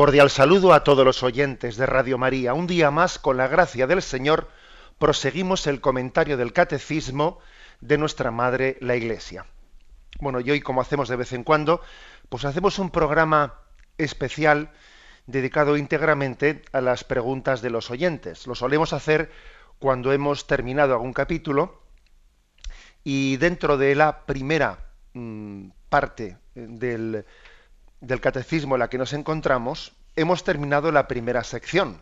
Cordial 0.00 0.30
saludo 0.30 0.72
a 0.72 0.82
todos 0.82 1.04
los 1.04 1.22
oyentes 1.22 1.76
de 1.76 1.84
Radio 1.84 2.16
María. 2.16 2.54
Un 2.54 2.66
día 2.66 2.90
más, 2.90 3.18
con 3.18 3.36
la 3.36 3.48
gracia 3.48 3.86
del 3.86 4.00
Señor, 4.00 4.48
proseguimos 4.98 5.66
el 5.66 5.82
comentario 5.82 6.38
del 6.38 6.54
Catecismo 6.54 7.38
de 7.82 7.98
nuestra 7.98 8.30
Madre, 8.30 8.78
la 8.80 8.96
Iglesia. 8.96 9.44
Bueno, 10.18 10.40
y 10.40 10.50
hoy, 10.50 10.62
como 10.62 10.80
hacemos 10.80 11.10
de 11.10 11.16
vez 11.16 11.34
en 11.34 11.44
cuando, 11.44 11.82
pues 12.30 12.46
hacemos 12.46 12.78
un 12.78 12.88
programa 12.88 13.60
especial 13.98 14.70
dedicado 15.26 15.76
íntegramente 15.76 16.62
a 16.72 16.80
las 16.80 17.04
preguntas 17.04 17.60
de 17.60 17.68
los 17.68 17.90
oyentes. 17.90 18.46
Lo 18.46 18.54
solemos 18.54 18.94
hacer 18.94 19.30
cuando 19.78 20.14
hemos 20.14 20.46
terminado 20.46 20.94
algún 20.94 21.12
capítulo 21.12 21.82
y 23.04 23.36
dentro 23.36 23.76
de 23.76 23.94
la 23.94 24.24
primera 24.24 24.78
mm, 25.12 25.68
parte 25.90 26.38
del 26.54 27.26
del 28.00 28.20
catecismo 28.20 28.74
en 28.74 28.80
la 28.80 28.88
que 28.88 28.98
nos 28.98 29.12
encontramos, 29.12 29.92
hemos 30.16 30.44
terminado 30.44 30.92
la 30.92 31.08
primera 31.08 31.44
sección. 31.44 32.00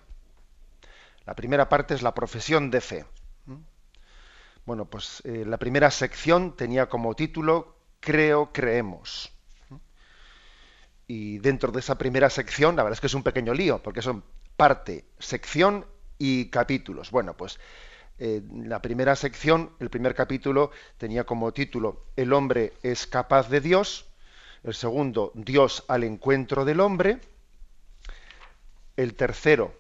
La 1.27 1.35
primera 1.35 1.69
parte 1.69 1.95
es 1.95 2.03
la 2.03 2.15
profesión 2.15 2.71
de 2.71 2.81
fe. 2.81 3.07
Bueno, 4.65 4.85
pues 4.85 5.23
eh, 5.25 5.45
la 5.47 5.57
primera 5.57 5.91
sección 5.91 6.55
tenía 6.55 6.89
como 6.89 7.15
título 7.15 7.77
Creo, 8.01 8.53
creemos. 8.53 9.33
Y 11.07 11.39
dentro 11.39 11.73
de 11.73 11.81
esa 11.81 11.97
primera 11.97 12.29
sección, 12.29 12.77
la 12.77 12.83
verdad 12.83 12.97
es 12.97 13.01
que 13.01 13.07
es 13.07 13.15
un 13.15 13.23
pequeño 13.23 13.55
lío, 13.55 13.83
porque 13.83 14.03
son 14.03 14.25
parte, 14.57 15.07
sección 15.19 15.87
y 16.19 16.51
capítulos. 16.51 17.11
Bueno, 17.11 17.35
pues 17.35 17.59
eh, 18.19 18.43
la 18.53 18.83
primera 18.83 19.17
sección, 19.17 19.71
el 19.81 19.89
primer 19.89 20.15
capítulo, 20.15 20.71
tenía 20.99 21.25
como 21.25 21.53
título 21.53 22.05
El 22.15 22.33
hombre 22.33 22.75
es 22.83 23.07
capaz 23.07 23.49
de 23.49 23.61
Dios 23.61 24.09
el 24.65 24.75
segundo, 24.75 25.33
Dios 25.35 25.85
al 25.89 26.05
encuentro 26.05 26.65
del 26.65 26.81
hombre, 26.81 27.21
el 28.99 29.15
tercero, 29.15 29.73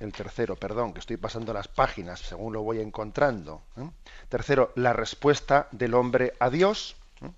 el 0.00 0.10
tercero, 0.10 0.56
perdón, 0.56 0.94
que 0.94 1.00
estoy 1.00 1.18
pasando 1.18 1.52
las 1.52 1.68
páginas 1.68 2.18
según 2.18 2.54
lo 2.54 2.62
voy 2.62 2.80
encontrando. 2.80 3.60
¿eh? 3.76 3.90
Tercero, 4.30 4.72
la 4.74 4.94
respuesta 4.94 5.68
del 5.70 5.92
hombre 5.92 6.32
a 6.40 6.48
Dios. 6.48 6.96
¿eh? 7.20 7.28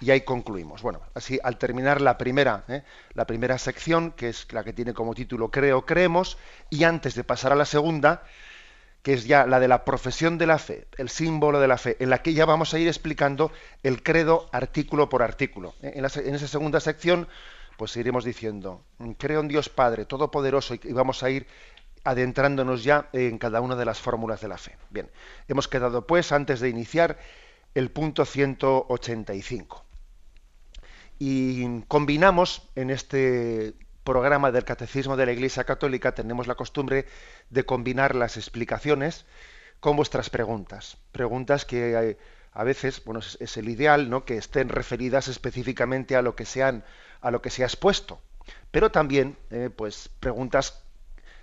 Y 0.00 0.10
ahí 0.10 0.20
concluimos. 0.20 0.82
Bueno, 0.82 1.00
así 1.14 1.40
al 1.42 1.56
terminar 1.56 2.02
la 2.02 2.18
primera, 2.18 2.64
¿eh? 2.68 2.82
la 3.14 3.26
primera 3.26 3.56
sección, 3.56 4.12
que 4.12 4.28
es 4.28 4.46
la 4.52 4.62
que 4.62 4.74
tiene 4.74 4.92
como 4.92 5.14
título 5.14 5.50
Creo, 5.50 5.86
creemos, 5.86 6.36
y 6.68 6.84
antes 6.84 7.14
de 7.14 7.24
pasar 7.24 7.52
a 7.52 7.56
la 7.56 7.64
segunda, 7.64 8.24
que 9.06 9.12
es 9.12 9.24
ya 9.24 9.46
la 9.46 9.60
de 9.60 9.68
la 9.68 9.84
profesión 9.84 10.36
de 10.36 10.48
la 10.48 10.58
fe, 10.58 10.88
el 10.98 11.08
símbolo 11.08 11.60
de 11.60 11.68
la 11.68 11.78
fe, 11.78 11.96
en 12.00 12.10
la 12.10 12.22
que 12.22 12.34
ya 12.34 12.44
vamos 12.44 12.74
a 12.74 12.78
ir 12.80 12.88
explicando 12.88 13.52
el 13.84 14.02
credo 14.02 14.48
artículo 14.50 15.08
por 15.08 15.22
artículo. 15.22 15.76
¿eh? 15.80 15.92
En, 15.94 16.04
esa 16.04 16.48
segunda 16.48 16.80
sección, 16.80 17.28
pues 17.76 17.96
iremos 17.96 18.24
diciendo, 18.24 18.82
creo 19.18 19.40
en 19.40 19.48
Dios 19.48 19.68
Padre 19.68 20.04
Todopoderoso 20.04 20.74
y 20.74 20.92
vamos 20.92 21.22
a 21.22 21.30
ir 21.30 21.46
adentrándonos 22.04 22.84
ya 22.84 23.08
en 23.12 23.38
cada 23.38 23.60
una 23.60 23.76
de 23.76 23.84
las 23.84 24.00
fórmulas 24.00 24.40
de 24.40 24.48
la 24.48 24.58
fe. 24.58 24.76
Bien, 24.90 25.10
hemos 25.48 25.68
quedado 25.68 26.06
pues, 26.06 26.32
antes 26.32 26.60
de 26.60 26.68
iniciar, 26.68 27.18
el 27.74 27.90
punto 27.90 28.24
185. 28.24 29.84
Y 31.18 31.80
combinamos 31.82 32.68
en 32.74 32.90
este 32.90 33.74
programa 34.06 34.52
del 34.52 34.64
Catecismo 34.64 35.16
de 35.16 35.26
la 35.26 35.32
Iglesia 35.32 35.64
Católica 35.64 36.14
tenemos 36.14 36.46
la 36.46 36.54
costumbre 36.54 37.06
de 37.50 37.64
combinar 37.64 38.14
las 38.14 38.36
explicaciones 38.36 39.26
con 39.80 39.96
vuestras 39.96 40.30
preguntas. 40.30 40.96
Preguntas 41.10 41.64
que 41.64 41.92
eh, 41.92 42.18
a 42.52 42.64
veces, 42.64 43.04
bueno, 43.04 43.20
es, 43.20 43.56
el 43.56 43.68
ideal, 43.68 44.08
¿no? 44.08 44.24
Que 44.24 44.38
estén 44.38 44.68
referidas 44.68 45.28
específicamente 45.28 46.16
a 46.16 46.22
lo 46.22 46.36
que 46.36 46.46
sean, 46.46 46.84
a 47.20 47.30
lo 47.30 47.42
que 47.42 47.50
se 47.50 47.62
ha 47.62 47.66
expuesto. 47.66 48.20
Pero 48.70 48.90
también, 48.90 49.36
eh, 49.50 49.70
pues, 49.74 50.08
preguntas 50.20 50.82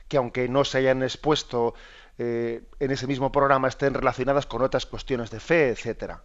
que 0.08 0.18
aunque 0.18 0.48
no 0.48 0.64
se 0.66 0.78
hayan 0.80 1.04
expuesto 1.04 1.74
eh, 2.18 2.62
en 2.80 2.92
ese 2.92 3.08
mismo 3.08 3.32
programa, 3.32 3.68
estén 3.68 3.94
relacionadas 3.94 4.46
con 4.46 4.62
otras 4.62 4.86
cuestiones 4.86 5.32
de 5.32 5.40
fe, 5.40 5.70
etcétera. 5.70 6.24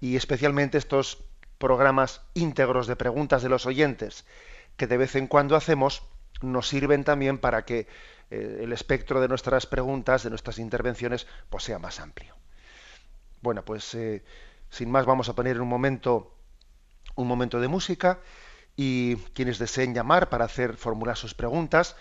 Y 0.00 0.16
especialmente 0.16 0.78
estos 0.78 1.24
programas 1.58 2.22
íntegros 2.34 2.86
de 2.86 2.96
preguntas 2.96 3.42
de 3.42 3.48
los 3.48 3.66
oyentes 3.66 4.24
que 4.76 4.86
de 4.86 4.96
vez 4.96 5.14
en 5.14 5.26
cuando 5.26 5.56
hacemos 5.56 6.02
nos 6.40 6.68
sirven 6.68 7.04
también 7.04 7.36
para 7.36 7.66
que 7.66 7.86
eh, 8.30 8.60
el 8.62 8.72
espectro 8.72 9.20
de 9.20 9.28
nuestras 9.28 9.66
preguntas, 9.66 10.22
de 10.22 10.30
nuestras 10.30 10.58
intervenciones, 10.58 11.26
pues 11.50 11.64
sea 11.64 11.78
más 11.78 12.00
amplio. 12.00 12.34
Bueno, 13.42 13.62
pues 13.62 13.94
eh, 13.94 14.24
sin 14.70 14.90
más 14.90 15.04
vamos 15.04 15.28
a 15.28 15.34
poner 15.34 15.60
un 15.60 15.68
momento 15.68 16.34
un 17.16 17.26
momento 17.26 17.60
de 17.60 17.68
música 17.68 18.20
y 18.82 19.16
quienes 19.34 19.58
deseen 19.58 19.92
llamar 19.92 20.30
para 20.30 20.46
hacer 20.46 20.78
formular 20.78 21.14
sus 21.14 21.34
preguntas, 21.34 21.96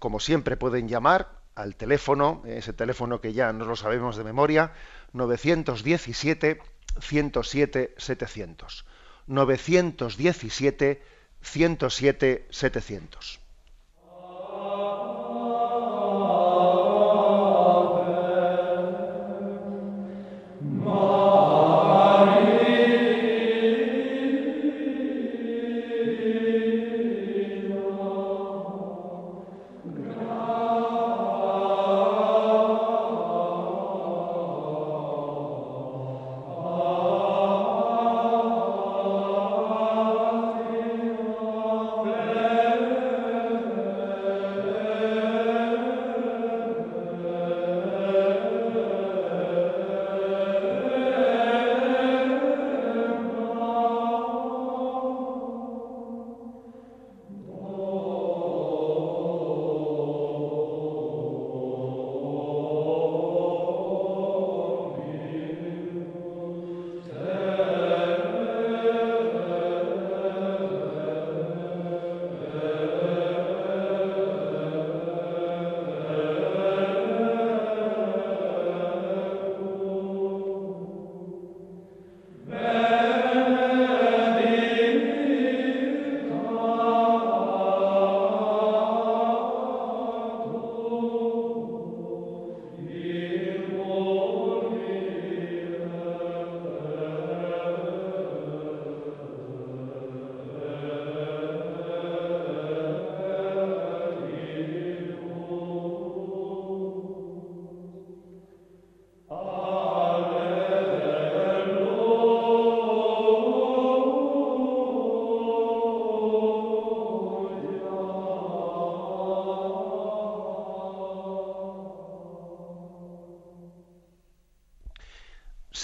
como 0.00 0.18
siempre 0.18 0.56
pueden 0.56 0.88
llamar 0.88 1.28
al 1.54 1.76
teléfono, 1.76 2.42
ese 2.46 2.72
teléfono 2.72 3.20
que 3.20 3.32
ya 3.32 3.52
no 3.52 3.64
lo 3.64 3.76
sabemos 3.76 4.16
de 4.16 4.24
memoria, 4.24 4.72
917 5.12 6.58
107 7.00 7.94
700. 7.96 8.84
917 9.28 11.02
107 11.42 12.46
700. 12.50 13.40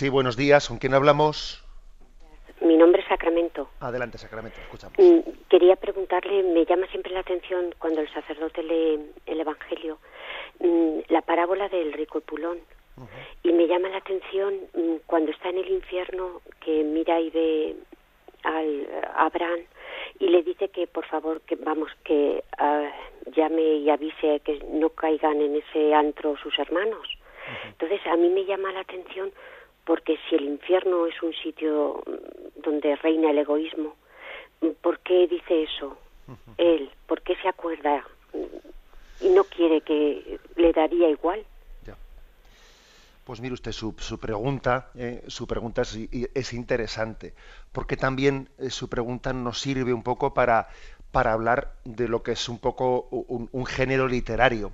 Sí, 0.03 0.09
buenos 0.09 0.37
días. 0.37 0.67
¿Con 0.67 0.79
quién 0.79 0.95
hablamos? 0.95 1.63
Mi 2.61 2.77
nombre 2.77 3.03
es 3.03 3.07
Sacramento. 3.07 3.71
Adelante, 3.79 4.19
Sacramento, 4.19 4.59
escuchamos. 4.61 4.99
Mm, 4.99 5.21
Quería 5.49 5.77
preguntarle, 5.77 6.43
me 6.43 6.65
llama 6.65 6.89
siempre 6.89 7.13
la 7.13 7.21
atención 7.21 7.73
cuando 7.79 8.01
el 8.01 8.13
sacerdote 8.13 8.65
lee 8.65 8.99
el 9.27 9.41
Evangelio, 9.41 9.99
mm, 10.59 11.03
la 11.07 11.23
parábola 11.23 11.69
del 11.69 11.93
rico 11.93 12.19
y 12.19 12.23
pulón. 12.23 12.59
Y 13.45 13.53
me 13.53 13.69
llama 13.69 13.91
la 13.91 13.99
atención 13.99 14.55
mm, 14.75 14.97
cuando 15.07 15.31
está 15.31 15.51
en 15.51 15.59
el 15.59 15.71
infierno 15.71 16.43
que 16.59 16.83
mira 16.83 17.21
y 17.21 17.31
ve 17.31 17.77
al 18.43 18.89
a 19.15 19.27
Abraham 19.27 19.61
y 20.19 20.27
le 20.27 20.43
dice 20.43 20.69
que 20.71 20.89
por 20.89 21.07
favor 21.07 21.43
que 21.43 21.55
vamos 21.55 21.93
que 22.03 22.43
ah, 22.59 22.91
llame 23.37 23.77
y 23.77 23.89
avise 23.89 24.41
que 24.41 24.59
no 24.73 24.89
caigan 24.89 25.41
en 25.41 25.55
ese 25.55 25.95
antro 25.95 26.37
sus 26.39 26.59
hermanos. 26.59 27.07
Entonces 27.67 28.01
a 28.07 28.17
mí 28.17 28.29
me 28.31 28.45
llama 28.45 28.73
la 28.73 28.81
atención 28.81 29.33
porque 29.85 30.19
si 30.29 30.37
el 30.37 30.45
infierno 30.45 31.07
es 31.07 31.21
un 31.23 31.33
sitio 31.35 32.03
mm, 32.07 32.63
donde 32.63 32.97
reina 32.97 33.31
el 33.31 33.39
egoísmo, 33.39 33.97
mm, 34.61 34.69
¿por 34.81 35.01
qué 35.01 35.27
dice 35.27 35.65
eso 35.65 35.97
él? 36.57 36.91
¿Por 37.07 37.21
qué 37.23 37.35
se 37.37 37.49
acuerda 37.49 38.05
mm, 38.33 39.27
y 39.27 39.29
no 39.31 39.45
quiere 39.45 39.81
que 39.81 40.39
le 40.57 40.73
daría 40.73 41.09
igual? 41.11 41.45
Ya. 41.85 41.97
Pues 43.25 43.41
mire 43.41 43.55
usted, 43.55 43.73
su, 43.73 43.95
su 43.99 44.19
pregunta, 44.19 44.91
eh, 44.95 45.25
su 45.27 45.47
pregunta 45.47 45.83
es, 45.83 45.99
es 46.35 46.53
interesante, 46.53 47.35
porque 47.73 47.97
también 47.97 48.49
eh, 48.59 48.71
su 48.71 48.89
pregunta 48.89 49.33
nos 49.33 49.61
sirve 49.61 49.93
un 49.93 50.03
poco 50.03 50.33
para, 50.33 50.69
para 51.11 51.33
hablar 51.33 51.75
de 51.85 52.09
lo 52.09 52.23
que 52.23 52.33
es 52.33 52.49
un 52.49 52.59
poco 52.59 53.09
un, 53.11 53.49
un 53.53 53.67
género 53.67 54.07
literario. 54.07 54.73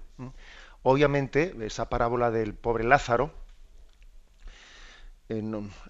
Obviamente, 0.83 1.55
esa 1.61 1.89
parábola 1.89 2.31
del 2.31 2.55
pobre 2.55 2.85
Lázaro, 2.85 3.33
eh, 5.29 5.43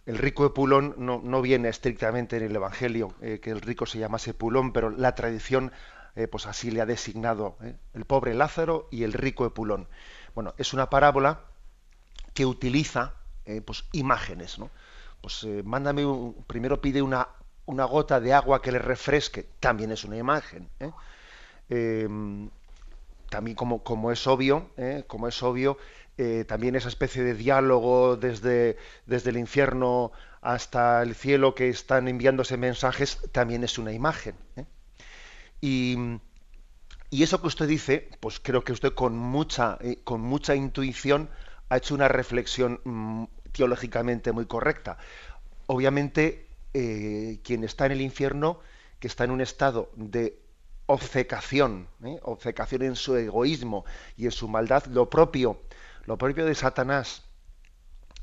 el 0.07 0.19
rico 0.19 0.45
de 0.45 0.51
Pulón 0.51 0.95
no, 0.99 1.21
no 1.23 1.43
viene 1.43 1.69
estrictamente 1.69 2.37
en 2.37 2.45
el 2.45 2.57
Evangelio, 2.57 3.15
eh, 3.21 3.41
que 3.41 3.51
el 3.51 3.61
rico 3.61 3.87
se 3.87 3.99
llamase 3.99 4.35
Pulón, 4.35 4.73
pero 4.73 4.91
la 4.91 5.15
tradición 5.15 5.73
eh, 6.17 6.27
pues 6.29 6.47
así 6.47 6.71
le 6.71 6.81
ha 6.81 6.87
designado 6.87 7.57
el 7.95 8.05
pobre 8.05 8.35
Lázaro 8.35 8.89
y 8.91 9.05
el 9.05 9.13
rico 9.13 9.45
de 9.45 9.51
Pulón. 9.51 9.89
Bueno, 10.35 10.55
es 10.59 10.73
una 10.73 10.91
parábola 10.91 11.41
que 12.35 12.47
utiliza 12.47 13.15
pues 13.67 13.85
imágenes, 13.93 14.59
¿no? 14.59 14.71
Pues 15.23 15.47
mándame 15.65 16.07
un- 16.07 16.35
primero 16.47 16.81
pide 16.83 17.03
una, 17.03 17.29
una 17.67 17.85
gota 17.85 18.21
de 18.21 18.35
agua 18.35 18.63
que 18.63 18.73
le 18.73 18.79
refresque, 18.79 19.47
también 19.61 19.93
es 19.93 20.05
una 20.05 20.17
imagen. 20.19 20.69
también 23.29 23.55
como, 23.57 23.83
como 23.83 24.11
es 24.11 24.27
obvio, 24.27 24.71
como 25.07 25.29
es 25.29 25.43
obvio, 25.43 25.77
eh, 26.21 26.45
también 26.45 26.75
esa 26.75 26.89
especie 26.89 27.23
de 27.23 27.33
diálogo 27.33 28.17
desde, 28.17 28.77
desde 29.07 29.31
el 29.31 29.37
infierno 29.37 30.11
hasta 30.41 31.01
el 31.01 31.15
cielo 31.15 31.55
que 31.55 31.69
están 31.69 32.09
enviándose 32.09 32.57
mensajes, 32.57 33.21
también 33.31 33.63
es 33.63 33.79
una 33.79 33.93
imagen. 33.93 34.35
¿eh? 34.57 34.65
Y, 35.61 35.97
y 37.11 37.23
eso 37.23 37.41
que 37.41 37.47
usted 37.47 37.69
dice, 37.69 38.11
pues 38.19 38.41
creo 38.41 38.65
que 38.65 38.73
usted 38.73 38.95
con 38.95 39.17
mucha, 39.17 39.79
eh, 39.81 40.01
con 40.03 40.21
mucha 40.21 40.57
intuición 40.57 41.31
ha 41.69 41.77
hecho 41.77 41.95
una 41.95 42.09
reflexión 42.09 42.81
mm, 42.83 43.25
teológicamente 43.53 44.33
muy 44.33 44.47
correcta. 44.47 44.99
Obviamente, 45.67 46.47
quien 46.73 47.65
está 47.65 47.87
en 47.87 47.93
el 47.93 48.01
infierno, 48.01 48.61
que 48.99 49.07
está 49.07 49.25
en 49.25 49.31
un 49.31 49.41
estado 49.41 49.91
de 49.97 50.41
obcecación, 50.87 51.89
obcecación 52.23 52.83
en 52.83 52.97
su 52.97 53.17
egoísmo 53.17 53.85
y 54.17 54.25
en 54.25 54.31
su 54.31 54.49
maldad, 54.49 54.87
lo 54.87 55.11
propio, 55.11 55.61
lo 56.09 56.17
propio 56.17 56.47
de 56.47 56.55
Satanás 56.55 57.23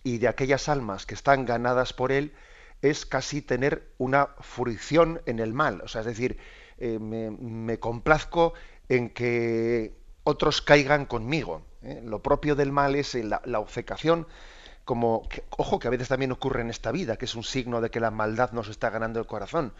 y 0.01 0.17
de 0.17 0.27
aquellas 0.27 0.69
almas 0.69 1.05
que 1.05 1.13
están 1.13 1.45
ganadas 1.45 1.93
por 1.93 2.11
él 2.11 2.33
es 2.81 3.05
casi 3.05 3.43
tener 3.43 3.93
una 3.99 4.29
fruición 4.39 5.21
en 5.27 5.37
el 5.37 5.53
mal. 5.53 5.81
O 5.81 5.87
sea, 5.87 6.01
es 6.01 6.07
decir, 6.07 6.39
eh, 6.79 6.97
me, 6.97 7.29
me 7.29 7.77
complazco 7.77 8.55
en 8.89 9.11
que 9.11 9.93
otros 10.23 10.63
caigan 10.63 11.05
conmigo. 11.05 11.61
¿eh? 11.83 12.01
Lo 12.03 12.23
propio 12.23 12.55
del 12.55 12.71
mal 12.71 12.95
es 12.95 13.13
eh, 13.13 13.23
la, 13.23 13.43
la 13.45 13.59
obcecación, 13.59 14.27
como, 14.83 15.29
ojo, 15.51 15.77
que 15.77 15.87
a 15.87 15.91
veces 15.91 16.07
también 16.07 16.31
ocurre 16.31 16.61
en 16.61 16.71
esta 16.71 16.91
vida, 16.91 17.17
que 17.17 17.25
es 17.25 17.35
un 17.35 17.43
signo 17.43 17.81
de 17.81 17.91
que 17.91 17.99
la 17.99 18.09
maldad 18.09 18.51
nos 18.51 18.67
está 18.67 18.89
ganando 18.89 19.19
el 19.19 19.27
corazón. 19.27 19.73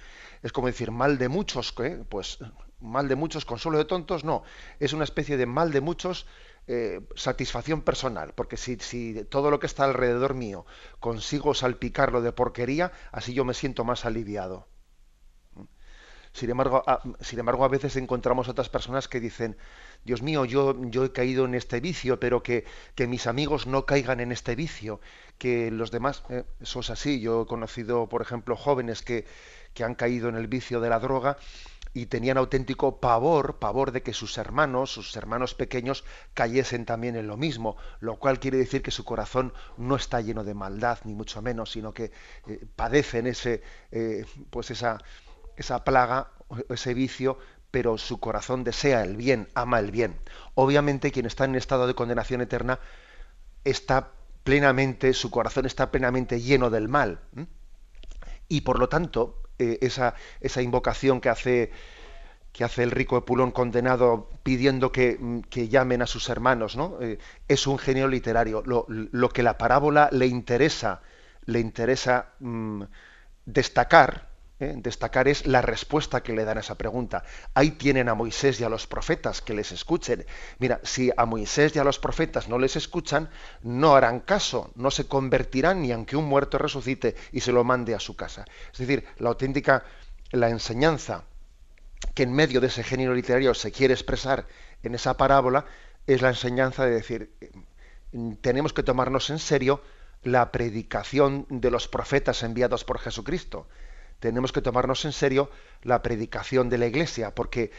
Es 0.43 0.51
como 0.51 0.67
decir, 0.67 0.91
mal 0.91 1.17
de 1.17 1.27
muchos, 1.27 1.73
pues 2.09 2.37
mal 2.79 3.07
de 3.07 3.15
muchos, 3.15 3.45
consuelo 3.45 3.79
de 3.79 3.85
tontos, 3.85 4.23
no. 4.23 4.43
Es 4.79 4.93
una 4.93 5.03
especie 5.03 5.37
de 5.37 5.45
mal 5.47 5.71
de 5.71 5.81
muchos, 5.81 6.27
eh, 6.67 7.01
satisfacción 7.15 7.81
personal, 7.81 8.33
porque 8.35 8.57
si, 8.57 8.77
si 8.77 9.23
todo 9.25 9.51
lo 9.51 9.59
que 9.59 9.67
está 9.67 9.85
alrededor 9.85 10.33
mío 10.33 10.65
consigo 10.99 11.53
salpicarlo 11.53 12.21
de 12.21 12.31
porquería, 12.31 12.91
así 13.11 13.33
yo 13.33 13.45
me 13.45 13.53
siento 13.53 13.83
más 13.83 14.05
aliviado. 14.05 14.67
Sin 16.33 16.49
embargo, 16.49 16.83
a, 16.85 17.01
sin 17.21 17.39
embargo, 17.39 17.63
a 17.63 17.69
veces 17.69 17.95
encontramos 17.95 18.49
otras 18.49 18.67
personas 18.67 19.07
que 19.07 19.21
dicen, 19.21 19.57
Dios 20.03 20.21
mío, 20.21 20.43
yo, 20.43 20.75
yo 20.89 21.05
he 21.05 21.13
caído 21.13 21.45
en 21.45 21.55
este 21.55 21.79
vicio, 21.79 22.19
pero 22.19 22.43
que, 22.43 22.65
que 22.93 23.07
mis 23.07 23.25
amigos 23.25 23.67
no 23.67 23.85
caigan 23.85 24.19
en 24.19 24.33
este 24.33 24.53
vicio, 24.55 24.99
que 25.37 25.71
los 25.71 25.91
demás, 25.91 26.23
eh, 26.29 26.43
eso 26.59 26.81
es 26.81 26.89
así. 26.89 27.21
Yo 27.21 27.43
he 27.43 27.45
conocido, 27.45 28.09
por 28.09 28.21
ejemplo, 28.21 28.57
jóvenes 28.57 29.01
que, 29.01 29.25
que 29.73 29.85
han 29.85 29.95
caído 29.95 30.27
en 30.27 30.35
el 30.35 30.47
vicio 30.47 30.81
de 30.81 30.89
la 30.89 30.99
droga 30.99 31.37
y 31.95 32.07
tenían 32.07 32.37
auténtico 32.37 32.99
pavor, 32.99 33.57
pavor 33.57 33.93
de 33.93 34.03
que 34.03 34.13
sus 34.13 34.37
hermanos, 34.37 34.91
sus 34.91 35.15
hermanos 35.15 35.55
pequeños, 35.55 36.03
cayesen 36.33 36.85
también 36.85 37.15
en 37.15 37.25
lo 37.25 37.37
mismo, 37.37 37.77
lo 38.01 38.17
cual 38.17 38.37
quiere 38.37 38.57
decir 38.57 38.83
que 38.83 38.91
su 38.91 39.05
corazón 39.05 39.53
no 39.77 39.95
está 39.95 40.19
lleno 40.19 40.43
de 40.43 40.53
maldad, 40.53 40.99
ni 41.05 41.13
mucho 41.13 41.41
menos, 41.41 41.71
sino 41.71 41.93
que 41.93 42.11
eh, 42.47 42.65
padecen 42.75 43.27
ese, 43.27 43.63
eh, 43.91 44.25
pues 44.49 44.71
esa, 44.71 44.97
esa 45.55 45.85
plaga, 45.85 46.31
ese 46.67 46.93
vicio, 46.93 47.39
pero 47.71 47.97
su 47.97 48.19
corazón 48.19 48.65
desea 48.65 49.01
el 49.01 49.15
bien, 49.15 49.47
ama 49.55 49.79
el 49.79 49.91
bien. 49.91 50.19
Obviamente 50.53 51.13
quien 51.13 51.25
está 51.25 51.45
en 51.45 51.55
estado 51.55 51.87
de 51.87 51.95
condenación 51.95 52.41
eterna 52.41 52.81
está 53.63 54.11
plenamente, 54.43 55.13
su 55.13 55.31
corazón 55.31 55.65
está 55.65 55.91
plenamente 55.91 56.41
lleno 56.41 56.69
del 56.69 56.89
mal. 56.89 57.21
Y 58.49 58.61
por 58.61 58.79
lo 58.79 58.89
tanto, 58.89 59.44
eh, 59.59 59.77
esa, 59.81 60.15
esa 60.41 60.61
invocación 60.61 61.21
que 61.21 61.29
hace 61.29 61.71
que 62.51 62.63
hace 62.63 62.83
el 62.83 62.91
rico 62.91 63.17
Epulón 63.17 63.51
condenado 63.51 64.29
pidiendo 64.43 64.93
que, 64.93 65.17
mm, 65.19 65.41
que 65.41 65.67
llamen 65.67 66.01
a 66.01 66.07
sus 66.07 66.29
hermanos, 66.29 66.77
¿no? 66.77 66.97
Eh, 67.01 67.17
es 67.49 67.67
un 67.67 67.77
genio 67.77 68.07
literario. 68.07 68.63
Lo, 68.65 68.85
lo 68.87 69.29
que 69.29 69.43
la 69.43 69.57
parábola 69.57 70.07
le 70.13 70.27
interesa, 70.27 71.01
le 71.45 71.59
interesa 71.59 72.29
mm, 72.39 72.83
destacar, 73.45 74.29
¿eh? 74.59 74.73
destacar 74.77 75.27
es 75.27 75.45
la 75.45 75.61
respuesta 75.61 76.23
que 76.23 76.33
le 76.33 76.45
dan 76.45 76.57
a 76.57 76.61
esa 76.61 76.75
pregunta. 76.75 77.23
Ahí 77.53 77.71
tienen 77.71 78.09
a 78.09 78.15
Moisés 78.15 78.59
y 78.59 78.63
a 78.63 78.69
los 78.69 78.87
profetas 78.87 79.41
que 79.41 79.53
les 79.53 79.71
escuchen. 79.71 80.25
Mira, 80.59 80.79
si 80.83 81.11
a 81.15 81.25
Moisés 81.25 81.75
y 81.75 81.79
a 81.79 81.83
los 81.83 81.99
profetas 81.99 82.47
no 82.47 82.57
les 82.59 82.75
escuchan, 82.75 83.29
no 83.61 83.95
harán 83.95 84.19
caso, 84.21 84.71
no 84.75 84.91
se 84.91 85.07
convertirán 85.07 85.81
ni 85.81 85.91
aunque 85.91 86.15
un 86.15 86.25
muerto 86.25 86.57
resucite 86.57 87.15
y 87.31 87.41
se 87.41 87.51
lo 87.51 87.63
mande 87.63 87.95
a 87.95 87.99
su 87.99 88.15
casa. 88.15 88.45
Es 88.71 88.79
decir, 88.79 89.05
la 89.17 89.29
auténtica, 89.29 89.83
la 90.31 90.49
enseñanza 90.49 91.23
que 92.13 92.23
en 92.23 92.33
medio 92.33 92.61
de 92.61 92.67
ese 92.67 92.83
género 92.83 93.13
literario 93.13 93.53
se 93.53 93.71
quiere 93.71 93.93
expresar 93.93 94.47
en 94.83 94.95
esa 94.95 95.17
parábola 95.17 95.65
es 96.07 96.21
la 96.21 96.29
enseñanza 96.29 96.85
de 96.85 96.91
decir, 96.91 97.31
tenemos 98.41 98.73
que 98.73 98.83
tomarnos 98.83 99.29
en 99.29 99.39
serio 99.39 99.81
la 100.23 100.51
predicación 100.51 101.45
de 101.49 101.71
los 101.71 101.87
profetas 101.87 102.43
enviados 102.43 102.83
por 102.83 102.99
Jesucristo. 102.99 103.67
Tenemos 104.19 104.51
que 104.51 104.61
tomarnos 104.61 105.05
en 105.05 105.11
serio 105.11 105.49
la 105.83 106.01
predicación 106.01 106.69
de 106.69 106.77
la 106.77 106.87
Iglesia, 106.87 107.33
porque, 107.33 107.71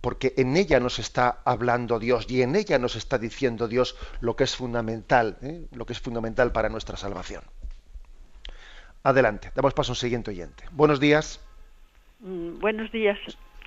porque 0.00 0.34
en 0.36 0.56
ella 0.56 0.80
nos 0.80 0.98
está 0.98 1.40
hablando 1.44 1.98
Dios 1.98 2.26
y 2.28 2.42
en 2.42 2.56
ella 2.56 2.78
nos 2.78 2.96
está 2.96 3.18
diciendo 3.18 3.68
Dios 3.68 3.96
lo 4.20 4.36
que 4.36 4.44
es 4.44 4.56
fundamental, 4.56 5.38
¿eh? 5.42 5.66
lo 5.72 5.86
que 5.86 5.92
es 5.92 6.00
fundamental 6.00 6.52
para 6.52 6.68
nuestra 6.68 6.96
salvación. 6.96 7.42
Adelante, 9.02 9.52
damos 9.54 9.74
paso 9.74 9.92
a 9.92 9.94
un 9.94 9.96
siguiente 9.96 10.30
oyente. 10.30 10.64
Buenos 10.72 11.00
días. 11.00 11.40
Mm, 12.20 12.58
Buenos 12.58 12.90
días. 12.92 13.18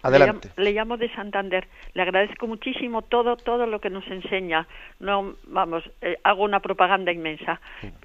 Adelante. 0.03 0.49
Le 0.49 0.53
llamo, 0.53 0.63
le 0.63 0.73
llamo 0.73 0.97
de 0.97 1.13
Santander. 1.13 1.67
Le 1.93 2.01
agradezco 2.01 2.47
muchísimo 2.47 3.01
todo, 3.03 3.37
todo 3.37 3.67
lo 3.67 3.79
que 3.79 3.89
nos 3.89 4.05
enseña. 4.07 4.67
No, 4.99 5.35
vamos, 5.47 5.83
eh, 6.01 6.17
hago 6.23 6.43
una 6.43 6.59
propaganda 6.59 7.11
inmensa. 7.11 7.61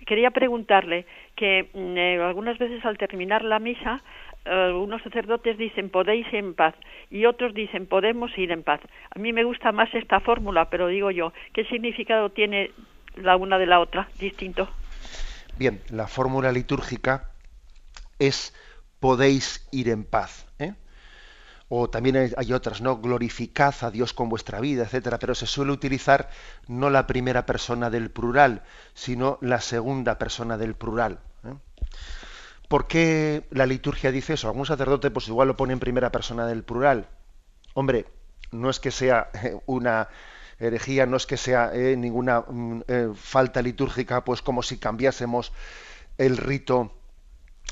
Quería 0.06 0.30
preguntarle 0.30 1.06
que 1.34 1.68
mm, 1.72 1.96
eh, 1.96 2.22
algunas 2.22 2.58
veces 2.58 2.84
al 2.84 2.98
terminar 2.98 3.44
la 3.44 3.58
misa, 3.58 4.02
eh, 4.44 4.50
algunos 4.50 5.02
sacerdotes 5.02 5.58
dicen 5.58 5.90
podéis 5.90 6.26
ir 6.28 6.36
en 6.36 6.54
paz 6.54 6.74
y 7.10 7.26
otros 7.26 7.54
dicen 7.54 7.86
podemos 7.86 8.36
ir 8.38 8.52
en 8.52 8.62
paz. 8.62 8.80
A 9.10 9.18
mí 9.18 9.32
me 9.32 9.44
gusta 9.44 9.72
más 9.72 9.92
esta 9.94 10.20
fórmula, 10.20 10.70
pero 10.70 10.88
digo 10.88 11.10
yo, 11.10 11.32
¿qué 11.52 11.64
significado 11.64 12.30
tiene 12.30 12.70
la 13.16 13.36
una 13.36 13.58
de 13.58 13.66
la 13.66 13.80
otra? 13.80 14.08
Distinto. 14.18 14.68
Bien, 15.58 15.80
la 15.90 16.06
fórmula 16.06 16.52
litúrgica 16.52 17.30
es 18.18 18.54
podéis 19.00 19.66
ir 19.72 19.88
en 19.88 20.04
paz. 20.04 20.45
O 21.68 21.90
también 21.90 22.32
hay, 22.36 22.52
otras, 22.52 22.80
¿no? 22.80 22.98
Glorificad 22.98 23.74
a 23.80 23.90
Dios 23.90 24.12
con 24.12 24.28
vuestra 24.28 24.60
vida, 24.60 24.84
etcétera, 24.84 25.18
pero 25.18 25.34
se 25.34 25.46
suele 25.46 25.72
utilizar 25.72 26.28
no 26.68 26.90
la 26.90 27.06
primera 27.06 27.44
persona 27.44 27.90
del 27.90 28.10
plural, 28.10 28.62
sino 28.94 29.38
la 29.40 29.60
segunda 29.60 30.18
persona 30.18 30.58
del 30.58 30.74
plural. 30.74 31.18
¿eh? 31.44 31.54
¿Por 32.68 32.86
qué 32.86 33.46
la 33.50 33.66
liturgia 33.66 34.12
dice 34.12 34.34
eso? 34.34 34.48
Algún 34.48 34.66
sacerdote 34.66 35.10
pues 35.10 35.26
igual 35.26 35.48
lo 35.48 35.56
pone 35.56 35.72
en 35.72 35.80
primera 35.80 36.12
persona 36.12 36.46
del 36.46 36.62
plural. 36.62 37.08
Hombre, 37.74 38.06
no 38.52 38.70
es 38.70 38.78
que 38.78 38.92
sea 38.92 39.30
eh, 39.42 39.58
una 39.66 40.08
herejía, 40.60 41.04
no 41.06 41.16
es 41.16 41.26
que 41.26 41.36
sea 41.36 41.72
eh, 41.74 41.96
ninguna 41.96 42.44
mm, 42.46 42.82
falta 43.16 43.60
litúrgica, 43.60 44.24
pues 44.24 44.40
como 44.40 44.62
si 44.62 44.78
cambiásemos 44.78 45.52
el 46.16 46.36
rito 46.36 46.92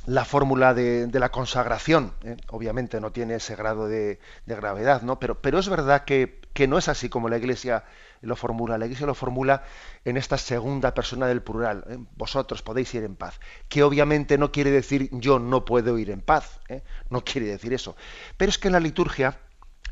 la 0.06 0.24
fórmula 0.24 0.74
de, 0.74 1.08
la 1.12 1.30
consagración. 1.30 2.12
¿eh? 2.24 2.36
Obviamente 2.48 3.00
no 3.00 3.12
tiene 3.12 3.36
ese 3.36 3.56
grado 3.56 3.88
de, 3.88 4.18
gravedad, 4.46 5.02
¿no? 5.02 5.18
Pero, 5.18 5.40
pero 5.40 5.58
es 5.58 5.68
verdad 5.68 6.04
que, 6.04 6.40
no 6.68 6.78
es 6.78 6.88
así 6.88 7.08
como 7.08 7.28
la 7.28 7.38
Iglesia 7.38 7.84
lo 8.20 8.36
formula. 8.36 8.78
La 8.78 8.86
Iglesia 8.86 9.06
lo 9.06 9.14
formula 9.14 9.64
en 10.04 10.16
esta 10.16 10.38
segunda 10.38 10.94
persona 10.94 11.26
del 11.26 11.42
plural. 11.42 11.84
¿eh? 11.88 11.98
Vosotros 12.16 12.62
podéis 12.62 12.92
ir 12.94 13.04
en 13.04 13.16
paz. 13.16 13.40
Que 13.68 13.82
obviamente 13.82 14.38
no 14.38 14.52
quiere 14.52 14.70
decir 14.70 15.08
yo 15.12 15.38
no 15.38 15.64
puedo 15.64 15.98
ir 15.98 16.10
en 16.10 16.20
paz. 16.20 16.60
¿eh? 16.68 16.82
No 17.10 17.24
quiere 17.24 17.46
decir 17.46 17.72
eso. 17.72 17.96
Pero 18.36 18.50
es 18.50 18.58
que 18.58 18.68
en 18.68 18.72
la 18.72 18.80
liturgia 18.80 19.38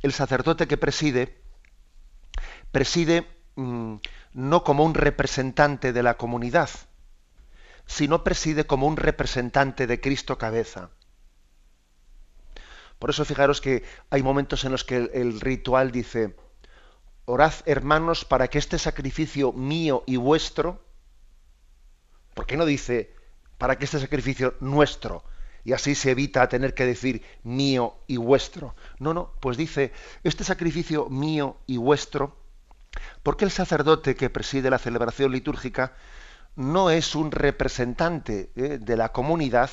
el 0.02 0.12
sacerdote 0.12 0.66
que 0.66 0.76
preside 0.76 1.42
preside 2.71 3.26
mm, 3.54 3.97
no 4.33 4.64
como 4.64 4.85
un 4.85 4.95
representante 4.95 5.92
de 5.92 6.02
la 6.02 6.16
comunidad, 6.16 6.71
sino 7.86 8.24
preside 8.24 8.66
como 8.66 8.86
un 8.86 8.96
representante 8.96 9.86
de 9.86 10.00
Cristo 10.00 10.38
cabeza. 10.38 10.90
Por 12.98 13.10
eso 13.10 13.24
fijaros 13.24 13.60
que 13.60 13.82
hay 14.10 14.22
momentos 14.22 14.64
en 14.64 14.70
los 14.70 14.84
que 14.84 15.10
el, 15.12 15.40
ritual 15.40 15.90
dice, 15.90 16.36
orad 17.24 17.52
hermanos 17.66 18.24
para 18.24 18.46
que 18.46 18.58
este 18.58 18.78
sacrificio 18.78 19.52
mío 19.52 20.04
y 20.06 20.16
vuestro, 20.16 20.84
¿por 22.34 22.46
qué 22.46 22.56
no 22.56 22.64
dice 22.64 23.12
para 23.58 23.76
que 23.76 23.86
este 23.86 23.98
sacrificio 23.98 24.54
nuestro? 24.60 25.24
Y 25.64 25.72
así 25.72 25.96
se 25.96 26.12
evita 26.12 26.48
tener 26.48 26.74
que 26.74 26.86
decir 26.86 27.24
mío 27.42 27.96
y 28.06 28.18
vuestro. 28.18 28.76
No, 29.00 29.14
no, 29.14 29.32
pues 29.40 29.56
dice, 29.56 29.92
este 30.22 30.44
sacrificio 30.44 31.08
mío 31.08 31.56
y 31.66 31.78
vuestro, 31.78 32.36
porque 33.24 33.44
el 33.44 33.50
sacerdote 33.50 34.14
que 34.14 34.30
preside 34.30 34.70
la 34.70 34.78
celebración 34.78 35.32
litúrgica 35.32 35.96
no 36.56 36.90
es 36.90 37.14
un 37.14 37.30
representante 37.30 38.50
eh, 38.56 38.78
de 38.80 38.97
la 38.97 39.11
comunidad, 39.11 39.71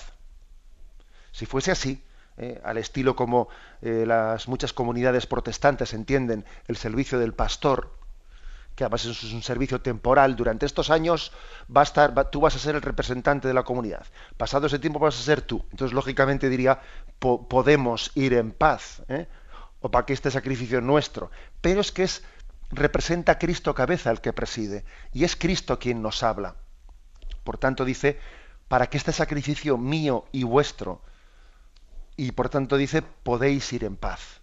si 1.32 1.46
fuese 1.46 1.72
así, 1.72 2.04
eh, 2.38 2.62
al 2.64 2.78
estilo 2.78 3.16
como 3.16 3.50
eh, 3.82 4.06
las 4.08 4.48
muchas 4.48 4.72
comunidades 4.72 5.26
protestantes 5.26 5.94
entienden 5.94 6.46
el 6.68 6.78
servicio 6.78 7.20
del 7.20 7.34
pastor, 7.34 7.94
que 8.76 8.86
además 8.86 9.04
es 9.04 9.24
un 9.34 9.44
servicio 9.44 9.82
temporal, 9.82 10.38
durante 10.38 10.66
estos 10.66 10.90
años 10.90 11.34
va 11.76 11.82
a 11.82 11.84
estar, 11.84 12.30
tú 12.30 12.40
vas 12.40 12.56
a 12.56 12.60
ser 12.60 12.76
el 12.76 12.82
representante 12.82 13.50
de 13.50 13.54
la 13.54 13.64
comunidad, 13.64 14.06
pasado 14.38 14.68
ese 14.68 14.80
tiempo 14.80 15.00
vas 15.00 15.20
a 15.20 15.24
ser 15.24 15.42
tú. 15.42 15.66
Entonces, 15.72 15.94
lógicamente 15.94 16.48
diría, 16.48 16.80
podemos 17.20 18.12
ir 18.16 18.34
en 18.34 18.52
paz, 18.52 19.04
o 19.82 19.92
para 19.92 20.06
que 20.06 20.14
este 20.14 20.32
sacrificio 20.32 20.80
nuestro, 20.80 21.30
pero 21.60 21.82
es 21.82 21.92
que 21.92 22.04
es 22.04 22.24
representa 22.72 23.38
Cristo 23.38 23.76
cabeza 23.76 24.12
el 24.12 24.22
que 24.22 24.32
preside, 24.32 24.86
y 25.12 25.26
es 25.26 25.36
Cristo 25.36 25.78
quien 25.78 26.02
nos 26.02 26.24
habla. 26.24 26.56
Por 27.50 27.58
tanto 27.58 27.84
dice, 27.84 28.20
para 28.68 28.92
que 28.92 28.98
este 28.98 29.12
sacrificio 29.12 29.76
mío 29.76 30.26
y 30.32 30.44
vuestro, 30.44 31.02
y 32.16 32.32
por 32.34 32.50
tanto 32.50 32.78
dice, 32.78 33.02
podéis 33.02 33.74
ir 33.74 33.86
en 33.86 33.96
paz. 33.96 34.42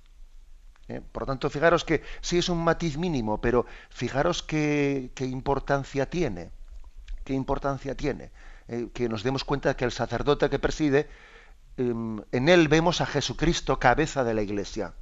¿Eh? 0.88 1.00
Por 1.12 1.24
tanto, 1.24 1.48
fijaros 1.48 1.84
que 1.84 2.02
sí 2.20 2.36
es 2.36 2.48
un 2.48 2.64
matiz 2.64 2.98
mínimo, 2.98 3.40
pero 3.40 3.64
fijaros 3.90 4.42
qué, 4.42 5.12
importancia 5.20 6.10
tiene, 6.10 6.50
qué 7.22 7.32
importancia 7.32 7.96
tiene, 7.96 8.32
eh, 8.66 8.88
que 8.92 9.08
nos 9.08 9.22
demos 9.22 9.44
cuenta 9.44 9.76
que 9.76 9.84
el 9.84 9.92
sacerdote 9.92 10.50
que 10.50 10.58
preside, 10.58 11.08
em, 11.76 12.24
en 12.32 12.48
él 12.48 12.66
vemos 12.66 13.00
a 13.00 13.06
Jesucristo, 13.06 13.78
cabeza 13.78 14.24
de 14.24 14.34
la 14.34 14.42
iglesia, 14.42 14.94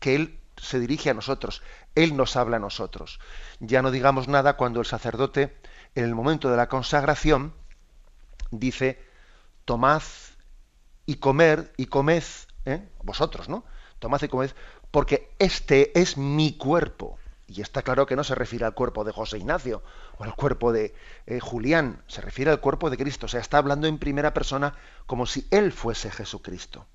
que 0.00 0.14
él 0.14 0.40
se 0.56 0.80
dirige 0.80 1.10
a 1.10 1.14
nosotros, 1.14 1.60
él 1.94 2.16
nos 2.16 2.36
habla 2.36 2.56
a 2.56 2.60
nosotros. 2.60 3.20
Ya 3.60 3.82
no 3.82 3.90
digamos 3.90 4.28
nada 4.28 4.56
cuando 4.56 4.80
el 4.80 4.86
sacerdote 4.86 5.54
en 5.94 6.04
el 6.04 6.14
momento 6.14 6.50
de 6.50 6.56
la 6.56 6.68
consagración, 6.68 7.52
dice, 8.50 9.02
tomad 9.64 10.02
y 11.06 11.16
comer 11.16 11.72
y 11.76 11.86
comed, 11.86 12.22
¿eh? 12.64 12.88
vosotros, 13.02 13.48
¿no? 13.48 13.64
Tomad 13.98 14.22
y 14.22 14.28
comed, 14.28 14.50
porque 14.90 15.30
este 15.38 15.98
es 15.98 16.16
mi 16.16 16.56
cuerpo. 16.56 17.18
Y 17.46 17.62
está 17.62 17.82
claro 17.82 18.06
que 18.06 18.14
no 18.14 18.24
se 18.24 18.34
refiere 18.34 18.66
al 18.66 18.74
cuerpo 18.74 19.04
de 19.04 19.12
José 19.12 19.38
Ignacio 19.38 19.82
o 20.18 20.24
al 20.24 20.34
cuerpo 20.34 20.70
de 20.70 20.94
eh, 21.26 21.40
Julián, 21.40 22.02
se 22.06 22.20
refiere 22.20 22.50
al 22.50 22.60
cuerpo 22.60 22.90
de 22.90 22.98
Cristo. 22.98 23.24
O 23.24 23.28
sea, 23.28 23.40
está 23.40 23.56
hablando 23.56 23.86
en 23.86 23.98
primera 23.98 24.34
persona 24.34 24.74
como 25.06 25.24
si 25.24 25.46
Él 25.50 25.72
fuese 25.72 26.10
Jesucristo. 26.10 26.86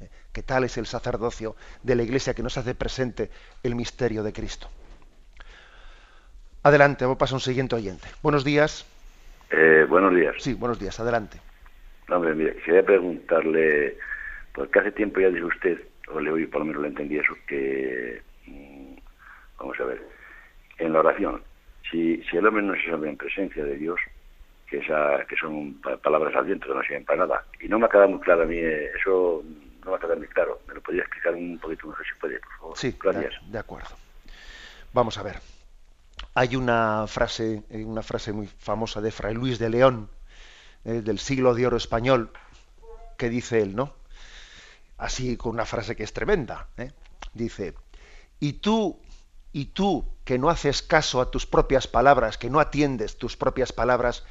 ¿Eh? 0.00 0.10
¿Qué 0.32 0.42
tal 0.42 0.64
es 0.64 0.76
el 0.78 0.86
sacerdocio 0.86 1.54
de 1.84 1.94
la 1.94 2.02
Iglesia 2.02 2.34
que 2.34 2.42
nos 2.42 2.58
hace 2.58 2.74
presente 2.74 3.30
el 3.62 3.76
misterio 3.76 4.24
de 4.24 4.32
Cristo? 4.32 4.68
Adelante, 6.62 7.04
vamos 7.04 7.16
a 7.16 7.18
pasar 7.18 7.34
a 7.34 7.36
un 7.36 7.40
siguiente 7.40 7.74
oyente. 7.74 8.06
Buenos 8.22 8.44
días. 8.44 8.86
Eh, 9.50 9.86
buenos 9.88 10.14
días. 10.14 10.34
Sí, 10.38 10.54
buenos 10.54 10.78
días, 10.78 11.00
adelante. 11.00 11.38
hombre, 12.08 12.34
mire, 12.34 12.56
quería 12.56 12.84
preguntarle, 12.84 13.96
porque 14.52 14.78
hace 14.78 14.92
tiempo 14.92 15.20
ya 15.20 15.30
dijo 15.30 15.46
usted, 15.46 15.80
o 16.08 16.20
le 16.20 16.30
oí 16.30 16.46
por 16.46 16.60
lo 16.60 16.66
menos 16.66 16.82
le 16.82 16.88
entendí 16.88 17.16
eso, 17.18 17.34
que, 17.46 18.22
mm, 18.46 18.94
vamos 19.58 19.80
a 19.80 19.84
ver, 19.84 20.02
en 20.78 20.92
la 20.92 21.00
oración, 21.00 21.42
si, 21.90 22.22
si 22.24 22.36
el 22.36 22.46
hombre 22.46 22.62
no 22.62 22.74
se 22.74 22.90
sabe 22.90 23.08
en 23.08 23.16
presencia 23.16 23.64
de 23.64 23.76
Dios, 23.76 23.98
que, 24.66 24.78
esa, 24.78 25.24
que 25.28 25.36
son 25.36 25.80
palabras 26.02 26.34
al 26.36 26.44
viento 26.44 26.66
que 26.68 26.74
no 26.74 26.82
sirven 26.82 27.04
para 27.04 27.26
nada, 27.26 27.44
y 27.60 27.68
no 27.68 27.78
me 27.78 27.86
ha 27.86 27.88
quedado 27.88 28.08
muy 28.08 28.20
claro 28.20 28.42
a 28.42 28.46
mí, 28.46 28.58
eh, 28.58 28.90
eso 29.00 29.42
no 29.84 29.90
me 29.90 29.96
ha 29.96 30.00
quedado 30.00 30.18
muy 30.18 30.28
claro, 30.28 30.60
¿me 30.68 30.74
lo 30.74 30.80
podría 30.82 31.02
explicar 31.02 31.34
un 31.34 31.58
poquito 31.58 31.86
mejor 31.86 32.04
si 32.04 32.20
puede, 32.20 32.38
por 32.38 32.52
favor? 32.58 32.76
Sí, 32.76 32.96
Gracias. 33.02 33.34
de 33.50 33.58
acuerdo. 33.58 33.96
Vamos 34.92 35.16
a 35.16 35.22
ver. 35.22 35.36
Hay 36.34 36.54
una 36.54 37.06
frase, 37.08 37.64
eh, 37.70 37.84
una 37.84 38.02
frase 38.02 38.32
muy 38.32 38.46
famosa 38.46 39.00
de 39.00 39.10
Fray 39.10 39.34
Luis 39.34 39.58
de 39.58 39.68
León, 39.68 40.08
eh, 40.84 41.02
del 41.02 41.18
siglo 41.18 41.54
de 41.54 41.66
oro 41.66 41.76
español, 41.76 42.32
que 43.16 43.28
dice 43.28 43.60
él, 43.60 43.74
¿no? 43.74 43.94
Así 44.96 45.36
con 45.36 45.52
una 45.52 45.66
frase 45.66 45.96
que 45.96 46.04
es 46.04 46.12
tremenda. 46.12 46.68
¿eh? 46.76 46.92
Dice, 47.34 47.74
y 48.38 48.54
tú, 48.54 49.00
y 49.52 49.66
tú 49.66 50.06
que 50.24 50.38
no 50.38 50.50
haces 50.50 50.82
caso 50.82 51.20
a 51.20 51.30
tus 51.32 51.46
propias 51.46 51.88
palabras, 51.88 52.38
que 52.38 52.48
no 52.48 52.60
atiendes 52.60 53.18
tus 53.18 53.36
propias 53.36 53.72
palabras, 53.72 54.22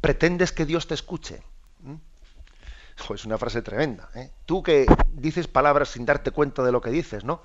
pretendes 0.00 0.50
que 0.50 0.64
Dios 0.64 0.86
te 0.86 0.94
escuche. 0.94 1.42
es 3.14 3.24
una 3.26 3.36
frase 3.36 3.60
tremenda. 3.60 4.08
Tú 4.46 4.62
que 4.62 4.86
dices 5.12 5.46
palabras 5.46 5.90
sin 5.90 6.06
darte 6.06 6.30
cuenta 6.30 6.62
de 6.62 6.72
lo 6.72 6.80
que 6.80 6.90
dices, 6.90 7.22
¿no? 7.22 7.42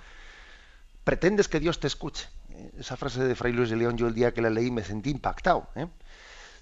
Pretendes 1.04 1.50
que 1.50 1.60
Dios 1.60 1.82
te 1.82 1.88
escuche 1.88 2.30
esa 2.78 2.98
frase 2.98 3.24
de 3.24 3.36
Fray 3.36 3.54
Luis 3.54 3.70
de 3.70 3.76
León, 3.76 3.98
yo 3.98 4.08
el 4.08 4.14
día 4.14 4.34
que 4.34 4.42
la 4.42 4.50
leí 4.50 4.72
me 4.72 4.84
sentí 4.84 5.10
impactado, 5.12 5.70
¿eh? 5.76 5.88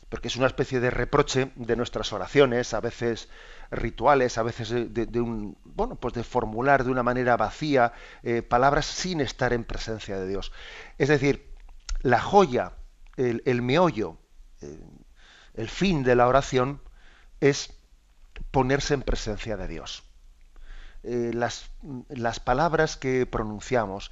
porque 0.10 0.29
es 0.29 0.36
una 0.36 0.48
especie 0.48 0.79
de 0.79 0.89
reproche 0.89 1.51
de 1.56 1.75
nuestras 1.75 2.13
oraciones, 2.13 2.74
a 2.74 2.79
veces 2.79 3.29
rituales, 3.72 4.38
a 4.38 4.44
veces 4.44 4.70
de, 4.70 5.22
un, 5.22 5.58
bueno, 5.65 5.96
pues 5.96 6.13
de 6.13 6.24
formular 6.24 6.86
de 6.86 6.91
una 6.91 7.03
manera 7.03 7.36
vacía 7.36 7.91
eh, 8.24 8.41
palabras 8.41 8.86
sin 8.86 9.20
estar 9.20 9.51
en 9.51 9.65
presencia 9.65 10.17
de 10.17 10.27
Dios. 10.27 10.53
Es 10.98 11.10
decir, 11.10 11.53
la 12.01 12.22
joya, 12.22 12.74
el, 13.17 13.62
meollo, 13.62 14.17
eh, 14.62 14.79
el 15.56 15.67
fin 15.67 16.03
de 16.03 16.15
la 16.15 16.27
oración 16.27 16.82
es 17.41 17.74
ponerse 18.51 18.94
en 18.94 19.01
presencia 19.01 19.58
de 19.58 19.67
Dios. 19.67 20.03
las, 21.03 21.70
las, 22.10 22.39
palabras 22.39 22.96
que 22.96 23.25
pronunciamos, 23.25 24.12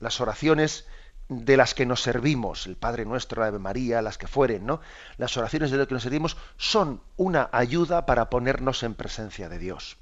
las 0.00 0.20
oraciones 0.20 0.86
de 1.28 1.56
las 1.56 1.74
que 1.74 1.86
nos 1.86 2.02
servimos, 2.02 2.66
el 2.66 2.76
Padre 2.76 3.04
Nuestro, 3.04 3.40
la 3.40 3.48
Ave 3.48 3.60
María, 3.60 4.02
las 4.02 4.18
que 4.18 4.26
fueren, 4.26 4.66
¿no? 4.66 4.80
Las 5.16 5.36
oraciones 5.36 5.70
de 5.70 5.76
las 5.76 5.86
que 5.86 5.94
nos 5.94 6.02
servimos 6.02 6.36
son 6.56 7.00
una 7.16 7.48
ayuda 7.52 8.04
para 8.04 8.28
ponernos 8.30 8.82
en 8.82 8.94
presencia 8.94 9.48
de 9.48 9.58
Dios. 9.58 9.96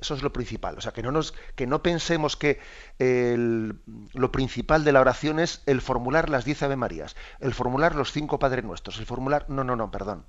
Eso 0.00 0.14
es 0.14 0.22
lo 0.22 0.32
principal. 0.32 0.78
O 0.78 0.80
sea, 0.80 0.92
que 0.92 1.02
no, 1.02 1.10
nos, 1.10 1.32
que 1.56 1.66
no 1.66 1.82
pensemos 1.82 2.36
que 2.36 2.60
lo 2.98 4.30
principal 4.30 4.84
de 4.84 4.92
la 4.92 5.00
oración 5.00 5.40
es 5.40 5.62
el 5.66 5.80
formular 5.80 6.28
las 6.28 6.44
diez 6.44 6.62
Ave 6.62 6.76
Marías, 6.76 7.16
el 7.40 7.54
formular 7.54 7.94
los 7.96 8.12
cinco 8.12 8.38
Padres 8.38 8.64
Nuestros, 8.64 8.98
el 8.98 9.06
formular... 9.06 9.46
No, 9.48 9.64
no, 9.64 9.74
no, 9.74 9.90
perdón. 9.90 10.24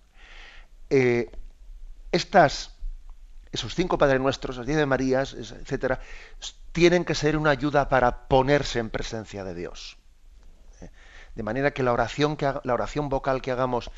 Eh, 0.89 1.29
estas 2.12 2.77
esos 3.51 3.75
cinco 3.75 3.97
Padres 3.97 4.21
Nuestros, 4.21 4.57
las 4.57 4.65
diez 4.65 4.77
de 4.77 4.86
Marías, 4.86 5.33
etcétera, 5.33 6.00
tienen 6.77 7.05
que 7.05 7.15
ser 7.15 7.38
una 7.38 7.50
ayuda 7.50 7.89
para 7.89 8.27
ponerse 8.27 8.77
en 8.77 8.91
presencia 8.91 9.43
de 9.43 9.55
Dios. 9.55 9.98
¿Eh? 10.79 10.91
De 11.34 11.41
manera 11.41 11.72
que 11.72 11.81
la 11.81 11.91
oración, 11.91 12.38
que 12.38 12.53
la 12.63 12.74
oración 12.75 13.10
vocal 13.10 13.41
que 13.41 13.50
hagamos 13.50 13.89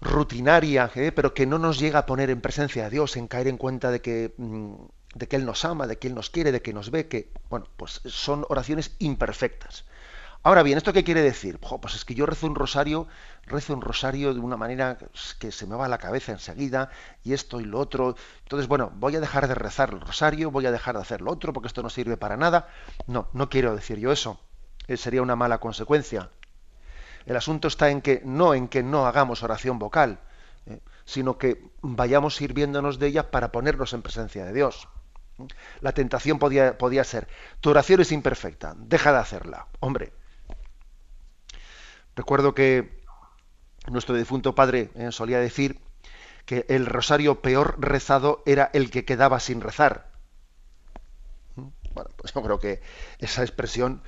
rutinaria, 0.00 0.90
¿eh? 0.96 1.12
pero 1.12 1.32
que 1.32 1.46
no 1.46 1.60
nos 1.60 1.78
llega 1.78 2.00
a 2.00 2.06
poner 2.06 2.30
en 2.30 2.40
presencia 2.40 2.82
de 2.82 2.90
Dios, 2.90 3.16
en 3.16 3.28
caer 3.28 3.46
en 3.46 3.56
cuenta 3.56 3.92
de 3.92 4.00
que, 4.00 4.34
mm, 4.36 4.74
de 5.14 5.28
que 5.28 5.36
Él 5.36 5.46
nos 5.46 5.64
ama, 5.64 5.86
de 5.86 5.96
que 5.96 6.08
Él 6.08 6.16
nos 6.16 6.28
quiere, 6.28 6.50
de 6.50 6.60
que 6.60 6.72
nos 6.72 6.90
ve, 6.90 7.06
que, 7.06 7.30
bueno, 7.48 7.68
pues 7.76 8.00
son 8.04 8.44
oraciones 8.48 8.96
imperfectas. 8.98 9.84
Ahora 10.46 10.62
bien, 10.62 10.76
¿esto 10.76 10.92
qué 10.92 11.04
quiere 11.04 11.22
decir? 11.22 11.58
pues 11.58 11.94
es 11.94 12.04
que 12.04 12.14
yo 12.14 12.26
rezo 12.26 12.46
un 12.46 12.54
rosario, 12.54 13.08
rezo 13.46 13.72
un 13.72 13.80
rosario 13.80 14.34
de 14.34 14.40
una 14.40 14.58
manera 14.58 14.98
que 15.38 15.50
se 15.50 15.66
me 15.66 15.74
va 15.74 15.86
a 15.86 15.88
la 15.88 15.96
cabeza 15.96 16.32
enseguida, 16.32 16.90
y 17.22 17.32
esto 17.32 17.60
y 17.60 17.64
lo 17.64 17.80
otro. 17.80 18.14
Entonces, 18.42 18.68
bueno, 18.68 18.92
voy 18.96 19.16
a 19.16 19.20
dejar 19.20 19.48
de 19.48 19.54
rezar 19.54 19.94
el 19.94 20.02
rosario, 20.02 20.50
voy 20.50 20.66
a 20.66 20.70
dejar 20.70 20.96
de 20.96 21.00
hacer 21.00 21.22
lo 21.22 21.32
otro, 21.32 21.54
porque 21.54 21.68
esto 21.68 21.82
no 21.82 21.88
sirve 21.88 22.18
para 22.18 22.36
nada. 22.36 22.68
No, 23.06 23.26
no 23.32 23.48
quiero 23.48 23.74
decir 23.74 23.98
yo 23.98 24.12
eso. 24.12 24.38
Eh, 24.86 24.98
sería 24.98 25.22
una 25.22 25.34
mala 25.34 25.60
consecuencia. 25.60 26.28
El 27.24 27.36
asunto 27.36 27.66
está 27.66 27.88
en 27.88 28.02
que 28.02 28.20
no 28.22 28.52
en 28.52 28.68
que 28.68 28.82
no 28.82 29.06
hagamos 29.06 29.42
oración 29.42 29.78
vocal, 29.78 30.20
eh, 30.66 30.78
sino 31.06 31.38
que 31.38 31.70
vayamos 31.80 32.36
sirviéndonos 32.36 32.98
de 32.98 33.06
ella 33.06 33.30
para 33.30 33.50
ponernos 33.50 33.94
en 33.94 34.02
presencia 34.02 34.44
de 34.44 34.52
Dios. 34.52 34.88
La 35.80 35.92
tentación 35.92 36.38
podía, 36.38 36.76
podía 36.76 37.02
ser, 37.02 37.28
tu 37.62 37.70
oración 37.70 38.02
es 38.02 38.12
imperfecta, 38.12 38.74
deja 38.76 39.10
de 39.10 39.18
hacerla. 39.18 39.68
Hombre, 39.80 40.12
Recuerdo 42.16 42.54
que 42.54 43.02
nuestro 43.88 44.14
difunto 44.16 44.54
padre 44.54 44.90
eh, 44.94 45.12
solía 45.12 45.38
decir 45.38 45.80
que 46.46 46.66
el 46.68 46.86
rosario 46.86 47.40
peor 47.40 47.76
rezado 47.78 48.42
era 48.46 48.70
el 48.72 48.90
que 48.90 49.04
quedaba 49.04 49.40
sin 49.40 49.60
rezar. 49.60 50.10
¿Mm? 51.56 51.68
Bueno, 51.94 52.10
pues 52.16 52.32
yo 52.32 52.42
creo 52.42 52.58
que 52.58 52.82
esa 53.18 53.42
expresión 53.42 54.02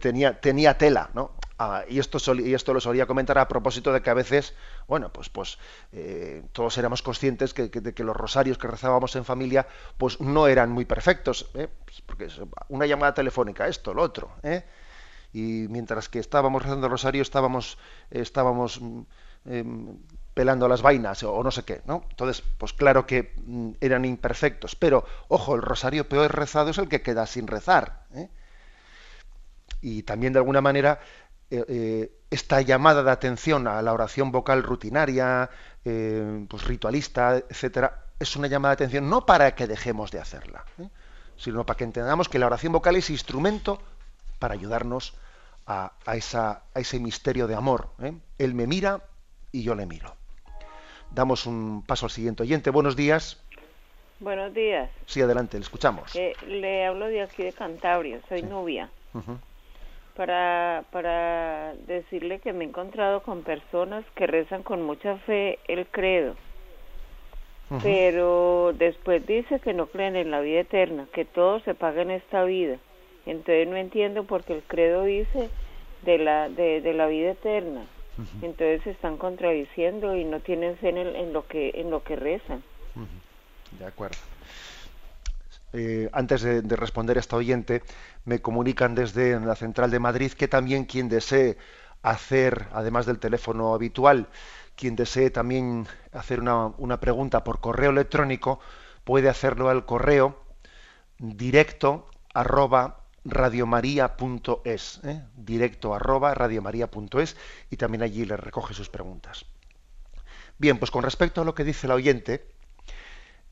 tenía, 0.00 0.40
tenía 0.40 0.78
tela, 0.78 1.10
¿no? 1.14 1.32
Ah, 1.58 1.84
y, 1.88 1.98
esto 1.98 2.18
y 2.34 2.52
esto 2.52 2.74
lo 2.74 2.80
solía 2.80 3.06
comentar 3.06 3.38
a 3.38 3.48
propósito 3.48 3.90
de 3.90 4.02
que 4.02 4.10
a 4.10 4.14
veces, 4.14 4.54
bueno, 4.86 5.10
pues, 5.10 5.30
pues 5.30 5.58
eh, 5.92 6.44
todos 6.52 6.76
éramos 6.76 7.00
conscientes 7.00 7.54
que, 7.54 7.68
de 7.68 7.94
que 7.94 8.04
los 8.04 8.14
rosarios 8.14 8.58
que 8.58 8.66
rezábamos 8.66 9.16
en 9.16 9.24
familia, 9.24 9.66
pues 9.96 10.20
no 10.20 10.48
eran 10.48 10.70
muy 10.70 10.84
perfectos, 10.84 11.50
¿eh? 11.54 11.68
pues 11.86 12.02
porque 12.02 12.28
una 12.68 12.84
llamada 12.84 13.14
telefónica, 13.14 13.68
esto, 13.68 13.94
lo 13.94 14.02
otro, 14.02 14.32
¿eh? 14.42 14.64
Y 15.36 15.68
mientras 15.68 16.08
que 16.08 16.18
estábamos 16.18 16.62
rezando 16.62 16.86
el 16.86 16.92
rosario 16.92 17.20
estábamos, 17.20 17.76
estábamos 18.10 18.80
em, 19.44 19.98
pelando 20.32 20.66
las 20.66 20.80
vainas 20.80 21.22
o, 21.24 21.42
no 21.42 21.50
sé 21.50 21.62
qué, 21.62 21.82
¿no? 21.84 22.06
Entonces, 22.08 22.42
pues 22.56 22.72
claro 22.72 23.06
que 23.06 23.34
mm, 23.44 23.72
eran 23.82 24.06
imperfectos, 24.06 24.76
pero 24.76 25.04
ojo, 25.28 25.54
el 25.54 25.60
rosario 25.60 26.08
peor 26.08 26.34
rezado 26.34 26.70
es 26.70 26.78
el 26.78 26.88
que 26.88 27.02
queda 27.02 27.26
sin 27.26 27.46
rezar. 27.46 28.06
¿eh? 28.14 28.30
Y 29.82 30.04
también 30.04 30.32
de 30.32 30.38
alguna 30.38 30.62
manera 30.62 31.00
eh, 31.50 31.64
eh, 31.68 32.12
esta 32.30 32.62
llamada 32.62 33.02
de 33.02 33.10
atención 33.10 33.68
a 33.68 33.82
la 33.82 33.92
oración 33.92 34.32
vocal 34.32 34.62
rutinaria, 34.62 35.50
pues 35.84 36.64
ritualista, 36.64 37.36
etcétera, 37.36 38.06
es 38.18 38.34
una 38.36 38.48
llamada 38.48 38.74
de 38.74 38.84
atención 38.84 39.10
no 39.10 39.26
para 39.26 39.54
que 39.54 39.66
dejemos 39.66 40.10
de 40.10 40.18
hacerla, 40.18 40.64
sino 41.36 41.64
para 41.66 41.76
que 41.76 41.84
entendamos 41.84 42.28
que 42.30 42.38
la 42.38 42.46
oración 42.46 42.72
vocal 42.72 42.96
es 42.96 43.10
instrumento 43.10 43.80
para 44.38 44.54
ayudarnos 44.54 45.14
a, 45.66 45.92
esa, 46.14 46.62
a 46.74 46.80
ese 46.80 46.98
misterio 47.00 47.46
de 47.46 47.54
amor. 47.54 47.88
¿eh? 48.02 48.12
Él 48.38 48.54
me 48.54 48.66
mira 48.66 49.00
y 49.52 49.62
yo 49.62 49.74
le 49.74 49.86
miro. 49.86 50.14
Damos 51.10 51.46
un 51.46 51.82
paso 51.86 52.06
al 52.06 52.10
siguiente 52.10 52.42
oyente. 52.42 52.70
Buenos 52.70 52.96
días. 52.96 53.42
Buenos 54.20 54.54
días. 54.54 54.90
Sí, 55.06 55.20
adelante, 55.20 55.58
le 55.58 55.62
escuchamos. 55.62 56.14
le 56.46 56.86
hablo 56.86 57.06
de 57.06 57.22
aquí 57.22 57.42
de 57.42 57.52
Cantabria, 57.52 58.20
soy 58.28 58.42
Nubia. 58.42 58.88
para, 60.16 60.84
para 60.90 61.74
decirle 61.86 62.38
que 62.40 62.52
me 62.52 62.64
he 62.64 62.68
encontrado 62.68 63.22
con 63.22 63.42
personas 63.42 64.04
que 64.14 64.26
rezan 64.26 64.62
con 64.62 64.82
mucha 64.82 65.18
fe 65.18 65.58
el 65.68 65.86
credo, 65.86 66.34
pero 67.82 68.72
después 68.74 69.26
dice 69.26 69.60
que 69.60 69.74
no 69.74 69.86
creen 69.86 70.16
en 70.16 70.30
la 70.30 70.40
vida 70.40 70.60
eterna, 70.60 71.06
que 71.12 71.24
todo 71.26 71.60
se 71.60 71.74
paga 71.74 72.00
en 72.02 72.12
esta 72.12 72.44
vida. 72.44 72.78
Entonces 73.26 73.68
no 73.68 73.76
entiendo 73.76 74.24
porque 74.24 74.54
el 74.54 74.62
credo 74.62 75.04
dice 75.04 75.50
de 76.02 76.18
la, 76.18 76.48
de, 76.48 76.92
la 76.94 77.06
vida 77.06 77.32
eterna. 77.32 77.86
Entonces 78.40 78.82
se 78.84 78.90
están 78.92 79.18
contradiciendo 79.18 80.16
y 80.16 80.24
no 80.24 80.40
tienen 80.40 80.78
fe 80.78 80.88
en, 80.88 81.32
lo, 81.34 81.46
que, 81.46 81.72
en 81.74 81.90
lo 81.90 82.02
que 82.02 82.16
rezan. 82.16 82.62
De 83.78 83.84
acuerdo. 83.84 84.16
Eh, 85.72 86.08
antes 86.12 86.40
de, 86.40 86.62
responder 86.76 87.18
a 87.18 87.20
esta 87.20 87.36
oyente, 87.36 87.82
me 88.24 88.40
comunican 88.40 88.94
desde 88.94 89.38
la 89.38 89.56
central 89.56 89.90
de 89.90 89.98
Madrid 89.98 90.32
que 90.32 90.48
también 90.48 90.84
quien 90.86 91.10
desee 91.10 91.58
hacer, 92.02 92.68
además 92.72 93.04
del 93.04 93.18
teléfono 93.18 93.74
habitual, 93.74 94.28
quien 94.76 94.96
desee 94.96 95.28
también 95.28 95.86
hacer 96.12 96.40
una, 96.40 96.68
una 96.78 97.00
pregunta 97.00 97.44
por 97.44 97.60
correo 97.60 97.90
electrónico, 97.90 98.60
puede 99.04 99.28
hacerlo 99.28 99.68
al 99.68 99.84
correo 99.84 100.40
directo 101.18 102.06
arroba 102.32 103.05
radiomaria.es, 103.28 105.00
¿eh? 105.04 105.22
directo 105.36 105.94
arroba 105.94 106.34
radiomaria.es 106.34 107.36
y 107.70 107.76
también 107.76 108.02
allí 108.02 108.24
le 108.24 108.36
recoge 108.36 108.74
sus 108.74 108.88
preguntas. 108.88 109.44
Bien, 110.58 110.78
pues 110.78 110.90
con 110.90 111.02
respecto 111.02 111.42
a 111.42 111.44
lo 111.44 111.54
que 111.54 111.64
dice 111.64 111.88
la 111.88 111.94
oyente, 111.94 112.46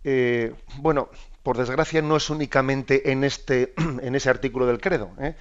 eh, 0.05 0.55
bueno, 0.77 1.11
por 1.43 1.59
desgracia 1.59 2.03
no 2.03 2.17
es 2.17 2.31
únicamente 2.31 3.11
en, 3.11 3.25
este, 3.25 3.75
en 3.77 4.15
ese 4.15 4.31
artículo 4.31 4.67
del 4.67 4.81
credo. 4.81 5.11
¿eh? 5.19 5.35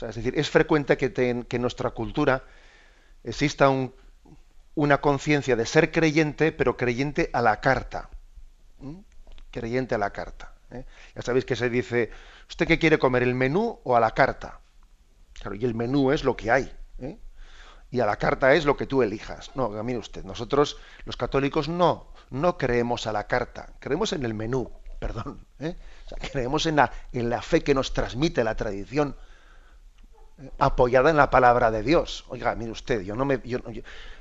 es 0.00 0.14
decir, 0.14 0.34
es 0.36 0.48
frecuente 0.48 0.96
que, 0.96 1.12
en 1.50 1.62
nuestra 1.62 1.90
cultura 1.90 2.44
exista 3.24 3.68
una 4.74 5.00
conciencia 5.00 5.56
de 5.56 5.66
ser 5.66 5.90
creyente, 5.90 6.52
pero 6.52 6.76
creyente 6.76 7.30
a 7.32 7.42
la 7.42 7.60
carta. 7.60 8.10
Creyente 9.50 9.96
a 9.96 9.98
la 9.98 10.10
carta. 10.10 10.54
Ya 10.70 11.22
sabéis 11.22 11.44
que 11.44 11.56
se 11.56 11.70
dice, 11.70 12.10
¿Usted 12.48 12.66
qué 12.66 12.78
quiere 12.78 12.98
comer, 12.98 13.22
el 13.22 13.34
menú 13.34 13.78
o 13.84 13.96
a 13.96 14.00
la 14.00 14.12
carta? 14.12 14.60
Claro, 15.34 15.54
y 15.54 15.64
el 15.64 15.74
menú 15.74 16.12
es 16.12 16.24
lo 16.24 16.36
que 16.36 16.50
hay. 16.50 16.72
¿eh? 16.98 17.18
Y 17.90 18.00
a 18.00 18.06
la 18.06 18.16
carta 18.16 18.54
es 18.54 18.64
lo 18.64 18.76
que 18.76 18.86
tú 18.86 19.02
elijas. 19.02 19.54
No, 19.54 19.68
mire 19.82 19.98
usted, 19.98 20.24
nosotros 20.24 20.78
los 21.04 21.16
católicos 21.16 21.68
no, 21.68 22.12
no 22.30 22.56
creemos 22.56 23.06
a 23.06 23.12
la 23.12 23.26
carta, 23.26 23.74
creemos 23.78 24.12
en 24.12 24.24
el 24.24 24.34
menú, 24.34 24.70
perdón. 24.98 25.46
¿eh? 25.58 25.76
creemos 26.32 26.66
en 26.66 26.76
la, 26.76 26.90
en 27.12 27.28
la 27.28 27.42
fe 27.42 27.62
que 27.62 27.74
nos 27.74 27.92
transmite 27.92 28.42
la 28.42 28.56
tradición 28.56 29.14
¿eh? 30.38 30.50
apoyada 30.58 31.10
en 31.10 31.18
la 31.18 31.30
palabra 31.30 31.70
de 31.70 31.82
Dios. 31.82 32.24
Oiga, 32.28 32.54
mire 32.54 32.72
usted, 32.72 33.02
yo 33.02 33.14
no 33.14 33.26
me... 33.26 33.40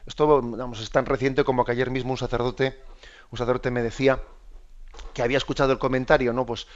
esto 0.05 0.41
vamos, 0.41 0.81
es 0.81 0.89
tan 0.89 1.05
reciente 1.05 1.45
como 1.45 1.63
que 1.63 1.71
ayer 1.71 1.91
mismo 1.91 2.12
un 2.12 2.17
sacerdote, 2.17 2.77
un 3.31 3.38
sacerdote 3.38 3.71
me 3.71 3.81
decía 3.81 4.21
que 5.13 5.21
había 5.21 5.38
escuchado 5.38 5.71
el 5.71 5.79
comentario, 5.79 6.33
¿no? 6.33 6.45
Pues 6.45 6.67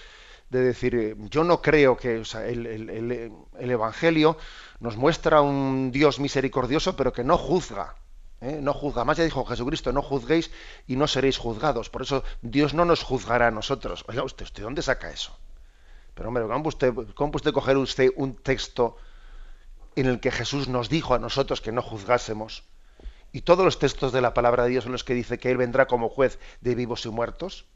de 0.52 0.60
decir, 0.60 0.96
eh, 0.96 1.16
yo 1.30 1.46
no 1.46 1.62
creo 1.62 1.96
que 1.96 2.22
el, 2.46 3.72
Evangelio 3.72 4.38
nos 4.82 4.98
muestra 4.98 5.42
un 5.42 5.92
Dios 5.92 6.20
misericordioso, 6.20 6.96
pero 6.98 7.14
que 7.14 7.24
no 7.24 7.38
juzga. 7.38 7.96
¿eh? 8.42 8.60
No 8.62 8.74
juzga. 8.74 9.06
Más 9.06 9.18
ya 9.18 9.24
dijo 9.24 9.46
Jesucristo, 9.46 9.94
no 9.94 10.02
juzguéis 10.02 10.52
y 10.88 10.98
no 10.98 11.08
seréis 11.08 11.38
juzgados. 11.38 11.90
Por 11.90 12.02
eso 12.02 12.26
Dios 12.42 12.74
no 12.74 12.84
nos 12.84 13.02
juzgará 13.02 13.48
a 13.48 13.52
nosotros. 13.52 14.04
Oiga, 14.10 14.24
usted, 14.24 14.44
¿usted 14.44 14.64
dónde 14.64 14.82
saca 14.82 15.10
eso? 15.10 15.38
Pero 16.14 16.28
hombre, 16.28 16.44
¿cómo 16.46 16.68
usted, 16.68 16.94
cómo 17.16 17.32
usted 17.34 17.54
coger 17.54 17.78
usted 17.78 18.10
un 18.18 18.36
texto 18.36 18.98
en 19.96 20.08
el 20.08 20.20
que 20.20 20.32
Jesús 20.32 20.68
nos 20.68 20.90
dijo 20.90 21.14
a 21.14 21.20
nosotros 21.20 21.62
que 21.62 21.72
no 21.72 21.82
juzgásemos? 21.82 22.66
Y 23.32 23.42
todos 23.42 23.64
los 23.64 23.80
textos 23.80 24.12
de 24.12 24.20
la 24.20 24.34
palabra 24.34 24.64
de 24.64 24.72
Dios 24.72 24.84
son 24.84 24.92
los 24.92 25.06
que 25.06 25.14
dice 25.14 25.40
que 25.40 25.50
Él 25.50 25.56
vendrá 25.56 25.88
como 25.88 26.10
juez 26.10 26.40
de 26.60 26.76
vivos 26.76 27.06
y 27.06 27.10
muertos 27.10 27.68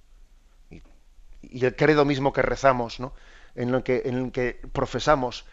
y 1.52 1.66
el 1.66 1.76
credo 1.76 2.06
mismo 2.06 2.34
que 2.34 2.42
rezamos, 2.42 3.00
¿no? 3.00 3.14
en, 3.56 3.72
lo 3.72 3.84
que, 3.84 4.04
en 4.06 4.16
el 4.16 4.32
que 4.32 4.60
profesamos 4.72 5.46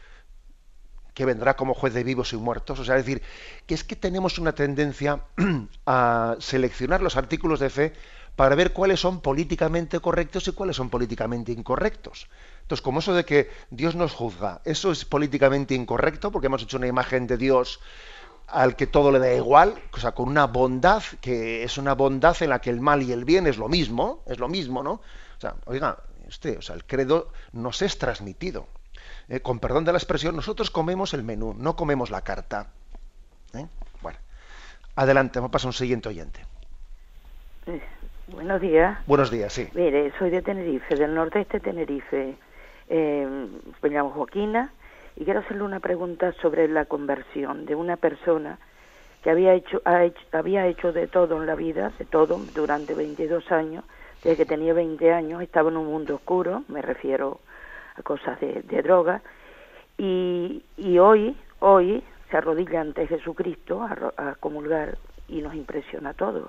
que 1.15 1.25
vendrá 1.27 1.57
como 1.57 1.75
juez 1.75 1.93
de 1.93 2.05
vivos 2.05 2.33
y 2.33 2.37
muertos. 2.37 2.79
O 2.79 2.85
sea, 2.85 2.97
es 2.97 3.05
decir, 3.05 3.23
que 3.67 3.75
es 3.75 3.85
que 3.85 3.97
tenemos 3.97 4.39
una 4.39 4.53
tendencia 4.53 5.21
a 5.87 6.37
seleccionar 6.39 7.03
los 7.03 7.17
artículos 7.17 7.61
de 7.61 7.71
fe 7.71 7.93
para 8.35 8.55
ver 8.55 8.73
cuáles 8.73 9.01
son 9.01 9.21
políticamente 9.21 10.01
correctos 10.01 10.49
y 10.49 10.53
cuáles 10.53 10.77
son 10.77 10.89
políticamente 10.89 11.53
incorrectos. 11.53 12.29
Entonces, 12.63 12.83
como 12.83 13.01
eso 13.01 13.13
de 13.13 13.27
que 13.27 13.51
Dios 13.71 13.95
nos 13.95 14.13
juzga, 14.13 14.63
eso 14.65 14.91
es 14.91 15.05
políticamente 15.05 15.75
incorrecto 15.75 16.33
porque 16.33 16.47
hemos 16.47 16.63
hecho 16.63 16.79
una 16.79 16.87
imagen 16.87 17.27
de 17.27 17.37
Dios 17.37 17.81
al 18.49 18.75
que 18.75 18.87
todo 18.87 19.13
le 19.13 19.19
da 19.19 19.33
igual, 19.35 19.75
o 19.93 19.99
sea, 19.99 20.13
con 20.13 20.29
una 20.29 20.47
bondad 20.47 21.03
que 21.21 21.63
es 21.63 21.77
una 21.77 21.95
bondad 21.95 22.37
en 22.43 22.51
la 22.51 22.61
que 22.61 22.71
el 22.71 22.81
mal 22.81 23.03
y 23.03 23.13
el 23.13 23.25
bien 23.25 23.47
es 23.47 23.59
lo 23.59 23.69
mismo, 23.69 24.23
es 24.27 24.39
lo 24.39 24.49
mismo, 24.49 24.83
¿no? 24.83 25.01
Sea, 25.43 25.55
oiga, 25.67 25.99
usted, 26.29 26.59
o 26.59 26.63
sea, 26.63 26.77
el 26.77 26.85
credo 26.85 27.29
nos 27.53 27.83
es 27.83 27.99
transmitido. 27.99 28.67
Eh, 29.29 29.41
con 29.41 29.59
perdón 29.59 29.85
de 29.85 29.93
la 29.93 29.99
expresión, 29.99 30.37
nosotros 30.37 30.71
comemos 30.71 31.15
el 31.15 31.23
menú, 31.23 31.55
no 31.55 31.75
comemos 31.75 32.11
la 32.11 32.23
carta. 32.23 32.69
¿Eh? 33.55 33.67
Bueno, 34.01 34.19
adelante, 34.97 35.39
vamos 35.39 35.51
a 35.51 35.53
pasar 35.53 35.67
a 35.67 35.71
un 35.71 35.75
siguiente 35.75 36.09
oyente. 36.09 36.41
Eh, 37.67 37.83
buenos 38.29 38.61
días. 38.61 38.99
Buenos 39.07 39.31
días, 39.31 39.53
sí. 39.53 39.69
Mire, 39.75 40.13
soy 40.19 40.31
de 40.31 40.43
Tenerife, 40.43 40.95
del 40.95 41.15
nordeste 41.15 41.59
de 41.59 41.61
Tenerife. 41.61 42.37
me 42.89 43.89
llamo 43.89 44.11
Joaquina 44.11 44.73
y 45.17 45.25
quiero 45.25 45.41
hacerle 45.41 45.65
una 45.65 45.81
pregunta 45.81 46.33
sobre 46.41 46.69
la 46.69 46.85
conversión 46.85 47.67
de 47.67 47.75
una 47.75 47.97
persona 47.97 48.59
que 49.23 49.31
había 49.31 49.55
hecho, 49.55 49.83
había 50.33 50.67
hecho 50.67 50.93
de 50.93 51.07
todo 51.07 51.41
en 51.41 51.47
la 51.47 51.55
vida, 51.55 51.93
de 51.99 52.05
todo, 52.05 52.41
durante 52.55 52.95
22 52.95 53.51
años, 53.53 53.85
desde 54.23 54.37
que 54.37 54.47
tenía 54.47 54.73
20 54.73 55.13
años, 55.13 55.43
estaba 55.43 55.71
en 55.71 55.77
un 55.77 55.87
mundo 55.87 56.15
oscuro, 56.15 56.63
me 56.69 56.81
refiero 56.81 57.41
a 57.97 58.03
cosas 58.03 58.39
de, 58.41 58.83
droga, 58.83 59.21
y, 59.99 60.63
y 60.77 60.99
hoy, 60.99 61.37
hoy 61.59 62.03
se 62.31 62.37
arrodilla 62.37 62.81
ante 62.81 63.07
Jesucristo 63.07 63.83
a, 63.83 64.35
comulgar 64.37 64.97
y 65.29 65.43
nos 65.43 65.55
impresiona 65.55 66.11
a 66.11 66.15
todos, 66.15 66.49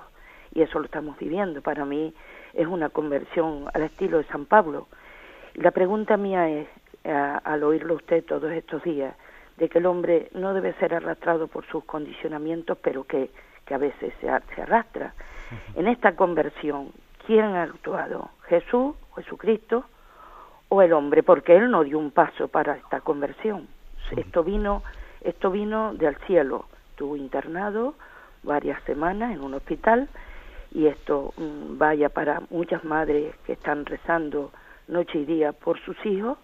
y 0.54 0.62
eso 0.62 0.78
lo 0.78 0.86
estamos 0.86 1.18
viviendo. 1.18 1.60
Para 1.62 1.84
mí 1.84 2.14
es 2.54 2.66
una 2.66 2.88
conversión 2.88 3.66
al 3.74 3.82
estilo 3.82 4.18
de 4.18 4.24
San 4.24 4.46
Pablo. 4.46 4.86
Y 5.54 5.60
la 5.60 5.72
pregunta 5.72 6.16
mía 6.16 6.48
es, 6.48 6.68
al 7.04 7.62
oírlo 7.64 7.94
usted 7.94 8.24
todos 8.24 8.50
estos 8.52 8.82
días, 8.82 9.14
de 9.58 9.68
que 9.68 9.78
el 9.78 9.86
hombre 9.86 10.30
no 10.32 10.54
debe 10.54 10.72
ser 10.74 10.94
arrastrado 10.94 11.48
por 11.48 11.66
sus 11.66 11.84
condicionamientos, 11.84 12.78
pero 12.80 13.04
que, 13.04 13.30
que 13.66 13.74
a 13.74 13.78
veces 13.78 14.14
se, 14.20 14.26
se 14.54 14.62
arrastra. 14.62 15.14
En 15.76 15.86
esta 15.86 16.16
conversión, 16.16 16.92
¿quién 17.26 17.44
ha 17.44 17.64
actuado? 17.64 18.30
¿Jesús, 18.48 18.94
Jesucristo 19.16 19.84
o 20.68 20.82
el 20.82 20.92
hombre? 20.92 21.22
Porque 21.22 21.56
él 21.56 21.70
no 21.70 21.84
dio 21.84 21.98
un 21.98 22.10
paso 22.10 22.48
para 22.48 22.76
esta 22.76 23.00
conversión. 23.00 23.68
Esto 24.16 24.44
vino, 24.44 24.82
esto 25.22 25.50
vino 25.50 25.94
del 25.94 26.16
cielo. 26.26 26.66
Estuvo 26.90 27.16
internado 27.16 27.94
varias 28.42 28.82
semanas 28.84 29.32
en 29.32 29.42
un 29.42 29.54
hospital 29.54 30.08
y 30.72 30.86
esto 30.86 31.32
mm, 31.36 31.78
vaya 31.78 32.08
para 32.08 32.42
muchas 32.50 32.84
madres 32.84 33.34
que 33.46 33.54
están 33.54 33.86
rezando 33.86 34.52
noche 34.88 35.18
y 35.20 35.24
día 35.24 35.52
por 35.52 35.78
sus 35.80 35.96
hijos, 36.04 36.38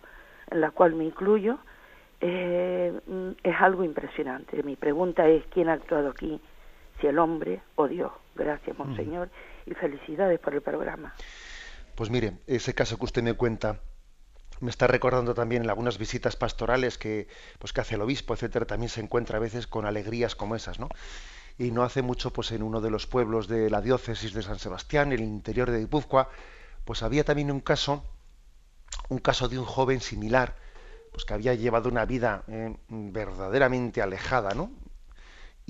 en 0.50 0.60
la 0.60 0.70
cual 0.70 0.94
me 0.94 1.04
incluyo, 1.04 1.58
eh, 2.20 2.92
mm, 3.06 3.30
es 3.42 3.60
algo 3.60 3.84
impresionante. 3.84 4.62
Mi 4.62 4.76
pregunta 4.76 5.28
es, 5.28 5.44
¿quién 5.52 5.68
ha 5.68 5.74
actuado 5.74 6.10
aquí? 6.10 6.40
Si 7.00 7.06
el 7.06 7.18
hombre 7.18 7.60
o 7.76 7.88
Dios. 7.88 8.12
Gracias, 8.34 8.78
Monseñor, 8.78 9.28
y 9.66 9.74
felicidades 9.74 10.40
por 10.40 10.54
el 10.54 10.62
programa. 10.62 11.14
Pues 11.94 12.10
mire, 12.10 12.38
ese 12.46 12.74
caso 12.74 12.98
que 12.98 13.04
usted 13.04 13.22
me 13.22 13.34
cuenta 13.34 13.80
me 14.60 14.70
está 14.70 14.86
recordando 14.86 15.34
también 15.34 15.64
en 15.64 15.70
algunas 15.70 15.98
visitas 15.98 16.36
pastorales 16.36 16.98
que, 16.98 17.28
pues, 17.58 17.72
que 17.72 17.80
hace 17.80 17.94
el 17.94 18.02
obispo, 18.02 18.34
etcétera, 18.34 18.66
también 18.66 18.90
se 18.90 19.00
encuentra 19.00 19.38
a 19.38 19.40
veces 19.40 19.66
con 19.66 19.86
alegrías 19.86 20.36
como 20.36 20.54
esas, 20.54 20.78
¿no? 20.78 20.88
Y 21.58 21.70
no 21.70 21.82
hace 21.82 22.02
mucho, 22.02 22.32
pues 22.32 22.52
en 22.52 22.62
uno 22.62 22.80
de 22.80 22.90
los 22.90 23.06
pueblos 23.06 23.48
de 23.48 23.70
la 23.70 23.80
diócesis 23.80 24.32
de 24.32 24.42
San 24.42 24.58
Sebastián, 24.58 25.12
el 25.12 25.20
interior 25.20 25.70
de 25.70 25.80
Guipúzcoa, 25.80 26.28
pues 26.84 27.02
había 27.02 27.24
también 27.24 27.50
un 27.50 27.60
caso, 27.60 28.04
un 29.08 29.18
caso 29.18 29.48
de 29.48 29.58
un 29.58 29.64
joven 29.64 30.00
similar, 30.00 30.56
pues 31.10 31.24
que 31.24 31.34
había 31.34 31.54
llevado 31.54 31.88
una 31.88 32.04
vida 32.04 32.44
eh, 32.48 32.76
verdaderamente 32.88 34.02
alejada, 34.02 34.54
¿no? 34.54 34.70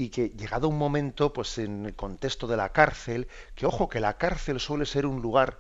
Y 0.01 0.09
que 0.09 0.31
llegado 0.31 0.67
un 0.67 0.79
momento, 0.79 1.31
pues 1.31 1.59
en 1.59 1.85
el 1.85 1.95
contexto 1.95 2.47
de 2.47 2.57
la 2.57 2.73
cárcel, 2.73 3.29
que 3.55 3.67
ojo, 3.67 3.91
que 3.91 4.01
la 4.01 4.17
cárcel 4.17 4.59
suele 4.59 4.87
ser 4.87 5.05
un 5.05 5.21
lugar 5.21 5.59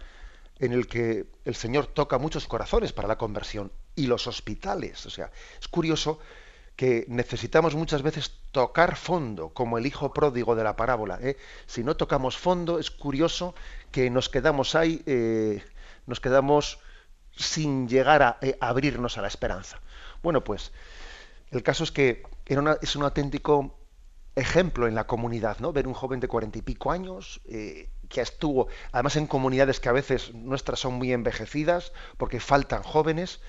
en 0.58 0.72
el 0.72 0.86
que 0.86 1.26
el 1.44 1.54
Señor 1.54 1.88
toca 1.88 2.16
muchos 2.16 2.46
corazones 2.46 2.94
para 2.94 3.06
la 3.06 3.18
conversión, 3.18 3.70
y 3.94 4.06
los 4.06 4.26
hospitales, 4.26 5.04
o 5.04 5.10
sea, 5.10 5.30
es 5.60 5.68
curioso 5.68 6.20
que 6.74 7.04
necesitamos 7.08 7.74
muchas 7.74 8.00
veces 8.00 8.32
tocar 8.50 8.96
fondo, 8.96 9.50
como 9.50 9.76
el 9.76 9.84
hijo 9.84 10.14
pródigo 10.14 10.56
de 10.56 10.64
la 10.64 10.74
parábola. 10.74 11.18
¿eh? 11.20 11.36
Si 11.66 11.84
no 11.84 11.98
tocamos 11.98 12.38
fondo, 12.38 12.78
es 12.78 12.90
curioso 12.90 13.54
que 13.92 14.08
nos 14.08 14.30
quedamos 14.30 14.74
ahí, 14.74 15.02
eh, 15.04 15.62
nos 16.06 16.18
quedamos 16.18 16.78
sin 17.36 17.90
llegar 17.90 18.22
a 18.22 18.38
eh, 18.40 18.56
abrirnos 18.58 19.18
a 19.18 19.20
la 19.20 19.28
esperanza. 19.28 19.82
Bueno, 20.22 20.42
pues 20.42 20.72
el 21.50 21.62
caso 21.62 21.84
es 21.84 21.92
que 21.92 22.22
es 22.46 22.96
un 22.96 23.02
auténtico 23.02 23.76
ejemplo 24.36 24.86
en 24.86 24.94
la 24.94 25.06
comunidad, 25.06 25.58
¿no? 25.58 25.72
Ver 25.72 25.86
un 25.86 25.94
joven 25.94 26.20
de 26.20 26.28
cuarenta 26.28 26.58
y 26.58 26.62
pico 26.62 26.90
años 26.90 27.40
eh, 27.48 27.88
que 28.08 28.20
estuvo, 28.20 28.68
además 28.92 29.16
en 29.16 29.26
comunidades 29.26 29.80
que 29.80 29.88
a 29.88 29.92
veces 29.92 30.34
nuestras 30.34 30.80
son 30.80 30.94
muy 30.94 31.12
envejecidas 31.12 31.92
porque 32.16 32.40
faltan 32.40 32.82
jóvenes 32.82 33.40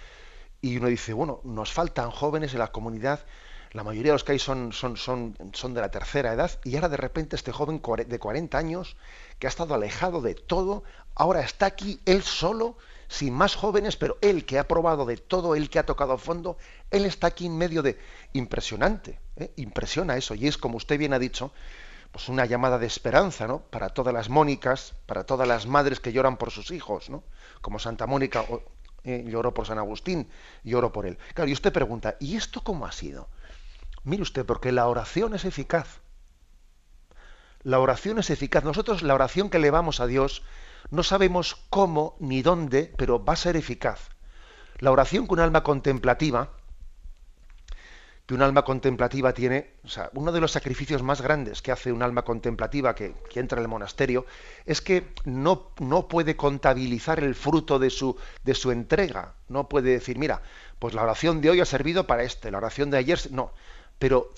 y 0.61 0.77
uno 0.77 0.87
dice, 0.87 1.13
bueno, 1.13 1.41
nos 1.43 1.71
faltan 1.71 2.11
jóvenes 2.11 2.53
en 2.53 2.59
la 2.59 2.71
comunidad, 2.71 3.25
la 3.71 3.83
mayoría 3.83 4.11
de 4.11 4.15
los 4.15 4.23
que 4.23 4.33
hay 4.33 4.39
son, 4.39 4.73
son, 4.73 4.97
son, 4.97 5.37
son 5.53 5.73
de 5.73 5.81
la 5.81 5.89
tercera 5.89 6.33
edad 6.33 6.51
y 6.63 6.75
ahora 6.75 6.89
de 6.89 6.97
repente 6.97 7.35
este 7.35 7.51
joven 7.51 7.81
de 8.07 8.19
40 8.19 8.57
años 8.57 8.97
que 9.39 9.47
ha 9.47 9.49
estado 9.49 9.73
alejado 9.73 10.21
de 10.21 10.35
todo, 10.35 10.83
ahora 11.15 11.41
está 11.41 11.67
aquí 11.67 11.99
él 12.05 12.21
solo 12.21 12.77
sin 13.11 13.33
más 13.33 13.55
jóvenes, 13.55 13.97
pero 13.97 14.17
él 14.21 14.45
que 14.45 14.57
ha 14.57 14.69
probado 14.69 15.05
de 15.05 15.17
todo, 15.17 15.53
él 15.53 15.69
que 15.69 15.79
ha 15.79 15.85
tocado 15.85 16.17
fondo, 16.17 16.57
él 16.91 17.05
está 17.05 17.27
aquí 17.27 17.45
en 17.45 17.57
medio 17.57 17.83
de 17.83 17.99
impresionante, 18.31 19.19
¿eh? 19.35 19.51
impresiona 19.57 20.15
eso, 20.15 20.33
y 20.33 20.47
es 20.47 20.57
como 20.57 20.77
usted 20.77 20.97
bien 20.97 21.11
ha 21.11 21.19
dicho, 21.19 21.51
pues 22.13 22.29
una 22.29 22.45
llamada 22.45 22.79
de 22.79 22.87
esperanza, 22.87 23.47
¿no? 23.47 23.63
Para 23.63 23.89
todas 23.89 24.13
las 24.13 24.29
Mónicas, 24.29 24.93
para 25.07 25.25
todas 25.25 25.45
las 25.45 25.67
madres 25.67 25.99
que 25.99 26.13
lloran 26.13 26.37
por 26.37 26.51
sus 26.51 26.71
hijos, 26.71 27.09
¿no? 27.09 27.25
Como 27.59 27.79
Santa 27.79 28.07
Mónica 28.07 28.45
eh, 29.03 29.25
lloró 29.27 29.53
por 29.53 29.67
San 29.67 29.77
Agustín, 29.77 30.29
lloró 30.63 30.93
por 30.93 31.05
él. 31.05 31.17
Claro, 31.33 31.49
y 31.49 31.53
usted 31.53 31.73
pregunta, 31.73 32.15
¿y 32.21 32.37
esto 32.37 32.61
cómo 32.63 32.85
ha 32.85 32.93
sido? 32.93 33.27
Mire 34.05 34.23
usted, 34.23 34.45
porque 34.45 34.71
la 34.71 34.87
oración 34.87 35.35
es 35.35 35.43
eficaz. 35.43 35.99
La 37.61 37.79
oración 37.79 38.19
es 38.19 38.29
eficaz. 38.29 38.63
Nosotros 38.63 39.03
la 39.03 39.15
oración 39.15 39.49
que 39.49 39.57
elevamos 39.57 39.99
a 39.99 40.07
Dios 40.07 40.43
no 40.89 41.03
sabemos 41.03 41.57
cómo 41.69 42.15
ni 42.19 42.41
dónde, 42.41 42.93
pero 42.97 43.23
va 43.23 43.33
a 43.33 43.37
ser 43.37 43.55
eficaz. 43.55 44.09
La 44.79 44.91
oración 44.91 45.27
con 45.27 45.39
un 45.39 45.45
alma 45.45 45.63
contemplativa, 45.63 46.49
que 48.25 48.33
un 48.33 48.41
alma 48.41 48.63
contemplativa 48.63 49.33
tiene, 49.33 49.75
o 49.83 49.87
sea, 49.87 50.09
uno 50.13 50.31
de 50.31 50.41
los 50.41 50.51
sacrificios 50.51 51.03
más 51.03 51.21
grandes 51.21 51.61
que 51.61 51.71
hace 51.71 51.91
un 51.91 52.01
alma 52.01 52.23
contemplativa 52.23 52.95
que, 52.95 53.13
entra 53.35 53.59
en 53.59 53.63
el 53.63 53.67
monasterio, 53.67 54.25
es 54.65 54.81
que 54.81 55.13
no, 55.25 55.71
no 55.79 56.07
puede 56.07 56.35
contabilizar 56.35 57.23
el 57.23 57.35
fruto 57.35 57.77
de 57.77 57.89
su, 57.89 58.17
de 58.43 58.55
su 58.55 58.71
entrega. 58.71 59.35
No 59.49 59.69
puede 59.69 59.91
decir, 59.91 60.17
mira, 60.17 60.41
pues 60.79 60.93
la 60.93 61.03
oración 61.03 61.41
de 61.41 61.51
hoy 61.51 61.61
ha 61.61 61.65
servido 61.65 62.07
para 62.07 62.23
este, 62.23 62.51
la 62.51 62.57
oración 62.57 62.89
de 62.89 62.97
ayer, 62.97 63.19
no. 63.31 63.53
Pero 63.99 64.29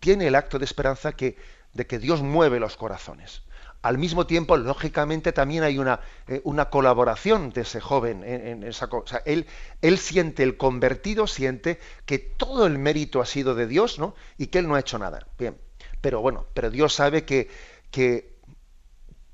tiene 0.00 0.26
el 0.26 0.36
acto 0.36 0.58
de 0.58 0.64
esperanza 0.64 1.12
que, 1.12 1.36
de 1.74 1.86
que 1.86 1.98
Dios 1.98 2.22
mueve 2.22 2.60
los 2.60 2.76
corazones 2.76 3.42
al 3.82 3.98
mismo 3.98 4.26
tiempo, 4.26 4.56
lógicamente, 4.56 5.32
también 5.32 5.64
hay 5.64 5.78
una, 5.78 6.00
eh, 6.28 6.40
una 6.44 6.70
colaboración 6.70 7.50
de 7.50 7.62
ese 7.62 7.80
joven 7.80 8.22
en, 8.24 8.62
esa 8.62 8.86
cosa. 8.86 9.22
Él, 9.26 9.46
él 9.80 9.98
siente, 9.98 10.44
el 10.44 10.56
convertido 10.56 11.26
siente 11.26 11.80
que 12.06 12.18
todo 12.18 12.66
el 12.66 12.78
mérito 12.78 13.20
ha 13.20 13.26
sido 13.26 13.56
de 13.56 13.66
Dios, 13.66 13.98
¿no? 13.98 14.14
Y 14.38 14.46
que 14.46 14.60
él 14.60 14.68
no 14.68 14.76
ha 14.76 14.80
hecho 14.80 14.98
nada. 14.98 15.26
Bien. 15.36 15.58
Pero 16.00 16.20
bueno, 16.20 16.46
pero 16.54 16.70
Dios 16.70 16.94
sabe 16.94 17.24
que, 17.24 17.50
que, 17.90 18.36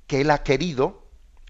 que 0.07 0.23
él 0.23 0.31
ha 0.31 0.43
querido 0.43 1.03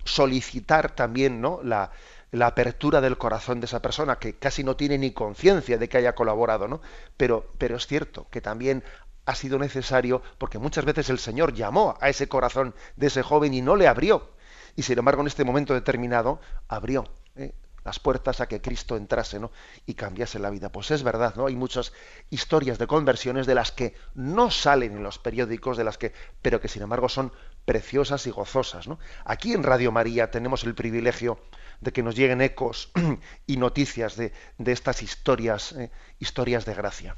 solicitar 0.04 0.94
también, 0.96 1.40
¿no? 1.40 1.60
La, 1.62 1.92
la 2.30 2.48
apertura 2.48 3.00
del 3.00 3.16
corazón 3.16 3.60
de 3.60 3.66
esa 3.66 3.80
persona, 3.80 4.18
que 4.18 4.34
casi 4.34 4.64
no 4.64 4.76
tiene 4.76 4.98
ni 4.98 5.12
conciencia 5.12 5.78
de 5.78 5.88
que 5.88 5.98
haya 5.98 6.14
colaborado, 6.14 6.68
¿no? 6.68 6.80
Pero, 7.16 7.52
pero 7.58 7.76
es 7.76 7.86
cierto 7.86 8.26
que 8.30 8.40
también 8.40 8.82
ha 9.28 9.34
sido 9.34 9.58
necesario 9.58 10.22
porque 10.38 10.58
muchas 10.58 10.86
veces 10.86 11.10
el 11.10 11.18
Señor 11.18 11.52
llamó 11.52 11.98
a 12.00 12.08
ese 12.08 12.28
corazón 12.28 12.74
de 12.96 13.08
ese 13.08 13.22
joven 13.22 13.52
y 13.52 13.60
no 13.60 13.76
le 13.76 13.86
abrió. 13.86 14.30
Y 14.74 14.84
sin 14.84 14.98
embargo, 14.98 15.20
en 15.20 15.26
este 15.26 15.44
momento 15.44 15.74
determinado, 15.74 16.40
abrió 16.66 17.04
¿eh? 17.36 17.52
las 17.84 17.98
puertas 17.98 18.40
a 18.40 18.48
que 18.48 18.62
Cristo 18.62 18.96
entrase 18.96 19.38
¿no? 19.38 19.50
y 19.84 19.92
cambiase 19.92 20.38
la 20.38 20.48
vida. 20.48 20.72
Pues 20.72 20.90
es 20.92 21.02
verdad, 21.02 21.34
¿no? 21.36 21.46
Hay 21.46 21.56
muchas 21.56 21.92
historias 22.30 22.78
de 22.78 22.86
conversiones 22.86 23.46
de 23.46 23.54
las 23.54 23.70
que 23.70 23.94
no 24.14 24.50
salen 24.50 24.96
en 24.96 25.02
los 25.02 25.18
periódicos, 25.18 25.76
de 25.76 25.84
las 25.84 25.98
que, 25.98 26.14
pero 26.40 26.58
que 26.62 26.68
sin 26.68 26.80
embargo 26.80 27.10
son 27.10 27.30
preciosas 27.66 28.26
y 28.26 28.30
gozosas. 28.30 28.88
¿no? 28.88 28.98
Aquí 29.26 29.52
en 29.52 29.62
Radio 29.62 29.92
María 29.92 30.30
tenemos 30.30 30.64
el 30.64 30.74
privilegio 30.74 31.38
de 31.82 31.92
que 31.92 32.02
nos 32.02 32.16
lleguen 32.16 32.40
ecos 32.40 32.92
y 33.46 33.58
noticias 33.58 34.16
de, 34.16 34.32
estas 34.64 35.02
historias, 35.02 35.72
¿eh? 35.72 35.90
historias 36.18 36.64
de 36.64 36.72
gracia. 36.72 37.14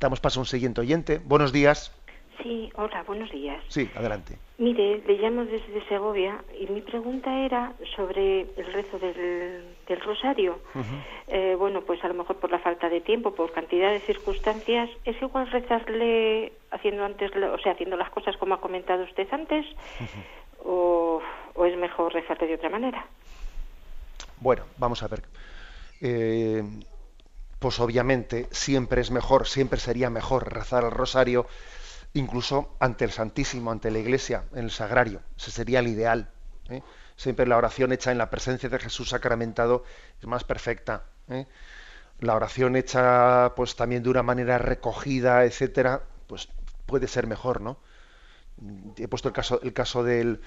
Damos 0.00 0.20
paso 0.20 0.38
a 0.38 0.42
un 0.42 0.46
siguiente 0.46 0.80
oyente. 0.80 1.20
Buenos 1.24 1.52
días. 1.52 1.92
Sí, 2.40 2.70
hola, 2.76 3.02
buenos 3.02 3.32
días. 3.32 3.60
Sí, 3.66 3.90
adelante. 3.96 4.38
Mire, 4.58 5.02
le 5.04 5.14
llamo 5.18 5.44
desde 5.44 5.84
Segovia 5.88 6.44
y 6.60 6.68
mi 6.68 6.82
pregunta 6.82 7.36
era 7.40 7.72
sobre 7.96 8.42
el 8.42 8.72
rezo 8.72 9.00
del, 9.00 9.64
rosario. 10.04 10.60
Eh, 11.26 11.56
bueno, 11.58 11.80
pues 11.80 12.02
a 12.04 12.08
lo 12.08 12.14
mejor 12.14 12.36
por 12.36 12.52
la 12.52 12.60
falta 12.60 12.88
de 12.88 13.00
tiempo, 13.00 13.34
por 13.34 13.52
cantidad 13.52 13.90
de 13.90 14.00
circunstancias, 14.02 14.88
¿es 15.04 15.20
igual 15.20 15.50
rezarle 15.50 16.52
haciendo 16.70 17.04
antes, 17.04 17.32
o 17.34 17.58
sea, 17.58 17.72
haciendo 17.72 17.96
las 17.96 18.10
cosas 18.10 18.36
como 18.36 18.54
ha 18.54 18.60
comentado 18.60 19.02
usted 19.02 19.26
antes? 19.32 19.66
o, 20.64 21.20
o, 21.54 21.64
es 21.64 21.76
mejor 21.76 22.12
rezarle 22.12 22.46
de 22.46 22.54
otra 22.54 22.70
manera? 22.70 23.04
Bueno, 24.40 24.62
vamos 24.76 25.02
a 25.02 25.08
ver. 25.08 25.22
Eh, 26.00 26.62
pues 27.58 27.80
obviamente 27.80 28.48
siempre 28.50 29.00
es 29.00 29.10
mejor, 29.10 29.46
siempre 29.46 29.80
sería 29.80 30.10
mejor 30.10 30.52
rezar 30.52 30.84
el 30.84 30.90
rosario 30.90 31.46
incluso 32.14 32.76
ante 32.80 33.04
el 33.04 33.10
Santísimo, 33.10 33.70
ante 33.70 33.90
la 33.90 33.98
Iglesia, 33.98 34.44
en 34.52 34.64
el 34.64 34.70
sagrario. 34.70 35.20
Ese 35.36 35.50
sería 35.50 35.80
el 35.80 35.88
ideal. 35.88 36.30
¿eh? 36.70 36.82
Siempre 37.16 37.46
la 37.46 37.56
oración 37.56 37.92
hecha 37.92 38.12
en 38.12 38.18
la 38.18 38.30
presencia 38.30 38.68
de 38.68 38.78
Jesús 38.78 39.10
sacramentado 39.10 39.84
es 40.20 40.26
más 40.26 40.44
perfecta. 40.44 41.04
¿eh? 41.28 41.46
La 42.20 42.34
oración 42.34 42.76
hecha 42.76 43.52
pues 43.56 43.76
también 43.76 44.02
de 44.02 44.10
una 44.10 44.22
manera 44.22 44.58
recogida, 44.58 45.44
etcétera, 45.44 46.02
pues 46.26 46.48
puede 46.86 47.06
ser 47.06 47.26
mejor, 47.26 47.60
¿no? 47.60 47.78
He 48.96 49.06
puesto 49.06 49.28
el 49.28 49.34
caso, 49.34 49.60
el 49.62 49.72
caso 49.72 50.02
del, 50.02 50.40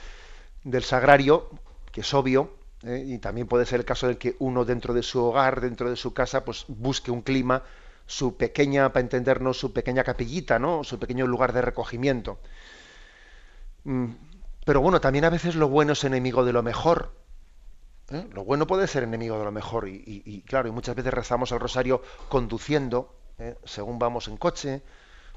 del 0.64 0.84
sagrario, 0.84 1.50
que 1.94 2.02
es 2.02 2.14
obvio, 2.14 2.54
¿eh? 2.84 3.04
y 3.06 3.18
también 3.20 3.48
puede 3.48 3.66
ser 3.66 3.80
el 3.80 3.86
caso 3.86 4.08
de 4.08 4.18
que 4.18 4.36
uno 4.40 4.66
dentro 4.66 4.94
de 4.94 5.04
su 5.04 5.24
hogar, 5.24 5.62
dentro 5.62 5.90
de 5.90 5.96
su 5.96 6.14
casa, 6.14 6.44
pues 6.46 6.66
busque 6.68 7.12
un 7.12 7.22
clima, 7.22 7.64
su 8.06 8.38
pequeña, 8.38 8.92
para 8.92 9.02
entendernos, 9.02 9.58
su 9.58 9.74
pequeña 9.74 10.04
capillita, 10.04 10.60
¿no? 10.60 10.84
Su 10.84 11.00
pequeño 11.00 11.28
lugar 11.28 11.54
de 11.54 11.62
recogimiento. 11.62 12.40
Mm, 13.84 14.12
pero 14.66 14.82
bueno, 14.82 15.02
también 15.02 15.26
a 15.26 15.30
veces 15.30 15.56
lo 15.56 15.70
bueno 15.70 15.94
es 15.94 16.04
enemigo 16.04 16.46
de 16.46 16.54
lo 16.54 16.64
mejor. 16.64 17.14
¿eh? 18.12 18.28
Lo 18.32 18.44
bueno 18.44 18.68
puede 18.68 18.88
ser 18.88 19.04
enemigo 19.04 19.38
de 19.38 19.46
lo 19.46 19.52
mejor. 19.52 19.88
Y, 19.88 20.44
claro, 20.48 20.68
y 20.68 20.72
muchas 20.72 20.96
veces 20.96 21.14
rezamos 21.14 21.52
el 21.52 21.60
rosario 21.60 22.02
conduciendo, 22.30 23.16
¿eh? 23.40 23.56
según 23.64 23.98
vamos 23.98 24.28
en 24.28 24.38
coche, 24.38 24.84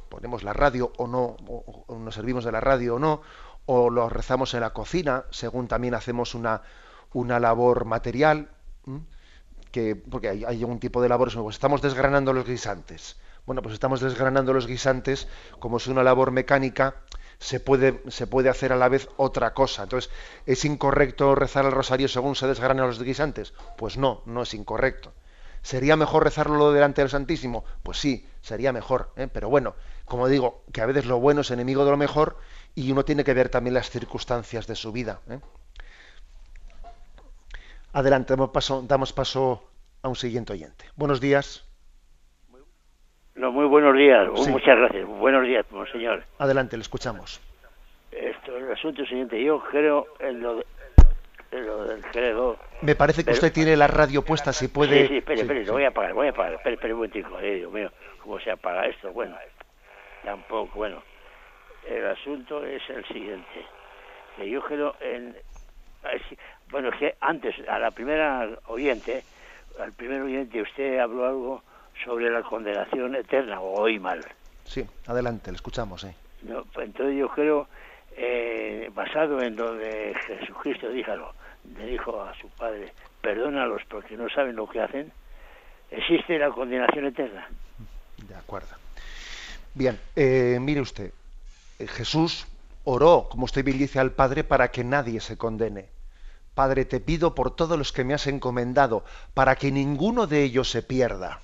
ponemos 0.08 0.42
la 0.42 0.52
radio 0.52 0.92
o 0.98 1.06
no, 1.06 1.36
o, 1.46 1.98
nos 1.98 2.14
servimos 2.14 2.44
de 2.44 2.52
la 2.52 2.60
radio 2.60 2.96
o 2.96 2.98
no, 2.98 3.22
o 3.66 3.88
lo 3.88 4.08
rezamos 4.08 4.52
en 4.54 4.60
la 4.60 4.70
cocina, 4.70 5.24
según 5.30 5.68
también 5.68 5.94
hacemos 5.94 6.34
una, 6.34 6.62
una 7.14 7.40
labor 7.40 7.86
material, 7.86 8.50
que, 9.70 9.96
porque 9.96 10.28
hay, 10.28 10.62
un 10.62 10.78
tipo 10.78 11.00
de 11.00 11.08
labores, 11.08 11.34
pues 11.34 11.56
estamos 11.56 11.80
desgranando 11.80 12.32
los 12.32 12.46
guisantes. 12.46 13.16
Bueno, 13.46 13.62
pues 13.62 13.74
estamos 13.74 14.00
desgranando 14.00 14.52
los 14.52 14.66
guisantes, 14.66 15.28
como 15.58 15.78
es 15.78 15.86
una 15.86 16.02
labor 16.02 16.30
mecánica, 16.30 16.96
se 17.38 17.60
puede, 17.60 18.02
se 18.08 18.26
puede 18.26 18.48
hacer 18.48 18.72
a 18.72 18.76
la 18.76 18.88
vez 18.88 19.08
otra 19.16 19.52
cosa. 19.52 19.84
Entonces, 19.84 20.10
¿es 20.46 20.64
incorrecto 20.64 21.34
rezar 21.34 21.64
el 21.64 21.72
rosario 21.72 22.08
según 22.08 22.36
se 22.36 22.46
desgranan 22.46 22.86
los 22.86 23.02
guisantes? 23.02 23.52
Pues 23.76 23.96
no, 23.96 24.22
no 24.26 24.42
es 24.42 24.54
incorrecto. 24.54 25.12
¿Sería 25.64 25.96
mejor 25.96 26.24
rezarlo 26.24 26.72
delante 26.72 27.00
del 27.00 27.10
Santísimo? 27.10 27.64
Pues 27.82 27.98
sí, 27.98 28.28
sería 28.42 28.70
mejor. 28.72 29.12
¿eh? 29.16 29.28
Pero 29.32 29.48
bueno, 29.48 29.74
como 30.04 30.28
digo, 30.28 30.62
que 30.72 30.82
a 30.82 30.86
veces 30.86 31.06
lo 31.06 31.18
bueno 31.20 31.40
es 31.40 31.50
enemigo 31.50 31.86
de 31.86 31.90
lo 31.90 31.96
mejor 31.96 32.36
y 32.74 32.92
uno 32.92 33.04
tiene 33.04 33.24
que 33.24 33.32
ver 33.32 33.48
también 33.48 33.72
las 33.72 33.88
circunstancias 33.88 34.66
de 34.66 34.74
su 34.74 34.92
vida. 34.92 35.20
¿eh? 35.28 35.40
Adelante, 37.94 38.32
damos 38.34 38.50
paso, 38.50 38.82
damos 38.82 39.12
paso 39.12 39.62
a 40.02 40.08
un 40.08 40.16
siguiente 40.16 40.52
oyente. 40.52 40.84
Buenos 40.96 41.20
días. 41.20 41.64
No, 43.36 43.52
muy 43.52 43.66
buenos 43.66 43.96
días. 43.96 44.28
Muchas 44.48 44.76
gracias. 44.76 45.06
Buenos 45.06 45.44
días, 45.44 45.64
monseñor. 45.70 46.24
Adelante, 46.38 46.76
le 46.76 46.82
escuchamos. 46.82 47.40
Esto, 48.10 48.56
el 48.56 48.72
asunto 48.72 49.06
siguiente. 49.06 49.40
Yo 49.40 49.60
creo 49.70 50.08
en 50.18 50.42
lo, 50.42 50.56
del 51.52 52.02
credo. 52.10 52.58
Me 52.82 52.96
parece 52.96 53.24
que 53.24 53.30
usted 53.30 53.52
tiene 53.52 53.76
la 53.76 53.86
radio 53.86 54.22
puesta, 54.22 54.52
si 54.52 54.66
puede... 54.66 55.02
Sí, 55.02 55.08
sí, 55.08 55.16
espere, 55.18 55.42
espere, 55.42 55.64
lo 55.64 55.74
voy 55.74 55.84
a 55.84 55.88
apagar, 55.88 56.14
voy 56.14 56.26
a 56.26 56.30
apagar. 56.30 56.54
Espere, 56.54 56.74
espere 56.74 56.94
un 56.94 56.98
momentico, 56.98 57.38
eh, 57.38 57.54
Dios 57.58 57.72
mío, 57.72 57.92
¿cómo 58.20 58.40
se 58.40 58.50
apaga 58.50 58.86
esto? 58.86 59.12
Bueno, 59.12 59.36
tampoco, 60.24 60.72
bueno. 60.74 61.00
El 61.88 62.08
asunto 62.08 62.64
es 62.64 62.82
el 62.88 63.06
siguiente. 63.06 63.66
Que 64.36 64.50
yo 64.50 64.60
creo 64.62 64.96
en 65.00 65.36
bueno, 66.74 66.88
es 66.88 66.96
que 66.96 67.14
antes, 67.20 67.54
a 67.68 67.78
la 67.78 67.92
primera 67.92 68.48
oyente, 68.66 69.22
al 69.78 69.92
primer 69.92 70.22
oyente, 70.22 70.60
usted 70.60 70.98
habló 70.98 71.24
algo 71.24 71.62
sobre 72.04 72.28
la 72.28 72.42
condenación 72.42 73.14
eterna, 73.14 73.60
o 73.60 73.80
oí 73.80 74.00
mal. 74.00 74.20
Sí, 74.64 74.84
adelante, 75.06 75.52
le 75.52 75.54
escuchamos. 75.54 76.02
Eh. 76.02 76.12
No, 76.42 76.64
pues 76.64 76.86
entonces 76.86 77.16
yo 77.16 77.28
creo, 77.28 77.68
eh, 78.16 78.90
basado 78.92 79.40
en 79.40 79.54
donde 79.54 80.16
Jesucristo 80.26 80.88
dijo, 80.88 81.12
le 81.78 81.86
dijo 81.86 82.20
a 82.20 82.34
su 82.40 82.48
Padre, 82.48 82.92
perdónalos 83.20 83.82
porque 83.88 84.16
no 84.16 84.28
saben 84.28 84.56
lo 84.56 84.68
que 84.68 84.80
hacen, 84.80 85.12
existe 85.92 86.40
la 86.40 86.50
condenación 86.50 87.06
eterna. 87.06 87.46
De 88.26 88.34
acuerdo. 88.34 88.74
Bien, 89.74 89.96
eh, 90.16 90.58
mire 90.60 90.80
usted, 90.80 91.12
eh, 91.78 91.86
Jesús 91.86 92.48
oró, 92.82 93.28
como 93.30 93.44
usted 93.44 93.64
bien 93.64 93.78
dice, 93.78 94.00
al 94.00 94.10
Padre 94.10 94.42
para 94.42 94.72
que 94.72 94.82
nadie 94.82 95.20
se 95.20 95.38
condene. 95.38 95.93
Padre, 96.54 96.84
te 96.84 97.00
pido 97.00 97.34
por 97.34 97.54
todos 97.54 97.76
los 97.76 97.92
que 97.92 98.04
me 98.04 98.14
has 98.14 98.26
encomendado, 98.26 99.04
para 99.34 99.56
que 99.56 99.72
ninguno 99.72 100.26
de 100.26 100.42
ellos 100.44 100.70
se 100.70 100.82
pierda. 100.82 101.40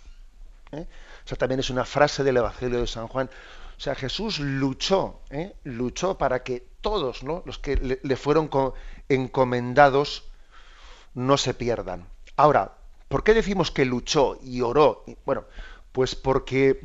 ¿Eh? 0.72 0.86
Esa 1.26 1.36
también 1.36 1.60
es 1.60 1.70
una 1.70 1.84
frase 1.84 2.22
del 2.22 2.36
Evangelio 2.36 2.80
de 2.80 2.86
San 2.86 3.08
Juan. 3.08 3.28
O 3.76 3.80
sea, 3.80 3.94
Jesús 3.94 4.38
luchó, 4.38 5.20
¿eh? 5.30 5.54
luchó 5.64 6.16
para 6.16 6.42
que 6.42 6.64
todos 6.80 7.22
los 7.22 7.58
que 7.58 7.98
le, 8.02 8.16
fueron 8.16 8.50
encomendados 9.08 10.24
no 11.14 11.36
se 11.36 11.54
pierdan. 11.54 12.06
Ahora, 12.36 12.72
¿por 13.08 13.24
qué 13.24 13.34
decimos 13.34 13.70
que 13.70 13.84
luchó 13.84 14.38
y 14.42 14.60
oró? 14.60 15.04
Bueno, 15.24 15.44
pues 15.92 16.14
porque, 16.14 16.80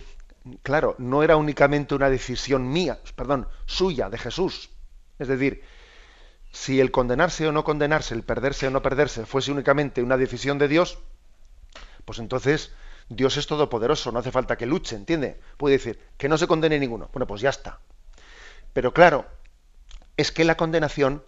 claro, 0.64 0.96
no 0.98 1.22
era 1.22 1.38
únicamente 1.38 1.96
una 1.96 2.10
decisión 2.10 2.70
mía, 2.70 3.00
perdón, 3.16 3.48
suya, 3.66 4.10
de 4.10 4.18
Jesús. 4.18 4.70
Es 5.20 5.28
decir, 5.28 5.64
si 6.56 6.80
el 6.80 6.90
condenarse 6.90 7.46
o 7.50 7.52
no 7.52 7.66
condenarse, 7.66 8.16
el 8.16 8.24
perderse 8.24 8.66
o 8.68 8.72
no 8.72 8.82
perderse, 8.82 9.26
fuese 9.26 9.52
únicamente 9.52 10.02
una 10.02 10.16
decisión 10.16 10.58
de 10.58 10.70
Dios, 10.70 11.00
pues 12.06 12.20
entonces 12.20 12.72
Dios 13.10 13.36
es 13.36 13.46
todopoderoso, 13.46 14.14
no 14.14 14.20
hace 14.20 14.32
falta 14.32 14.56
que 14.56 14.66
luche, 14.66 14.96
¿entiende? 14.96 15.38
Puede 15.58 15.76
decir 15.76 16.00
que 16.18 16.30
no 16.30 16.38
se 16.38 16.48
condene 16.48 16.80
ninguno. 16.80 17.10
Bueno, 17.12 17.28
pues 17.28 17.42
ya 17.42 17.50
está. 17.50 17.80
Pero 18.72 18.94
claro, 18.94 19.26
es 20.16 20.32
que 20.32 20.46
la 20.46 20.56
condenación, 20.56 21.26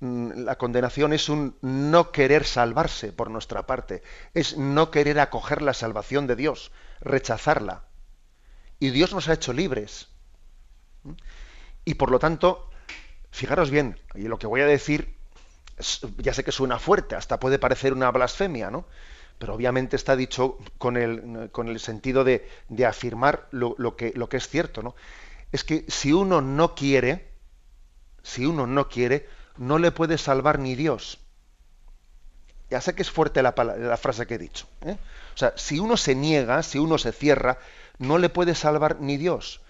mm, 0.00 0.32
la 0.44 0.58
condenación 0.58 1.12
es 1.12 1.28
un 1.28 1.56
no 1.62 2.10
querer 2.10 2.44
salvarse 2.44 3.12
por 3.12 3.30
nuestra 3.30 3.66
parte, 3.66 4.02
es 4.34 4.56
no 4.58 4.90
querer 4.90 5.20
acoger 5.20 5.62
la 5.62 5.74
salvación 5.74 6.26
de 6.26 6.34
Dios, 6.34 6.72
rechazarla. 7.00 7.84
Y 8.80 8.90
Dios 8.90 9.14
nos 9.14 9.28
ha 9.28 9.34
hecho 9.34 9.52
libres. 9.52 10.08
Y 11.84 11.94
por 11.94 12.10
lo 12.10 12.18
tanto, 12.18 12.68
Fijaros 13.36 13.70
bien, 13.70 13.98
y 14.14 14.28
lo 14.28 14.38
que 14.38 14.46
voy 14.46 14.62
a 14.62 14.66
decir, 14.66 15.14
ya 16.16 16.32
sé 16.32 16.42
que 16.42 16.52
suena 16.52 16.78
fuerte, 16.78 17.16
hasta 17.16 17.38
puede 17.38 17.58
parecer 17.58 17.92
una 17.92 18.10
blasfemia, 18.10 18.70
¿no? 18.70 18.86
Pero 19.38 19.52
obviamente 19.52 19.94
está 19.94 20.16
dicho 20.16 20.56
con 20.78 20.96
el, 20.96 21.78
sentido 21.78 22.24
de, 22.24 22.48
afirmar 22.88 23.46
lo, 23.50 23.94
que, 23.94 24.14
es 24.30 24.48
cierto, 24.48 24.82
¿no? 24.82 24.94
Es 25.52 25.64
que 25.64 25.84
si 25.86 26.14
uno 26.14 26.40
no 26.40 26.74
quiere, 26.74 27.28
si 28.22 28.46
uno 28.46 28.66
no 28.66 28.88
quiere, 28.88 29.28
no 29.58 29.78
le 29.78 29.92
puede 29.92 30.16
salvar 30.16 30.58
ni 30.58 30.74
Dios. 30.74 31.18
Ya 32.70 32.80
sé 32.80 32.94
que 32.94 33.02
es 33.02 33.10
fuerte 33.10 33.42
la, 33.42 33.52
la 33.54 33.98
frase 33.98 34.26
que 34.26 34.36
he 34.36 34.38
dicho. 34.38 34.66
¿eh? 34.80 34.96
O 35.34 35.36
sea, 35.36 35.52
si 35.56 35.78
uno 35.78 35.98
se 35.98 36.14
niega, 36.14 36.62
si 36.62 36.78
uno 36.78 36.96
se 36.96 37.12
cierra, 37.12 37.58
no 37.98 38.16
le 38.16 38.30
puede 38.30 38.54
salvar 38.54 38.98
ni 38.98 39.18
Dios. 39.18 39.60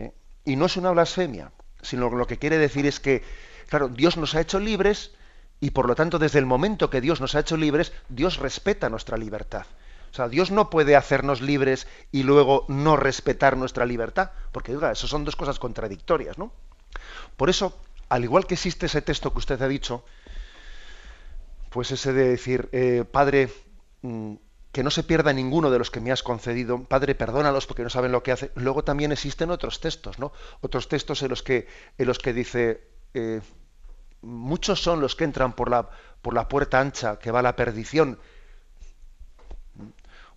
¿eh? 0.00 0.10
Y 0.44 0.56
no 0.56 0.66
es 0.66 0.76
una 0.76 0.90
blasfemia 0.90 1.52
sino 1.84 2.10
lo 2.10 2.26
que 2.26 2.38
quiere 2.38 2.58
decir 2.58 2.86
es 2.86 3.00
que, 3.00 3.22
claro, 3.68 3.88
Dios 3.88 4.16
nos 4.16 4.34
ha 4.34 4.40
hecho 4.40 4.58
libres 4.58 5.12
y 5.60 5.70
por 5.70 5.86
lo 5.86 5.94
tanto 5.94 6.18
desde 6.18 6.38
el 6.38 6.46
momento 6.46 6.90
que 6.90 7.00
Dios 7.00 7.20
nos 7.20 7.34
ha 7.34 7.40
hecho 7.40 7.56
libres, 7.56 7.92
Dios 8.08 8.38
respeta 8.38 8.88
nuestra 8.88 9.16
libertad. 9.16 9.66
O 10.10 10.14
sea, 10.14 10.28
Dios 10.28 10.50
no 10.50 10.70
puede 10.70 10.94
hacernos 10.94 11.40
libres 11.40 11.88
y 12.12 12.22
luego 12.22 12.66
no 12.68 12.96
respetar 12.96 13.56
nuestra 13.56 13.84
libertad, 13.84 14.30
porque 14.52 14.74
oiga, 14.74 14.92
eso 14.92 15.08
son 15.08 15.24
dos 15.24 15.36
cosas 15.36 15.58
contradictorias, 15.58 16.38
¿no? 16.38 16.52
Por 17.36 17.50
eso, 17.50 17.76
al 18.08 18.22
igual 18.24 18.46
que 18.46 18.54
existe 18.54 18.86
ese 18.86 19.02
texto 19.02 19.32
que 19.32 19.38
usted 19.38 19.60
ha 19.60 19.68
dicho, 19.68 20.04
pues 21.70 21.90
ese 21.90 22.12
de 22.12 22.28
decir, 22.28 22.68
eh, 22.70 23.04
Padre, 23.10 23.50
mm, 24.02 24.34
que 24.74 24.82
no 24.82 24.90
se 24.90 25.04
pierda 25.04 25.32
ninguno 25.32 25.70
de 25.70 25.78
los 25.78 25.92
que 25.92 26.00
me 26.00 26.10
has 26.10 26.24
concedido. 26.24 26.82
Padre, 26.82 27.14
perdónalos 27.14 27.64
porque 27.68 27.84
no 27.84 27.90
saben 27.90 28.10
lo 28.10 28.24
que 28.24 28.32
hacen. 28.32 28.50
Luego 28.56 28.82
también 28.82 29.12
existen 29.12 29.52
otros 29.52 29.78
textos, 29.78 30.18
¿no? 30.18 30.32
Otros 30.62 30.88
textos 30.88 31.22
en 31.22 31.28
los 31.28 31.44
que, 31.44 31.68
en 31.96 32.06
los 32.08 32.18
que 32.18 32.32
dice, 32.32 32.82
eh, 33.14 33.40
muchos 34.20 34.82
son 34.82 35.00
los 35.00 35.14
que 35.14 35.22
entran 35.22 35.52
por 35.52 35.70
la, 35.70 35.88
por 36.20 36.34
la 36.34 36.48
puerta 36.48 36.80
ancha 36.80 37.20
que 37.20 37.30
va 37.30 37.38
a 37.38 37.42
la 37.42 37.54
perdición. 37.54 38.18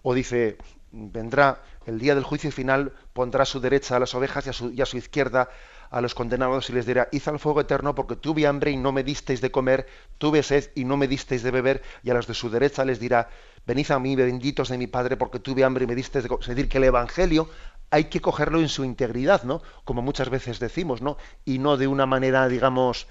O 0.03 0.13
dice, 0.13 0.59
vendrá 0.91 1.63
el 1.87 1.97
día 1.97 2.13
del 2.13 2.23
juicio 2.23 2.51
final, 2.51 2.93
pondrá 3.13 3.41
a 3.41 3.45
su 3.47 3.59
derecha 3.59 3.95
a 3.95 3.99
las 3.99 4.13
ovejas 4.13 4.45
y 4.45 4.49
a 4.51 4.53
su, 4.53 4.71
a 4.79 4.85
su 4.85 4.97
izquierda 4.97 5.49
a 5.89 6.01
los 6.01 6.13
condenados 6.13 6.69
y 6.69 6.73
les 6.73 6.85
dirá, 6.85 7.07
id 7.11 7.27
al 7.27 7.39
fuego 7.39 7.61
eterno 7.61 7.95
porque 7.95 8.15
tuve 8.15 8.45
hambre 8.45 8.71
y 8.71 8.77
no 8.77 8.91
me 8.91 9.03
disteis 9.03 9.41
de 9.41 9.51
comer, 9.51 9.87
tuve 10.17 10.43
sed 10.43 10.69
y 10.75 10.83
no 10.85 10.97
me 10.97 11.07
disteis 11.07 11.43
de 11.43 11.51
beber, 11.51 11.81
y 12.03 12.09
a 12.09 12.13
los 12.13 12.27
de 12.27 12.33
su 12.33 12.49
derecha 12.49 12.85
les 12.85 12.99
dirá, 12.99 13.29
venid 13.67 13.91
a 13.91 13.99
mí, 13.99 14.15
benditos 14.15 14.69
de 14.69 14.77
mi 14.77 14.87
Padre, 14.87 15.17
porque 15.17 15.39
tuve 15.39 15.63
hambre 15.63 15.83
y 15.83 15.87
me 15.87 15.95
disteis 15.95 16.23
de. 16.23 16.35
Es 16.39 16.47
decir, 16.47 16.67
que 16.69 16.79
el 16.79 16.85
Evangelio 16.85 17.49
hay 17.89 18.05
que 18.05 18.21
cogerlo 18.21 18.59
en 18.59 18.69
su 18.69 18.83
integridad, 18.83 19.43
¿no? 19.43 19.61
Como 19.83 20.01
muchas 20.01 20.29
veces 20.29 20.59
decimos, 20.59 21.01
¿no? 21.01 21.17
Y 21.45 21.59
no 21.59 21.77
de 21.77 21.87
una 21.87 22.05
manera, 22.05 22.47
digamos, 22.47 23.07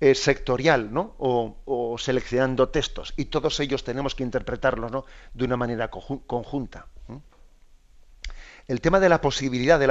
eh, 0.00 0.14
sectorial, 0.14 0.92
¿no? 0.92 1.14
O, 1.18 1.96
seleccionando 1.98 2.68
textos. 2.68 3.14
Y 3.16 3.26
todos 3.26 3.58
ellos 3.60 3.84
tenemos 3.84 4.14
que 4.14 4.22
interpretarlos, 4.22 4.92
¿no? 4.92 5.04
De 5.32 5.44
una 5.44 5.56
manera 5.56 5.90
conjunta 5.90 6.86
el 8.70 8.80
tema 8.80 9.00
de 9.00 9.08
la 9.08 9.20
posibilidad 9.20 9.80
de 9.80 9.88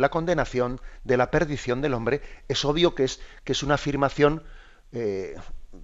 la, 0.00 0.08
condenación, 0.10 0.78
de 1.04 1.16
la 1.16 1.30
perdición 1.30 1.80
del 1.80 1.94
hombre, 1.94 2.20
es 2.48 2.66
obvio 2.66 2.94
que 2.94 3.04
es, 3.04 3.18
que 3.44 3.52
es 3.52 3.62
una 3.62 3.76
afirmación, 3.76 4.42
eh, 4.92 5.36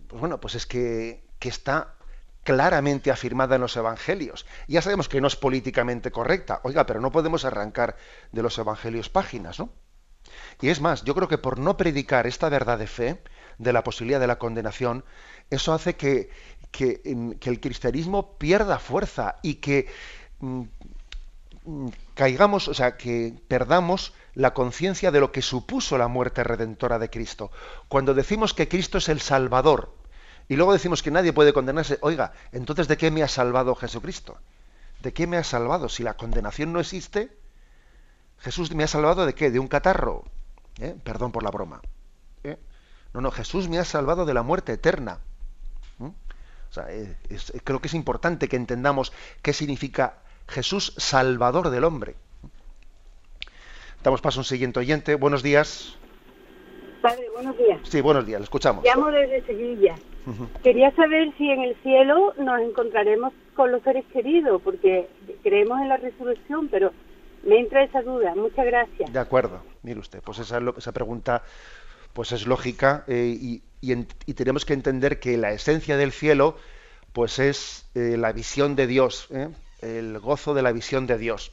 pues 0.06 0.20
bueno, 0.20 0.38
pues 0.38 0.54
es 0.54 0.66
que, 0.66 1.24
está 1.40 1.94
claramente 2.46 3.10
afirmada 3.10 3.56
en 3.56 3.60
los 3.60 3.76
evangelios. 3.76 4.46
Ya 4.68 4.80
sabemos 4.80 5.08
que 5.08 5.20
no 5.20 5.26
es 5.26 5.34
políticamente 5.36 6.12
correcta, 6.12 6.60
oiga, 6.62 6.86
pero 6.86 7.00
no 7.00 7.10
podemos 7.10 7.44
arrancar 7.44 7.96
de 8.30 8.42
los 8.42 8.56
evangelios 8.56 9.10
páginas, 9.10 9.58
¿no? 9.58 9.68
Y 10.60 10.68
es 10.68 10.80
más, 10.80 11.02
yo 11.04 11.14
creo 11.14 11.28
que 11.28 11.38
por 11.38 11.58
no 11.58 11.76
predicar 11.76 12.26
esta 12.26 12.48
verdad 12.48 12.78
de 12.78 12.86
fe, 12.86 13.20
de 13.58 13.72
la 13.72 13.82
posibilidad 13.82 14.20
de 14.20 14.28
la 14.28 14.38
condenación, 14.38 15.04
eso 15.50 15.72
hace 15.72 15.96
que, 15.96 16.30
que, 16.70 17.00
el 17.04 17.60
cristianismo 17.60 18.38
pierda 18.38 18.78
fuerza 18.78 19.36
y 19.42 19.56
que 19.56 19.88
mm, 20.38 20.62
mm, 21.64 21.88
caigamos, 22.14 22.68
o 22.68 22.74
sea, 22.74 22.96
que 22.96 23.34
perdamos 23.48 24.14
la 24.34 24.54
conciencia 24.54 25.10
de 25.10 25.20
lo 25.20 25.32
que 25.32 25.42
supuso 25.42 25.98
la 25.98 26.08
muerte 26.08 26.44
redentora 26.44 27.00
de 27.00 27.10
Cristo. 27.10 27.50
Cuando 27.88 28.14
decimos 28.14 28.54
que 28.54 28.68
Cristo 28.68 28.98
es 28.98 29.08
el 29.08 29.20
Salvador 29.20 29.96
y 30.48 30.56
luego 30.56 30.72
decimos 30.72 31.02
que 31.02 31.10
nadie 31.10 31.32
puede 31.32 31.52
condenarse, 31.52 31.98
oiga, 32.02 32.32
entonces 32.52 32.86
¿de 32.88 32.96
qué 32.96 33.10
me 33.10 33.22
ha 33.22 33.28
salvado 33.28 33.74
Jesucristo? 33.74 34.38
¿De 35.02 35.12
qué 35.12 35.26
me 35.26 35.36
ha 35.36 35.44
salvado? 35.44 35.88
Si 35.88 36.02
la 36.02 36.14
condenación 36.14 36.72
no 36.72 36.80
existe, 36.80 37.30
Jesús 38.38 38.72
me 38.74 38.84
ha 38.84 38.88
salvado 38.88 39.26
de 39.26 39.34
qué? 39.34 39.50
De 39.50 39.58
un 39.58 39.68
catarro. 39.68 40.24
¿Eh? 40.80 40.94
Perdón 41.02 41.32
por 41.32 41.42
la 41.42 41.50
broma. 41.50 41.80
¿Eh? 42.44 42.56
No, 43.12 43.20
no, 43.20 43.30
Jesús 43.30 43.68
me 43.68 43.78
ha 43.78 43.84
salvado 43.84 44.24
de 44.24 44.34
la 44.34 44.42
muerte 44.42 44.72
eterna. 44.72 45.18
¿Mm? 45.98 46.10
Eh, 46.88 47.16
creo 47.64 47.80
que 47.80 47.88
es 47.88 47.94
importante 47.94 48.48
que 48.48 48.56
entendamos 48.56 49.12
qué 49.42 49.52
significa 49.52 50.18
Jesús 50.46 50.94
Salvador 50.96 51.70
del 51.70 51.84
hombre. 51.84 52.14
Damos 54.02 54.20
paso 54.20 54.40
a 54.40 54.42
un 54.42 54.44
siguiente 54.44 54.78
oyente. 54.78 55.14
Buenos 55.16 55.42
días. 55.42 55.96
Padre, 57.02 57.28
buenos 57.32 57.56
días. 57.56 57.80
Sí, 57.84 58.00
buenos 58.00 58.26
días, 58.26 58.40
lo 58.40 58.44
escuchamos. 58.44 58.84
Llamo 58.84 59.10
desde 59.10 59.44
Sevilla. 59.46 59.96
Quería 60.62 60.90
saber 60.96 61.32
si 61.38 61.50
en 61.50 61.62
el 61.62 61.76
cielo 61.82 62.34
nos 62.38 62.60
encontraremos 62.60 63.32
con 63.54 63.70
los 63.70 63.82
seres 63.82 64.04
queridos, 64.12 64.60
porque 64.62 65.08
creemos 65.42 65.80
en 65.80 65.88
la 65.88 65.96
resurrección, 65.96 66.68
pero 66.68 66.92
me 67.44 67.60
entra 67.60 67.84
esa 67.84 68.02
duda. 68.02 68.34
Muchas 68.34 68.66
gracias. 68.66 69.12
De 69.12 69.18
acuerdo. 69.18 69.62
Mire 69.82 70.00
usted, 70.00 70.20
pues 70.22 70.40
esa, 70.40 70.60
esa 70.76 70.92
pregunta 70.92 71.42
pues 72.12 72.32
es 72.32 72.46
lógica 72.46 73.04
eh, 73.08 73.36
y, 73.38 73.62
y, 73.82 74.34
tenemos 74.34 74.64
que 74.64 74.72
entender 74.72 75.20
que 75.20 75.36
la 75.36 75.52
esencia 75.52 75.98
del 75.98 76.12
cielo 76.12 76.56
pues 77.12 77.38
es 77.38 77.90
eh, 77.94 78.16
la 78.18 78.32
visión 78.32 78.74
de 78.74 78.86
Dios, 78.86 79.28
¿eh? 79.30 79.48
el 79.82 80.18
gozo 80.18 80.54
de 80.54 80.62
la 80.62 80.72
visión 80.72 81.06
de 81.06 81.18
Dios. 81.18 81.52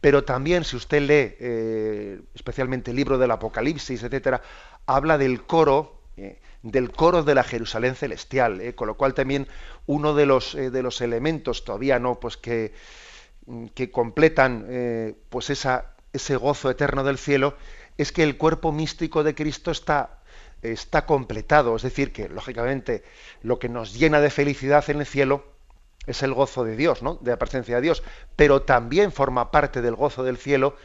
Pero 0.00 0.22
también 0.24 0.62
si 0.64 0.76
usted 0.76 1.02
lee 1.02 2.24
especialmente 2.34 2.92
el 2.92 2.96
libro 2.96 3.18
del 3.18 3.32
Apocalipsis, 3.32 4.04
etcétera, 4.04 4.40
habla 4.86 5.18
del 5.18 5.42
coro 5.42 6.00
del 6.64 6.90
coro 6.90 7.22
de 7.22 7.34
la 7.34 7.44
Jerusalén 7.44 7.94
celestial, 7.94 8.74
con 8.74 8.88
lo 8.88 8.96
cual 8.96 9.14
también 9.14 9.46
uno 9.86 10.14
de 10.14 10.26
los, 10.26 10.54
de 10.54 10.82
los 10.82 11.00
elementos 11.00 11.64
todavía 11.64 11.98
no 11.98 12.18
pues 12.18 12.36
que, 12.36 12.72
que 13.74 13.90
completan 13.90 15.14
pues 15.28 15.50
esa, 15.50 15.94
ese 16.14 16.36
gozo 16.36 16.70
eterno 16.70 17.04
del 17.04 17.18
cielo 17.18 17.54
es 17.98 18.12
que 18.12 18.22
el 18.22 18.38
cuerpo 18.38 18.72
místico 18.72 19.22
de 19.22 19.34
Cristo 19.34 19.70
está, 19.70 20.20
está 20.62 21.06
completado, 21.06 21.76
es 21.76 21.82
decir, 21.82 22.12
que 22.12 22.28
lógicamente 22.28 23.04
lo 23.42 23.58
que 23.58 23.68
nos 23.68 23.94
llena 23.94 24.20
de 24.20 24.30
felicidad 24.30 24.88
en 24.88 25.00
el 25.00 25.06
cielo 25.06 25.44
es 26.06 26.22
el 26.22 26.32
gozo 26.34 26.64
de 26.64 26.76
Dios, 26.76 27.02
¿no? 27.02 27.16
de 27.16 27.32
la 27.32 27.38
presencia 27.38 27.76
de 27.76 27.82
Dios, 27.82 28.02
pero 28.36 28.62
también 28.62 29.12
forma 29.12 29.50
parte 29.50 29.82
del 29.82 29.94
gozo 29.94 30.22
del 30.22 30.38
cielo, 30.38 30.76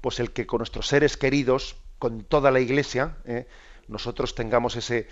pues 0.00 0.20
el 0.20 0.32
que 0.32 0.46
con 0.46 0.58
nuestros 0.58 0.86
seres 0.86 1.16
queridos, 1.16 1.76
con 1.98 2.22
toda 2.22 2.50
la 2.50 2.60
iglesia, 2.60 3.16
¿eh? 3.24 3.46
Nosotros 3.88 4.34
tengamos 4.34 4.76
ese, 4.76 5.08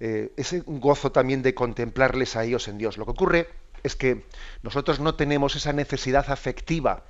eh, 0.00 0.32
ese 0.36 0.62
gozo 0.66 1.12
también 1.12 1.42
de 1.42 1.54
contemplarles 1.54 2.36
a 2.36 2.44
ellos 2.44 2.68
en 2.68 2.78
Dios. 2.78 2.98
Lo 2.98 3.04
que 3.04 3.12
ocurre 3.12 3.48
es 3.82 3.96
que 3.96 4.24
nosotros 4.62 5.00
no 5.00 5.14
tenemos 5.14 5.56
esa 5.56 5.72
necesidad 5.72 6.30
afectiva 6.30 7.04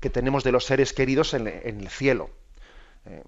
que 0.00 0.10
tenemos 0.10 0.44
de 0.44 0.52
los 0.52 0.64
seres 0.64 0.92
queridos 0.92 1.34
en 1.34 1.46
el 1.46 1.88
cielo. 1.88 2.30
Eh, 3.06 3.22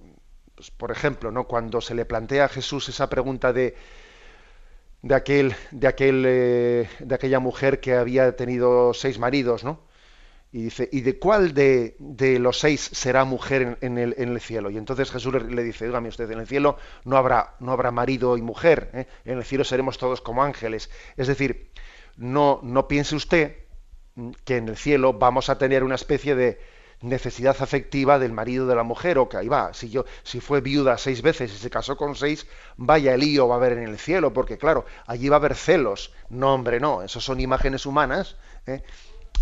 pues, 0.55 0.71
por 0.71 0.91
ejemplo, 0.91 1.31
¿no? 1.31 1.45
cuando 1.45 1.81
se 1.81 1.95
le 1.95 2.05
plantea 2.05 2.47
a 2.47 2.49
Jesús 2.49 2.89
esa 2.89 3.09
pregunta 3.11 3.53
de, 3.53 3.77
aquel, 5.11 5.55
de, 5.71 5.87
aquel, 5.87 6.25
eh, 6.27 6.89
de 6.99 7.15
aquella 7.15 7.41
mujer 7.41 7.81
que 7.81 7.95
había 7.95 8.35
tenido 8.37 8.95
seis 8.95 9.19
maridos, 9.19 9.65
¿no? 9.65 9.81
Y 10.57 10.62
dice, 10.62 10.88
¿y 10.90 11.03
de 11.03 11.19
cuál 11.19 11.53
de, 11.53 11.97
de 11.99 12.38
los 12.38 12.61
seis 12.61 12.81
será 12.81 13.27
mujer 13.27 13.77
en, 13.83 13.99
el, 13.99 14.14
en, 14.16 14.31
el, 14.31 14.40
cielo? 14.40 14.71
Y 14.71 14.79
entonces 14.79 15.11
Jesús 15.11 15.35
le, 15.35 15.62
dice, 15.62 15.85
dígame 15.85 16.09
usted, 16.09 16.31
en 16.31 16.40
el 16.40 16.47
cielo 16.47 16.79
no 17.05 17.19
habrá, 17.19 17.57
no 17.61 17.73
habrá 17.73 17.90
marido 17.90 18.38
y 18.38 18.40
mujer, 18.40 18.90
¿eh? 18.95 19.07
en 19.27 19.37
el 19.37 19.45
cielo 19.45 19.64
seremos 19.64 19.99
todos 19.99 20.23
como 20.23 20.42
ángeles. 20.42 20.88
Es 21.19 21.27
decir, 21.27 21.73
no, 22.16 22.61
no 22.62 22.88
piense 22.88 23.16
usted 23.16 23.55
que 24.47 24.57
en 24.57 24.69
el 24.71 24.79
cielo 24.79 25.12
vamos 25.12 25.51
a 25.51 25.59
tener 25.59 25.85
una 25.85 25.97
especie 25.97 26.35
de, 26.35 26.59
necesidad 27.03 27.57
afectiva 27.61 28.19
del 28.19 28.33
marido 28.33 28.66
de 28.66 28.75
la 28.75 28.83
mujer, 28.83 29.19
o 29.19 29.29
que 29.29 29.37
ahí 29.37 29.49
va, 29.49 29.75
si 29.75 29.90
yo, 29.90 30.07
si 30.23 30.40
fue 30.40 30.62
viuda 30.62 30.97
seis 30.97 31.21
veces 31.21 31.53
y 31.53 31.59
se 31.59 31.69
casó 31.69 31.99
con 31.99 32.16
seis, 32.16 32.47
vaya 32.79 33.12
el 33.12 33.21
lío 33.21 33.47
va 33.47 33.57
a 33.57 33.59
haber 33.59 33.73
en 33.73 33.85
el 33.85 33.99
cielo, 33.99 34.33
porque 34.33 34.57
claro, 34.57 34.87
allí 35.07 35.29
va 35.29 35.37
a 35.37 35.38
haber 35.38 35.55
celos. 35.55 36.14
No, 36.31 36.55
hombre, 36.55 36.81
no, 36.81 37.03
esos 37.03 37.23
son 37.23 37.40
imágenes 37.40 37.85
humanas 37.85 38.37
¿eh? 38.66 38.83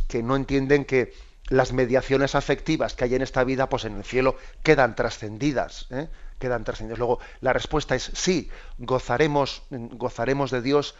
Que 0.08 0.22
no 0.22 0.36
entienden 0.36 0.84
que 0.84 1.12
las 1.48 1.72
mediaciones 1.72 2.34
afectivas 2.34 2.94
que 2.94 3.04
hay 3.04 3.14
en 3.14 3.22
esta 3.22 3.44
vida, 3.44 3.68
pues 3.68 3.84
en 3.84 3.96
el 3.96 4.04
cielo 4.04 4.36
quedan 4.62 4.94
trascendidas. 4.94 5.86
¿eh? 5.90 6.08
Quedan 6.38 6.64
trascendidas. 6.64 6.98
Luego, 6.98 7.20
la 7.40 7.52
respuesta 7.52 7.94
es 7.94 8.10
sí, 8.14 8.50
gozaremos, 8.78 9.62
gozaremos 9.70 10.50
de 10.50 10.62
Dios 10.62 10.94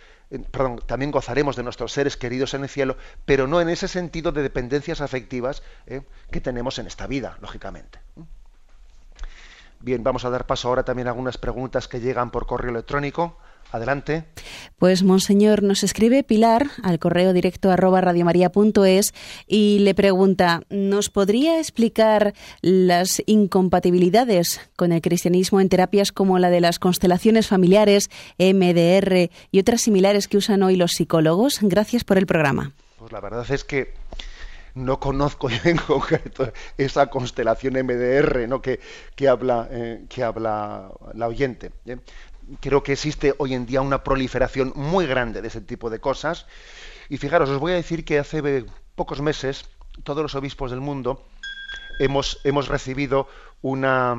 perdón, 0.51 0.81
también 0.87 1.11
gozaremos 1.11 1.57
de 1.57 1.63
nuestros 1.63 1.93
seres 1.93 2.17
queridos 2.17 2.55
en 2.55 2.63
el 2.63 2.69
cielo, 2.69 2.97
pero 3.25 3.47
no 3.47 3.61
en 3.61 3.69
ese 3.69 3.89
sentido 3.89 4.33
de 4.33 4.43
dependencias 4.43 5.01
afectivas 5.01 5.63
¿eh? 5.87 6.03
que 6.31 6.41
tenemos 6.41 6.79
en 6.79 6.87
esta 6.87 7.07
vida, 7.07 7.39
lógicamente. 7.41 7.99
Bien, 9.81 10.03
vamos 10.03 10.25
a 10.25 10.31
dar 10.31 10.47
paso 10.47 10.69
ahora 10.69 10.85
también 10.85 11.09
a 11.09 11.11
algunas 11.11 11.37
preguntas 11.37 11.89
que 11.89 12.01
llegan 12.01 12.31
por 12.31 12.47
correo 12.47 12.71
electrónico. 12.71 13.37
Adelante. 13.75 14.23
Pues, 14.79 15.03
Monseñor, 15.03 15.65
nos 15.65 15.83
escribe 15.83 16.23
Pilar 16.23 16.69
al 16.85 17.01
correo 17.01 17.33
directo 17.33 17.73
arroba 17.73 18.01
radiomaria.es 18.01 19.13
y 19.49 19.81
le 19.81 19.97
pregunta, 19.97 20.61
¿nos 20.71 21.11
podría 21.11 21.59
explicar 21.59 22.35
las 22.61 23.21
incompatibilidades 23.27 24.61
con 24.77 24.93
el 24.93 25.01
cristianismo 25.03 25.61
en 25.61 25.71
terapias 25.71 26.13
como 26.13 26.39
la 26.39 26.51
de 26.51 26.61
las 26.61 26.79
constelaciones 26.79 27.49
familiares, 27.49 28.11
MDR 28.39 29.31
y 29.51 29.59
otras 29.59 29.81
similares 29.81 30.29
que 30.29 30.37
usan 30.37 30.63
hoy 30.63 30.77
los 30.77 30.93
psicólogos? 30.93 31.59
Gracias 31.61 32.05
por 32.05 32.17
el 32.17 32.27
programa. 32.27 32.75
Pues 33.01 33.11
la 33.11 33.21
verdad 33.21 33.45
es 33.51 33.65
que 33.65 33.93
no 34.75 35.01
conozco 35.01 35.49
en 35.65 35.79
concreto 35.79 36.53
esa 36.77 37.09
constelación 37.09 37.75
MDR 37.75 38.49
¿no? 38.49 38.63
que, 38.63 38.79
que 39.17 39.29
habla, 39.29 39.69
eh, 39.71 40.05
que 40.09 40.23
habla 40.23 40.93
la 41.15 41.27
oyente. 41.27 41.73
¿eh? 41.87 41.99
Creo 42.61 42.83
que 42.83 42.93
existe 42.93 43.35
hoy 43.39 43.55
en 43.55 43.67
día 43.67 43.81
una 43.81 44.05
proliferación 44.05 44.73
muy 44.77 45.07
grande 45.07 45.43
de 45.43 45.49
ese 45.49 45.61
tipo 45.61 45.91
de 45.91 46.01
cosas. 46.01 46.47
Y 47.09 47.19
fijaros, 47.19 47.51
os 47.51 47.59
voy 47.59 47.73
a 47.73 47.77
decir 47.77 48.05
que 48.05 48.19
hace 48.19 48.65
pocos 48.95 49.21
meses 49.21 49.67
todos 50.03 50.23
los 50.23 50.35
obispos 50.35 50.71
del 50.71 50.81
mundo 50.81 51.25
hemos, 51.99 52.41
hemos 52.45 52.69
recibido 52.69 53.29
una, 53.63 54.17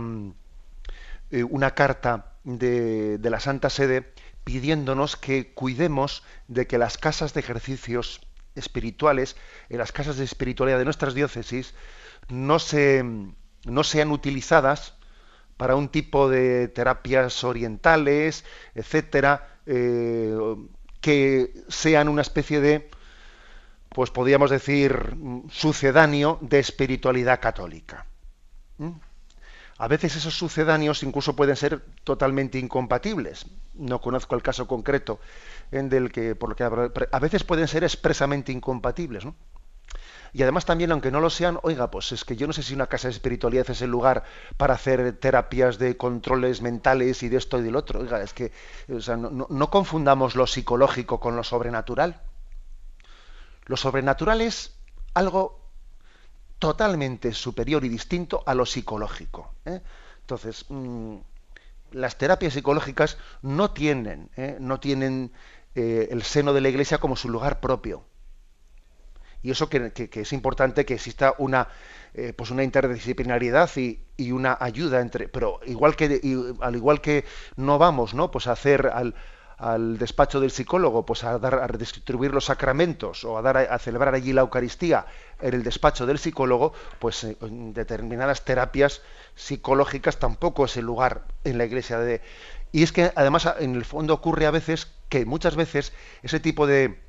eh, 1.31 1.43
una 1.43 1.71
carta 1.71 2.33
de, 2.43 3.17
de 3.17 3.29
la 3.29 3.39
Santa 3.39 3.69
Sede 3.69 4.13
pidiéndonos 4.43 5.15
que 5.15 5.53
cuidemos 5.53 6.23
de 6.47 6.67
que 6.67 6.78
las 6.78 6.97
casas 6.97 7.34
de 7.34 7.39
ejercicios 7.39 8.21
espirituales, 8.53 9.36
en 9.69 9.80
las 9.80 9.91
casas 9.91 10.17
de 10.17 10.23
espiritualidad 10.23 10.78
de 10.78 10.86
nuestras 10.86 11.13
diócesis, 11.13 11.73
no, 12.30 12.59
se, 12.59 13.03
no 13.65 13.84
sean 13.84 14.11
utilizadas 14.11 14.95
para 15.58 15.76
un 15.76 15.89
tipo 15.89 16.30
de 16.30 16.68
terapias 16.68 17.43
orientales, 17.43 18.43
etcétera, 18.74 19.60
eh, 19.66 20.36
que 21.01 21.53
sean 21.70 22.10
una 22.10 22.22
especie 22.22 22.60
de, 22.60 22.89
pues 23.89 24.12
podríamos 24.12 24.49
decir, 24.49 25.16
sucedáneo 25.49 26.39
de 26.41 26.60
espiritualidad 26.60 27.39
católica. 27.39 28.06
¿Mm? 28.78 28.91
A 29.78 29.88
veces 29.88 30.16
esos 30.16 30.38
sucedáneos 30.38 31.03
incluso 31.03 31.36
pueden 31.36 31.56
ser 31.56 31.82
totalmente 32.03 32.58
incompatibles. 32.58 33.45
No 33.74 33.99
conozco 33.99 34.36
el 34.36 34.41
caso 34.41 34.68
concreto 34.68 35.20
en 35.72 35.89
del 35.89 36.12
que, 36.12 36.34
por 36.34 36.49
lo 36.49 36.56
que 36.56 36.64
a 36.64 37.20
veces 37.20 37.43
pueden 37.43 37.68
ser 37.68 37.84
expresamente 37.84 38.53
incompatibles. 38.53 39.26
¿no? 39.26 39.36
Y 40.36 40.43
además 40.43 40.65
también, 40.65 40.91
aunque 40.91 41.11
no 41.11 41.21
lo 41.21 41.29
sean, 41.29 41.59
oiga, 41.63 41.89
pues 41.89 42.11
es 42.11 42.25
que 42.25 42.36
yo 42.36 42.45
no 42.45 42.51
sé 42.51 42.61
si 42.61 42.73
una 42.73 42.88
casa 42.88 43.07
de 43.07 43.13
espiritualidad 43.13 43.69
es 43.69 43.81
el 43.81 43.89
lugar 43.89 44.25
para 44.57 44.73
hacer 44.73 45.13
terapias 45.13 45.77
de 45.77 45.95
controles 45.95 46.61
mentales 46.61 47.23
y 47.23 47.29
de 47.29 47.38
esto 47.38 47.57
y 47.57 47.63
del 47.63 47.77
otro. 47.77 48.01
Oiga, 48.01 48.21
es 48.21 48.33
que 48.33 48.51
no, 48.89 49.69
confundamos 49.69 50.36
lo 50.36 50.45
psicológico 50.45 51.21
con 51.21 51.38
lo 51.38 51.43
sobrenatural. 51.45 52.21
Lo 53.63 53.77
sobrenatural 53.77 54.41
es 54.41 54.75
algo 55.13 55.57
totalmente 56.59 57.31
superior 57.31 57.86
y 57.86 57.88
distinto 57.88 58.43
a 58.45 58.55
lo 58.55 58.65
psicológico. 58.65 59.53
¿eh? 59.63 59.79
Entonces, 60.19 60.65
mm, 60.67 61.15
las 61.91 62.17
terapias 62.17 62.51
psicológicas 62.51 63.17
no 63.41 63.71
tienen, 63.71 64.29
¿eh? 64.36 64.57
no 64.59 64.81
tienen 64.81 65.31
eh, 65.75 66.09
el 66.11 66.23
seno 66.23 66.51
de 66.51 66.59
la 66.59 66.67
Iglesia 66.67 66.97
como 66.97 67.15
su 67.15 67.29
lugar 67.29 67.61
propio 67.61 68.03
Y 69.46 69.52
eso 69.52 69.70
que, 69.70 70.10
es 70.12 70.34
importante 70.34 70.86
que 70.86 70.96
exista 70.96 71.36
una, 71.38 71.68
eh, 72.16 72.34
pues 72.36 72.50
una 72.50 72.64
interdisciplinariedad 72.64 73.70
y, 73.78 74.32
una 74.32 74.58
ayuda 74.60 75.02
entre. 75.02 75.28
Pero 75.28 75.60
igual 75.68 75.96
que, 75.96 76.20
al 76.62 76.76
igual 76.76 77.00
que 77.00 77.26
no 77.56 77.78
vamos 77.78 78.16
¿no? 78.16 78.32
Pues 78.32 78.48
a 78.48 78.54
hacer 78.54 78.88
al, 78.88 79.14
al 79.60 80.00
despacho 80.00 80.39
del 80.39 80.50
psicólogo, 80.50 81.06
pues 81.06 81.24
a 81.24 81.38
dar 81.38 81.54
a 81.54 81.68
redistribuir 81.68 82.34
los 82.34 82.46
sacramentos 82.46 83.24
o 83.24 83.38
a 83.38 83.43
dar 83.43 83.58
a, 83.58 83.78
celebrar 83.78 84.16
allí 84.16 84.34
la 84.34 84.41
Eucaristía 84.41 85.06
en 85.39 85.54
el 85.54 85.62
despacho 85.62 86.08
del 86.08 86.18
psicólogo, 86.18 86.74
pues 86.98 87.24
eh, 87.24 87.38
en 87.41 87.76
determinadas 87.76 88.46
terapias 88.46 89.04
psicológicas 89.36 90.18
tampoco 90.18 90.66
es 90.66 90.76
el 90.78 90.86
lugar 90.86 91.22
en 91.43 91.60
la 91.60 91.66
iglesia 91.66 92.00
de 92.00 92.24
y 92.72 92.82
es 92.82 92.91
que 92.91 93.12
además 93.16 93.48
en 93.60 93.76
el 93.76 93.86
fondo 93.86 94.16
ocurre 94.16 94.48
a 94.48 94.52
veces 94.52 94.91
que 95.08 95.24
muchas 95.24 95.56
veces 95.56 95.93
ese 96.24 96.39
tipo 96.39 96.66
de 96.66 97.05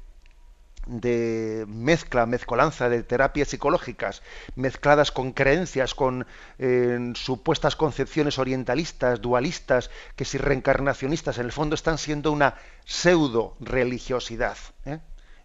de 0.87 1.65
mezcla, 1.69 2.27
mezcolanza 2.27 2.89
de 2.89 3.03
terapias 3.03 3.49
psicológicas 3.49 4.23
mezcladas 4.55 5.11
con 5.11 5.33
creencias, 5.33 5.95
con 5.95 6.27
eh, 6.59 7.13
supuestas 7.15 7.77
concepciones 7.77 8.39
orientalistas, 8.39 9.21
dualistas, 9.21 9.91
que 10.15 10.25
si 10.25 10.39
reencarnacionistas, 10.39 11.39
en 11.39 11.47
el 11.47 11.53
fondo 11.53 11.75
están 11.75 11.99
siendo 11.99 12.33
una 12.33 12.55
pseudo 12.85 13.57
religiosidad 13.61 14.57
¿eh? 14.85 15.01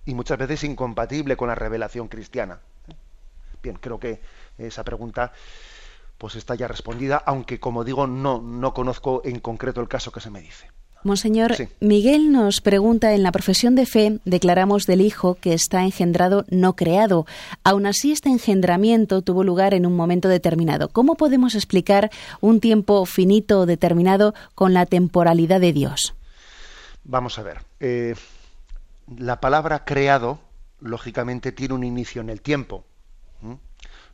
y 0.06 0.14
muchas 0.14 0.38
veces 0.38 0.64
incompatible 0.64 1.36
con 1.36 1.48
la 1.48 1.56
revelación 1.56 2.08
cristiana. 2.08 2.60
¿eh? 2.88 2.96
Bien, 3.64 3.76
creo 3.76 4.00
que 4.00 4.22
esa 4.58 4.84
pregunta 4.84 5.34
pues 6.18 6.36
está 6.36 6.54
ya 6.54 6.68
respondida, 6.68 7.18
aunque 7.18 7.60
como 7.60 7.84
digo 7.84 8.06
no 8.06 8.42
no 8.42 8.76
conozco 8.76 9.24
en 9.26 9.39
concreto 9.39 9.82
el 9.82 9.88
caso 9.88 10.12
que 10.12 10.22
se 10.22 10.30
me 10.30 10.39
dice. 10.39 10.70
Monseñor, 11.04 11.56
Miguel 11.80 12.32
nos 12.32 12.62
pregunta, 12.62 13.14
en 13.14 13.24
la 13.24 13.32
profesión 13.32 13.76
de 13.76 13.88
fe 13.88 14.20
declaramos 14.24 14.86
del 14.86 15.02
Hijo 15.02 15.36
que 15.36 15.54
está 15.54 15.84
engendrado, 15.84 16.45
no 16.49 16.76
creado. 16.76 17.26
Aún 17.64 17.88
así, 17.88 18.12
este 18.12 18.30
engendramiento 18.30 19.24
tuvo 19.24 19.43
lugar 19.43 19.74
en 19.74 19.88
un 19.88 19.95
momento 19.95 20.28
determinado. 20.28 20.89
¿Cómo 20.89 21.16
podemos 21.16 21.56
explicar 21.56 22.12
un 22.39 22.60
tiempo 22.60 23.06
finito 23.06 23.62
o 23.62 23.66
determinado 23.66 24.36
con 24.54 24.74
la 24.74 24.86
temporalidad 24.86 25.60
de 25.60 25.74
Dios? 25.74 26.14
Vamos 27.04 27.39
a 27.39 27.43
ver. 27.43 27.62
Eh, 27.80 28.16
la 29.18 29.41
palabra 29.41 29.86
creado, 29.86 30.39
lógicamente, 30.80 31.52
tiene 31.52 31.74
un 31.74 31.84
inicio 31.84 32.22
en 32.22 32.30
el 32.30 32.41
tiempo. 32.41 32.86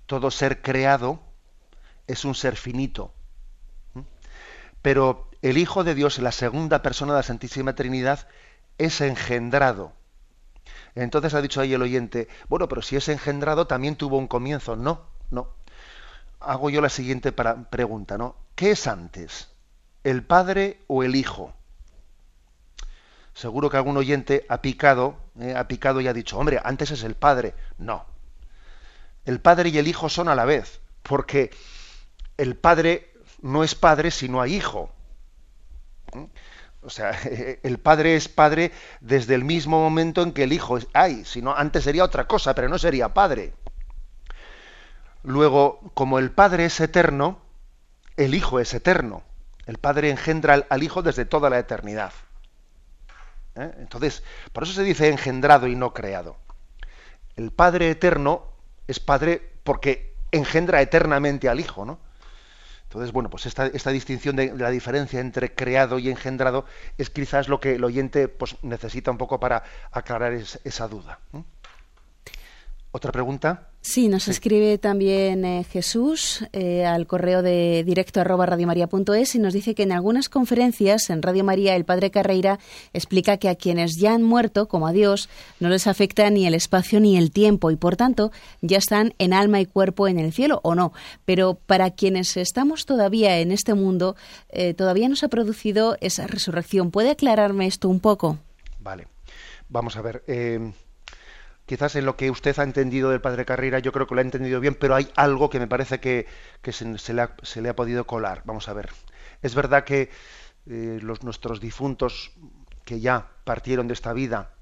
Todo 0.06 0.32
ser 0.32 0.62
creado 0.62 1.20
es 2.08 2.24
un 2.24 2.34
ser 2.34 2.56
finito. 2.56 3.12
Pero 4.82 5.27
el 5.42 5.58
Hijo 5.58 5.84
de 5.84 5.96
Dios, 5.96 6.20
la 6.20 6.32
segunda 6.32 6.82
persona 6.82 7.14
de 7.14 7.20
la 7.20 7.24
Santísima 7.24 7.76
Trinidad, 7.76 8.28
es 8.78 9.02
engendrado. 9.02 9.94
Entonces 10.96 11.34
ha 11.34 11.42
dicho 11.42 11.62
ahí 11.62 11.74
el 11.74 11.82
oyente, 11.82 12.28
bueno, 12.50 12.68
pero 12.68 12.82
si 12.82 12.96
es 12.96 13.08
engendrado 13.08 13.68
también 13.68 13.96
tuvo 13.96 14.18
un 14.18 14.28
comienzo. 14.28 14.76
No, 14.76 15.02
no. 15.30 15.50
Hago 16.40 16.70
yo 16.70 16.82
la 16.82 16.90
siguiente 16.90 17.32
pregunta, 17.32 18.18
¿no? 18.18 18.36
¿Qué 18.56 18.72
es 18.72 18.88
antes? 18.88 19.50
¿El 20.04 20.24
Padre 20.24 20.82
o 20.88 21.04
el 21.04 21.16
Hijo? 21.16 21.54
Seguro 23.34 23.70
que 23.70 23.78
algún 23.78 23.98
oyente 23.98 24.46
ha 24.50 24.62
picado, 24.62 25.18
eh, 25.40 25.54
ha 25.56 25.68
picado 25.68 26.02
y 26.02 26.08
ha 26.08 26.14
dicho, 26.14 26.40
hombre, 26.40 26.60
antes 26.64 26.90
es 26.90 27.04
el 27.04 27.14
Padre. 27.14 27.54
No. 27.78 28.06
El 29.26 29.40
Padre 29.40 29.70
y 29.70 29.78
el 29.78 29.88
Hijo 29.88 30.10
son 30.10 30.30
a 30.30 30.36
la 30.36 30.46
vez, 30.46 30.80
porque 31.04 31.52
el 32.38 32.56
Padre 32.56 33.14
no 33.42 33.64
es 33.64 33.76
Padre 33.76 34.10
si 34.10 34.30
no 34.30 34.42
hay 34.42 34.56
Hijo. 34.56 34.92
O 36.82 36.90
sea, 36.90 37.12
el 37.64 37.80
padre 37.80 38.16
es 38.16 38.28
padre 38.28 38.72
desde 39.02 39.36
el 39.36 39.44
mismo 39.44 39.80
momento 39.80 40.22
en 40.22 40.32
que 40.32 40.44
el 40.44 40.54
hijo 40.54 40.78
es, 40.78 40.88
ay, 40.94 41.26
si 41.26 41.42
no, 41.42 41.56
antes 41.56 41.84
sería 41.84 42.04
otra 42.04 42.28
cosa, 42.28 42.56
pero 42.56 42.70
no 42.70 42.78
sería 42.78 43.14
padre. 43.14 43.54
Luego, 45.24 45.80
como 45.94 46.20
el 46.20 46.32
padre 46.32 46.66
es 46.66 46.80
eterno, 46.80 47.42
el 48.16 48.34
hijo 48.34 48.60
es 48.60 48.74
eterno. 48.74 49.24
El 49.66 49.78
padre 49.78 50.10
engendra 50.10 50.66
al, 50.70 50.84
hijo 50.84 51.02
desde 51.02 51.26
toda 51.26 51.50
la 51.50 51.60
eternidad. 51.60 52.14
¿Eh? 53.56 53.72
Entonces, 53.80 54.24
por 54.54 54.64
eso 54.64 54.74
se 54.74 54.84
dice 54.84 55.10
engendrado 55.10 55.68
y 55.68 55.76
no 55.76 55.94
creado. 55.94 56.38
El 57.36 57.52
padre 57.52 57.90
eterno 57.90 58.46
es 58.88 59.02
padre 59.02 59.52
porque 59.64 60.16
engendra 60.32 60.82
eternamente 60.82 61.50
al 61.50 61.60
hijo, 61.60 61.84
¿no? 61.84 62.00
Entonces, 62.88 63.12
bueno, 63.12 63.30
pues 63.30 63.46
esta, 63.46 63.66
esta 63.68 63.92
distinción 63.92 64.38
de, 64.38 64.54
la 64.56 64.70
diferencia 64.70 65.20
entre 65.20 65.54
creado 65.54 66.00
y 66.00 66.10
engendrado 66.10 66.64
es 66.98 67.10
quizás 67.10 67.50
lo 67.50 67.60
que 67.60 67.76
el 67.76 67.84
oyente 67.84 68.30
pues, 68.30 68.56
necesita 68.62 69.12
un 69.12 69.18
poco 69.18 69.42
para 69.42 69.64
aclarar 69.92 70.32
esa 70.34 70.88
duda. 70.88 71.20
¿Otra 72.92 73.12
pregunta? 73.12 73.68
Sí, 73.88 74.10
nos 74.10 74.28
escribe 74.28 74.78
también 74.78 75.46
eh, 75.46 75.64
Jesús 75.64 76.46
eh, 76.52 76.86
al 76.86 77.08
correo 77.08 77.42
de 77.42 77.86
directo 77.86 78.20
arroba 78.20 78.46
radiomaria.es 78.46 79.34
y 79.34 79.40
nos 79.40 79.54
dice 79.54 79.76
que 79.76 79.84
en 79.84 79.94
algunas 79.94 80.28
conferencias 80.28 81.10
en 81.10 81.22
Radio 81.22 81.46
María 81.46 81.74
el 81.74 81.86
padre 81.86 82.12
Carreira 82.12 82.60
explica 82.92 83.38
que 83.38 83.48
a 83.48 83.56
quienes 83.56 83.96
ya 83.96 84.14
han 84.14 84.24
muerto, 84.24 84.68
como 84.68 84.88
a 84.88 84.92
Dios, 84.92 85.30
no 85.62 85.70
les 85.70 85.88
afecta 85.88 86.30
ni 86.30 86.46
el 86.46 86.54
espacio 86.54 87.00
ni 87.00 87.18
el 87.18 87.32
tiempo 87.32 87.72
y 87.72 87.78
por 87.78 87.96
tanto 87.96 88.34
ya 88.62 88.78
están 88.78 89.14
en 89.20 89.32
alma 89.32 89.62
y 89.62 89.66
cuerpo 89.66 90.10
en 90.10 90.20
el 90.20 90.34
cielo 90.34 90.60
o 90.64 90.76
no. 90.76 90.92
Pero 91.24 91.54
para 91.54 91.92
quienes 91.92 92.36
estamos 92.36 92.86
todavía 92.86 93.40
en 93.40 93.54
este 93.54 93.74
mundo, 93.74 94.18
eh, 94.50 94.74
todavía 94.74 95.08
no 95.08 95.16
se 95.16 95.28
ha 95.28 95.30
producido 95.30 95.96
esa 96.02 96.28
resurrección. 96.28 96.92
¿Puede 96.92 97.12
aclararme 97.12 97.68
esto 97.68 97.88
un 97.88 98.02
poco? 98.02 98.38
Vale, 98.82 99.08
vamos 99.70 99.96
a 99.96 100.02
ver 100.02 100.24
quizás 101.68 101.96
en 101.98 102.06
lo 102.06 102.16
que 102.16 102.32
usted 102.32 102.58
ha 102.58 102.64
entendido 102.64 103.12
del 103.12 103.22
padre 103.22 103.46
Carrera, 103.46 103.80
yo 103.80 103.92
creo 103.92 104.08
que 104.08 104.16
lo 104.16 104.22
ha 104.22 104.24
entendido 104.24 104.60
bien, 104.60 104.74
pero 104.74 104.96
hay 104.96 105.12
algo 105.16 105.50
que 105.50 105.60
me 105.60 105.68
parece 105.68 106.00
que, 106.00 106.26
se, 106.72 107.14
le 107.14 107.70
ha, 107.70 107.76
podido 107.76 108.08
colar. 108.08 108.42
Vamos 108.46 108.70
a 108.70 108.74
ver. 108.74 108.90
Es 109.44 109.54
verdad 109.54 109.84
que 109.84 110.10
eh, 110.66 111.00
los, 111.04 111.24
nuestros 111.24 111.60
difuntos 111.60 112.32
que 112.86 113.02
ya 113.02 113.28
partieron 113.44 113.88
de 113.88 113.94
esta 113.94 114.14
vida 114.14 114.54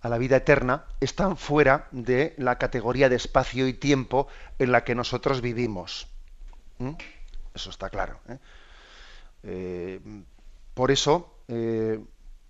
a 0.00 0.08
la 0.08 0.16
vida 0.16 0.36
eterna 0.36 0.86
están 1.00 1.36
fuera 1.36 1.88
de 1.90 2.34
la 2.38 2.56
categoría 2.56 3.10
de 3.10 3.16
espacio 3.16 3.68
y 3.68 3.74
tiempo 3.74 4.26
en 4.58 4.72
la 4.72 4.82
que 4.82 4.94
nosotros 4.94 5.42
vivimos. 5.42 6.08
¿Mm? 6.78 6.92
Eso 7.54 7.68
está 7.68 7.90
claro. 7.90 8.18
¿eh? 8.28 8.38
Eh, 9.42 10.00
por 10.72 10.90
eso, 10.90 11.34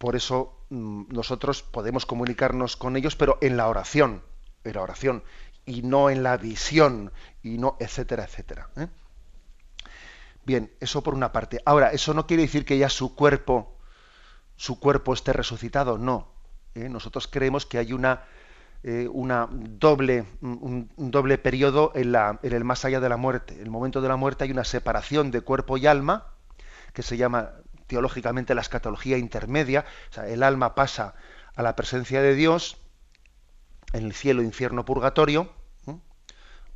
por 0.00 0.16
eso 0.16 0.64
mm, 0.70 1.12
nosotros 1.12 1.62
podemos 1.62 2.06
comunicarnos 2.06 2.74
con 2.78 2.96
ellos, 2.96 3.16
pero 3.16 3.36
en 3.42 3.58
la 3.58 3.68
oración, 3.68 4.22
en 4.64 4.72
la 4.72 4.80
oración, 4.80 5.22
y 5.66 5.82
no 5.82 6.08
en 6.08 6.22
la 6.22 6.38
visión, 6.38 7.12
y 7.42 7.58
no, 7.58 7.76
etcétera, 7.78 8.24
etcétera. 8.24 8.70
¿eh? 8.76 8.88
Bien, 10.46 10.72
eso 10.80 11.02
por 11.02 11.12
una 11.12 11.32
parte. 11.32 11.60
Ahora, 11.66 11.92
eso 11.92 12.14
no 12.14 12.26
quiere 12.26 12.44
decir 12.44 12.64
que 12.64 12.78
ya 12.78 12.88
su 12.88 13.14
cuerpo, 13.14 13.76
su 14.56 14.80
cuerpo 14.80 15.12
esté 15.12 15.34
resucitado, 15.34 15.98
no. 15.98 16.28
¿eh? 16.74 16.88
Nosotros 16.88 17.28
creemos 17.28 17.66
que 17.66 17.76
hay 17.76 17.92
una, 17.92 18.24
eh, 18.82 19.06
una 19.12 19.50
doble, 19.52 20.24
un, 20.40 20.88
doble 20.96 21.36
periodo 21.36 21.92
en, 21.94 22.12
la, 22.12 22.40
en 22.42 22.54
el 22.54 22.64
más 22.64 22.86
allá 22.86 23.00
de 23.00 23.08
la 23.10 23.18
muerte. 23.18 23.52
En 23.52 23.64
el 23.64 23.70
momento 23.70 24.00
de 24.00 24.08
la 24.08 24.16
muerte 24.16 24.44
hay 24.44 24.50
una 24.50 24.64
separación 24.64 25.30
de 25.30 25.42
cuerpo 25.42 25.76
y 25.76 25.86
alma, 25.86 26.28
que 26.94 27.02
se 27.02 27.18
llama 27.18 27.50
teológicamente 27.90 28.54
la 28.54 28.60
escatología 28.60 29.18
intermedia, 29.18 29.84
o 30.10 30.14
sea, 30.14 30.28
el 30.28 30.44
alma 30.44 30.76
pasa 30.76 31.14
a 31.56 31.62
la 31.62 31.74
presencia 31.74 32.22
de 32.22 32.36
Dios 32.36 32.76
en 33.92 34.04
el 34.04 34.14
cielo, 34.14 34.42
infierno, 34.42 34.84
purgatorio. 34.84 35.52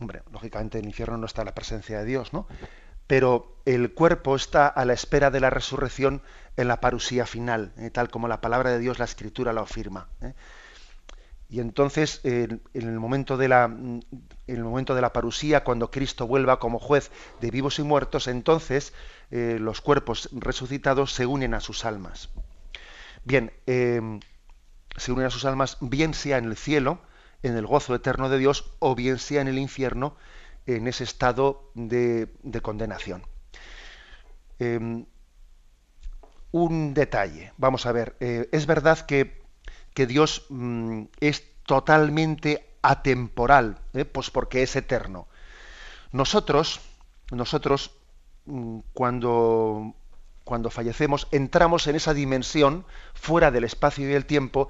Hombre, 0.01 0.23
lógicamente 0.33 0.79
en 0.79 0.85
el 0.85 0.91
infierno 0.91 1.17
no 1.17 1.27
está 1.27 1.45
la 1.45 1.55
presencia 1.55 2.01
de 2.01 2.05
Dios, 2.05 2.33
¿no? 2.33 2.49
Pero 3.07 3.63
el 3.65 3.95
cuerpo 3.95 4.35
está 4.35 4.67
a 4.67 4.85
la 4.85 4.93
espera 4.93 5.31
de 5.31 5.39
la 5.39 5.51
resurrección 5.51 6.21
en 6.57 6.67
la 6.67 6.81
parusía 6.81 7.27
final, 7.27 7.73
¿eh? 7.79 7.91
tal 7.91 8.11
como 8.11 8.27
la 8.27 8.41
palabra 8.41 8.71
de 8.71 8.81
Dios, 8.81 8.99
la 8.99 9.05
escritura 9.05 9.53
lo 9.53 9.61
afirma. 9.61 10.09
¿eh? 10.21 10.35
Y 11.55 11.61
entonces, 11.61 12.21
en, 12.25 12.63
el 12.73 12.99
momento 12.99 13.37
de 13.37 13.47
la, 13.47 13.67
en 13.67 14.03
el 14.49 14.65
momento 14.65 14.97
de 14.97 15.01
la 15.01 15.13
parusía, 15.13 15.63
cuando 15.63 15.89
Cristo 15.89 16.27
vuelva 16.27 16.59
como 16.59 16.81
juez 16.81 17.13
de 17.41 17.53
vivos 17.53 17.79
y 17.79 17.85
muertos, 17.85 18.27
entonces 18.27 18.93
eh, 19.31 19.59
los 19.61 19.81
cuerpos 19.81 20.31
resucitados 20.33 21.13
se 21.13 21.27
unen 21.27 21.55
a 21.55 21.61
sus 21.61 21.85
almas. 21.85 22.29
Bien, 23.23 23.53
em, 23.67 24.19
se 24.97 25.13
unen 25.13 25.27
a 25.27 25.31
sus 25.31 25.45
almas, 25.45 25.77
bien 25.81 26.13
sea 26.13 26.39
en 26.39 26.47
el 26.47 26.57
cielo, 26.57 26.99
en 27.45 27.57
el 27.57 27.69
gozo 27.69 27.95
eterno 27.95 28.29
de 28.29 28.39
Dios, 28.39 28.73
o 28.81 28.97
bien 28.97 29.21
sea 29.21 29.41
en 29.41 29.47
el 29.47 29.59
infierno, 29.61 30.17
en 30.67 30.89
ese 30.89 31.05
estado 31.05 31.71
de, 31.75 32.31
condenación. 32.63 33.23
Em, 34.59 35.07
un 36.51 36.95
detalle, 36.95 37.53
vamos 37.59 37.87
a 37.87 37.93
ver, 37.93 38.17
eh, 38.19 38.49
es 38.51 38.67
verdad 38.67 38.99
que 39.07 39.44
que 39.95 40.07
Dios 40.07 40.47
mm, 40.51 41.05
es 41.21 41.45
totalmente 41.65 42.69
atemporal, 42.83 43.79
¿eh? 43.95 44.05
pues 44.05 44.31
porque 44.31 44.63
es 44.63 44.77
eterno. 44.77 45.27
Nosotros, 46.13 46.81
nosotros 47.31 47.93
mm, 48.45 48.81
cuando, 48.93 49.95
cuando 50.45 50.71
fallecemos 50.71 51.27
entramos 51.31 51.87
en 51.87 51.97
esa 51.97 52.13
dimensión 52.13 52.85
fuera 53.15 53.51
del 53.51 53.65
espacio 53.65 54.05
y 54.05 54.13
del 54.13 54.27
tiempo, 54.27 54.69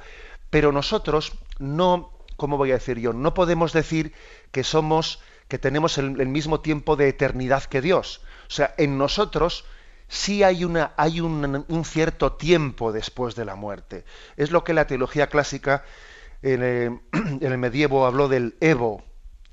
pero 0.51 0.71
nosotros 0.71 1.33
no, 1.59 2.13
¿cómo 2.37 2.57
voy 2.57 2.71
a 2.71 2.75
decir 2.75 3.01
yo? 3.01 3.13
No 3.13 3.35
podemos 3.35 3.73
decir 3.73 4.13
que 4.53 4.63
somos, 4.63 5.21
que 5.49 5.59
tenemos 5.59 5.99
el, 5.99 6.29
mismo 6.29 6.61
tiempo 6.61 6.95
de 6.95 7.09
eternidad 7.09 7.65
que 7.65 7.81
Dios. 7.81 8.21
O 8.47 8.51
sea, 8.51 8.73
en 8.79 8.97
nosotros 8.97 9.65
sí 10.09 10.43
hay, 10.43 10.65
una, 10.65 10.93
hay 10.97 11.21
un, 11.21 11.85
cierto 11.85 12.33
tiempo 12.33 12.93
después 12.93 13.35
de 13.35 13.45
la 13.45 13.55
muerte. 13.55 14.05
Es 14.37 14.51
lo 14.51 14.65
que 14.65 14.75
la 14.75 14.87
teología 14.87 15.29
clásica 15.29 15.85
en 16.43 16.63
el, 16.63 17.01
el 17.41 17.59
medievo 17.59 18.07
habló 18.07 18.29
del 18.29 18.57
Evo, 18.61 19.05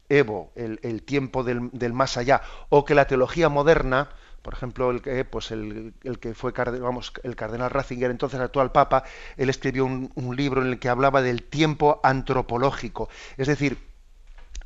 Evo, 0.10 0.52
el, 0.56 1.04
tiempo 1.04 1.44
del, 1.44 1.70
del, 1.72 1.94
más 1.94 2.18
allá, 2.18 2.42
o 2.70 2.86
que 2.86 2.96
la 2.96 3.08
teología 3.08 3.50
moderna 3.50 4.10
por 4.42 4.56
ejemplo, 4.56 4.90
el 4.90 5.02
que, 5.02 5.24
pues 5.24 5.52
el, 5.52 5.94
que 6.20 6.34
fue 6.34 6.52
vamos, 6.52 7.14
el 7.24 7.36
cardenal 7.36 7.70
Ratzinger, 7.70 8.10
entonces 8.10 8.40
actual 8.40 8.72
papa, 8.72 9.04
él 9.38 9.50
escribió 9.50 9.86
un, 9.86 10.36
libro 10.36 10.62
en 10.62 10.70
el 10.70 10.80
que 10.80 10.90
hablaba 10.90 11.22
del 11.22 11.44
tiempo 11.44 12.00
antropológico. 12.04 13.10
Es 13.38 13.48
decir, 13.48 13.78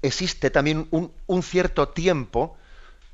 existe 0.02 0.50
también 0.50 0.88
un, 0.92 1.12
un 1.28 1.44
cierto 1.44 1.90
tiempo, 1.90 2.56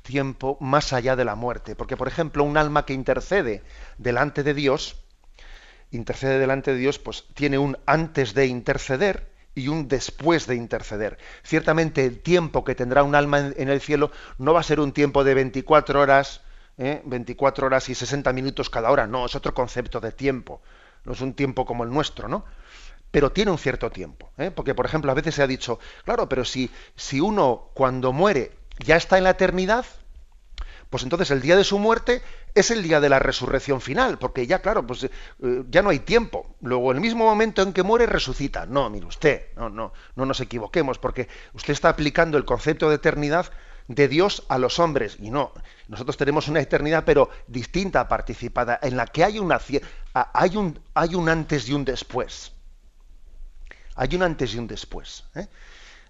tiempo 0.02 0.56
más 0.60 0.92
allá 0.92 1.16
de 1.16 1.24
la 1.24 1.34
muerte. 1.34 1.74
Porque, 1.74 1.96
por 1.96 2.08
ejemplo, 2.08 2.44
un 2.44 2.56
alma 2.56 2.84
que 2.84 2.92
intercede 2.92 3.62
delante 3.98 4.42
de 4.42 4.54
Dios, 4.54 4.96
intercede 5.90 6.38
delante 6.38 6.72
de 6.72 6.78
Dios, 6.78 6.98
pues 6.98 7.24
tiene 7.34 7.58
un 7.58 7.78
antes 7.86 8.34
de 8.34 8.46
interceder 8.46 9.32
y 9.54 9.68
un 9.68 9.88
después 9.88 10.46
de 10.46 10.56
interceder. 10.56 11.18
Ciertamente 11.42 12.04
el 12.04 12.20
tiempo 12.20 12.64
que 12.64 12.74
tendrá 12.74 13.02
un 13.02 13.14
alma 13.14 13.52
en, 13.56 13.68
el 13.68 13.80
cielo 13.80 14.10
no 14.38 14.54
va 14.54 14.60
a 14.60 14.64
ser 14.64 14.80
un 14.80 14.92
tiempo 14.92 15.24
de 15.24 15.34
24 15.34 16.00
horas, 16.00 16.42
24 16.76 17.64
¿eh? 17.64 17.66
horas 17.66 17.88
y 17.88 17.94
60 17.94 18.32
minutos 18.32 18.70
cada 18.70 18.90
hora. 18.90 19.06
No, 19.06 19.26
es 19.26 19.34
otro 19.34 19.54
concepto 19.54 20.00
de 20.00 20.12
tiempo. 20.12 20.62
No 21.04 21.12
es 21.12 21.20
un 21.20 21.34
tiempo 21.34 21.66
como 21.66 21.84
el 21.84 21.90
nuestro, 21.90 22.28
¿no? 22.28 22.44
Pero 23.10 23.32
tiene 23.32 23.50
un 23.50 23.58
cierto 23.58 23.90
tiempo. 23.90 24.30
¿eh? 24.38 24.50
Porque, 24.50 24.74
por 24.74 24.86
ejemplo, 24.86 25.10
a 25.10 25.14
veces 25.14 25.34
se 25.34 25.42
ha 25.42 25.46
dicho, 25.46 25.78
claro, 26.04 26.28
pero 26.28 26.44
si, 26.44 26.70
si 26.96 27.20
uno 27.20 27.70
cuando 27.74 28.12
muere 28.12 28.52
ya 28.78 28.96
está 28.96 29.18
en 29.18 29.24
la 29.24 29.30
eternidad, 29.30 29.84
pues 30.92 31.04
entonces 31.04 31.30
el 31.30 31.40
día 31.40 31.56
de 31.56 31.64
su 31.64 31.78
muerte 31.78 32.20
es 32.54 32.70
el 32.70 32.82
día 32.82 33.00
de 33.00 33.08
la 33.08 33.18
resurrección 33.18 33.80
final, 33.80 34.18
porque 34.18 34.46
ya, 34.46 34.60
claro, 34.60 34.86
pues 34.86 35.04
eh, 35.04 35.10
ya 35.70 35.80
no 35.80 35.88
hay 35.88 36.00
tiempo. 36.00 36.54
Luego, 36.60 36.92
el 36.92 37.00
mismo 37.00 37.24
momento 37.24 37.62
en 37.62 37.72
que 37.72 37.82
muere, 37.82 38.04
resucita. 38.04 38.66
No, 38.66 38.90
mire 38.90 39.06
usted, 39.06 39.46
no, 39.56 39.70
no, 39.70 39.94
no 40.16 40.26
nos 40.26 40.40
equivoquemos, 40.40 40.98
porque 40.98 41.28
usted 41.54 41.72
está 41.72 41.88
aplicando 41.88 42.36
el 42.36 42.44
concepto 42.44 42.90
de 42.90 42.96
eternidad 42.96 43.50
de 43.88 44.06
Dios 44.06 44.44
a 44.50 44.58
los 44.58 44.78
hombres. 44.78 45.16
Y 45.18 45.30
no, 45.30 45.52
nosotros 45.88 46.18
tenemos 46.18 46.48
una 46.48 46.60
eternidad, 46.60 47.04
pero 47.06 47.30
distinta, 47.46 48.06
participada, 48.06 48.78
en 48.82 48.98
la 48.98 49.06
que 49.06 49.24
hay, 49.24 49.38
una, 49.38 49.60
un, 50.54 50.78
hay 50.92 51.14
un 51.14 51.28
antes 51.30 51.70
y 51.70 51.72
un 51.72 51.86
después. 51.86 52.52
Hay 53.94 54.14
un 54.14 54.22
antes 54.22 54.54
y 54.54 54.58
un 54.58 54.66
después. 54.66 55.24
¿eh? 55.34 55.46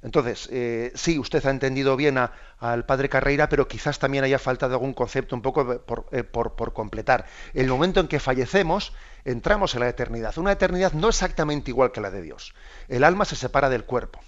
Entonces, 0.02 0.48
eh, 0.50 0.90
sí, 0.94 1.18
usted 1.18 1.44
ha 1.46 1.50
entendido 1.50 1.96
bien 1.96 2.18
al 2.18 2.84
padre 2.86 3.08
Carreira, 3.08 3.48
pero 3.48 3.68
quizás 3.68 4.00
también 4.00 4.24
haya 4.24 4.38
faltado 4.38 4.74
algún 4.74 4.94
concepto 4.94 5.36
un 5.36 5.42
poco 5.42 5.80
por, 5.82 6.06
eh, 6.10 6.24
por, 6.24 6.56
por, 6.56 6.72
completar. 6.72 7.26
El 7.54 7.68
momento 7.68 8.00
en 8.00 8.08
que 8.08 8.18
fallecemos, 8.18 8.92
entramos 9.24 9.74
en 9.74 9.80
la 9.80 9.88
eternidad. 9.88 10.36
Una 10.38 10.52
eternidad 10.52 10.92
no 10.92 11.08
exactamente 11.08 11.70
igual 11.70 11.92
que 11.92 12.00
la 12.00 12.10
de 12.10 12.20
Dios. 12.20 12.52
El 12.88 13.04
alma 13.04 13.24
se 13.24 13.36
separa 13.36 13.68
del 13.68 13.84
cuerpo. 13.84 14.18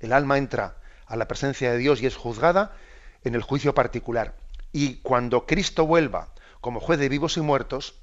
El 0.00 0.14
alma 0.14 0.38
entra 0.38 0.76
a 1.06 1.16
la 1.16 1.28
presencia 1.28 1.70
de 1.70 1.78
Dios 1.78 2.00
y 2.00 2.06
es 2.06 2.16
juzgada 2.16 2.72
en 3.22 3.34
el 3.34 3.42
juicio 3.42 3.74
particular. 3.74 4.34
Y 4.72 4.96
cuando 4.96 5.44
Cristo 5.46 5.86
vuelva 5.86 6.32
como 6.62 6.80
juez 6.80 6.98
de 6.98 7.08
vivos 7.10 7.36
y 7.36 7.42
muertos, 7.42 7.99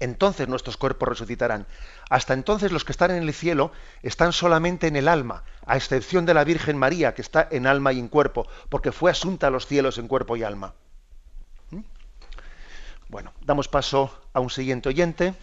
entonces 0.00 0.48
nuestros 0.48 0.76
cuerpos 0.76 1.08
resucitarán. 1.08 1.66
Hasta 2.10 2.34
entonces 2.34 2.72
los 2.72 2.84
que 2.84 2.92
están 2.92 3.10
en 3.10 3.22
el 3.22 3.32
cielo 3.32 3.72
están 4.02 4.32
solamente 4.32 4.86
en 4.86 4.96
el 4.96 5.08
alma, 5.08 5.44
a 5.66 5.76
excepción 5.76 6.26
de 6.26 6.34
la 6.34 6.44
Virgen 6.44 6.76
María, 6.76 7.14
que 7.14 7.22
está 7.22 7.46
en 7.50 7.66
alma 7.66 7.92
y 7.92 7.98
en 7.98 8.08
cuerpo, 8.08 8.46
porque 8.68 8.92
fue 8.92 9.10
asunta 9.10 9.46
a 9.46 9.50
los 9.50 9.66
cielos 9.66 9.98
en 9.98 10.08
cuerpo 10.08 10.36
y 10.36 10.42
alma. 10.42 10.74
¿Mm? 11.70 11.80
Bueno, 13.08 13.32
damos 13.44 13.68
paso 13.68 14.22
a 14.32 14.40
un 14.40 14.50
siguiente 14.50 14.88
oyente. 14.88 15.34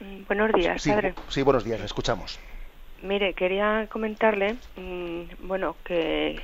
Mm, 0.00 0.24
buenos 0.26 0.52
días, 0.52 0.86
padre. 0.86 1.14
Sí, 1.28 1.42
buenos 1.42 1.64
días, 1.64 1.80
escuchamos. 1.80 2.38
Mire, 3.02 3.34
quería 3.34 3.88
comentarle, 3.90 4.56
mm, 4.76 5.46
bueno, 5.46 5.76
que 5.84 6.40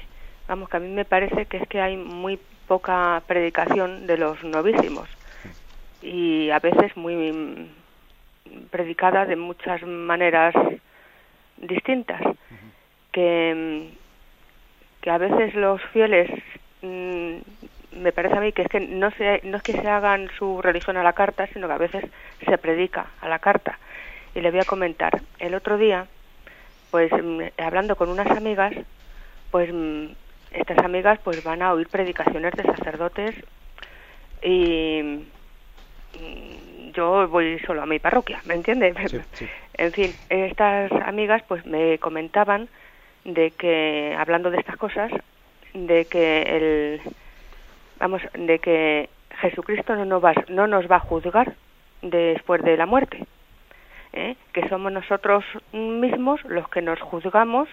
vamos, 0.48 0.68
que 0.68 0.76
a 0.76 0.80
mí 0.80 0.88
me 0.88 1.04
parece 1.04 1.46
que 1.46 1.58
es 1.58 1.68
que 1.68 1.80
hay 1.80 1.96
muy 1.96 2.38
poca 2.66 3.22
predicación 3.26 4.06
de 4.06 4.18
los 4.18 4.42
novísimos 4.42 5.08
y 6.04 6.50
a 6.50 6.58
veces 6.58 6.96
muy 6.96 7.32
mm, 7.32 7.68
predicada 8.70 9.24
de 9.24 9.36
muchas 9.36 9.82
maneras 9.82 10.54
distintas, 11.56 12.20
que, 13.10 13.88
mm, 13.90 15.02
que 15.02 15.10
a 15.10 15.18
veces 15.18 15.54
los 15.54 15.82
fieles 15.92 16.30
me 16.82 18.12
parece 18.12 18.36
a 18.36 18.40
mí 18.40 18.52
que 18.52 18.62
es 18.62 18.68
que 18.68 18.80
no, 18.80 19.10
se, 19.12 19.40
no 19.44 19.56
es 19.56 19.62
que 19.62 19.72
se 19.72 19.88
hagan 19.88 20.28
su 20.38 20.60
religión 20.60 20.98
a 20.98 21.02
la 21.02 21.14
carta, 21.14 21.46
sino 21.46 21.66
que 21.66 21.72
a 21.72 21.78
veces 21.78 22.04
se 22.46 22.58
predica 22.58 23.06
a 23.20 23.28
la 23.28 23.38
carta. 23.38 23.78
Y 24.34 24.40
le 24.40 24.50
voy 24.50 24.60
a 24.60 24.64
comentar, 24.64 25.22
el 25.38 25.54
otro 25.54 25.78
día 25.78 26.06
pues 26.90 27.10
mm, 27.10 27.40
hablando 27.58 27.96
con 27.96 28.08
unas 28.08 28.30
amigas, 28.30 28.72
pues 29.50 29.72
mm, 29.72 30.06
estas 30.52 30.78
amigas 30.78 31.18
pues 31.24 31.42
van 31.42 31.62
a 31.62 31.72
oír 31.72 31.88
predicaciones 31.88 32.52
de 32.52 32.62
sacerdotes 32.62 33.34
y 34.42 34.93
mm, 34.93 34.93
yo 36.94 37.28
voy 37.28 37.58
solo 37.60 37.82
a 37.82 37.86
mi 37.86 37.98
parroquia, 37.98 38.40
¿me 38.46 38.54
entiendes? 38.54 38.94
En 39.74 39.92
fin, 39.92 40.14
estas 40.28 40.90
amigas 40.92 41.42
pues 41.48 41.66
me 41.66 41.98
comentaban 41.98 42.68
de 43.24 43.50
que 43.52 44.14
hablando 44.18 44.50
de 44.50 44.58
estas 44.58 44.76
cosas, 44.76 45.10
de 45.72 46.04
que 46.06 46.42
el 46.42 47.00
vamos, 47.98 48.22
de 48.34 48.58
que 48.58 49.08
Jesucristo 49.40 49.96
no 49.96 50.04
nos 50.04 50.24
va, 50.24 50.32
no 50.48 50.66
nos 50.66 50.90
va 50.90 50.96
a 50.96 51.00
juzgar 51.00 51.54
después 52.02 52.62
de 52.62 52.76
la 52.76 52.86
muerte, 52.86 53.24
¿eh? 54.12 54.36
que 54.52 54.68
somos 54.68 54.92
nosotros 54.92 55.44
mismos 55.72 56.42
los 56.44 56.68
que 56.68 56.82
nos 56.82 57.00
juzgamos, 57.00 57.68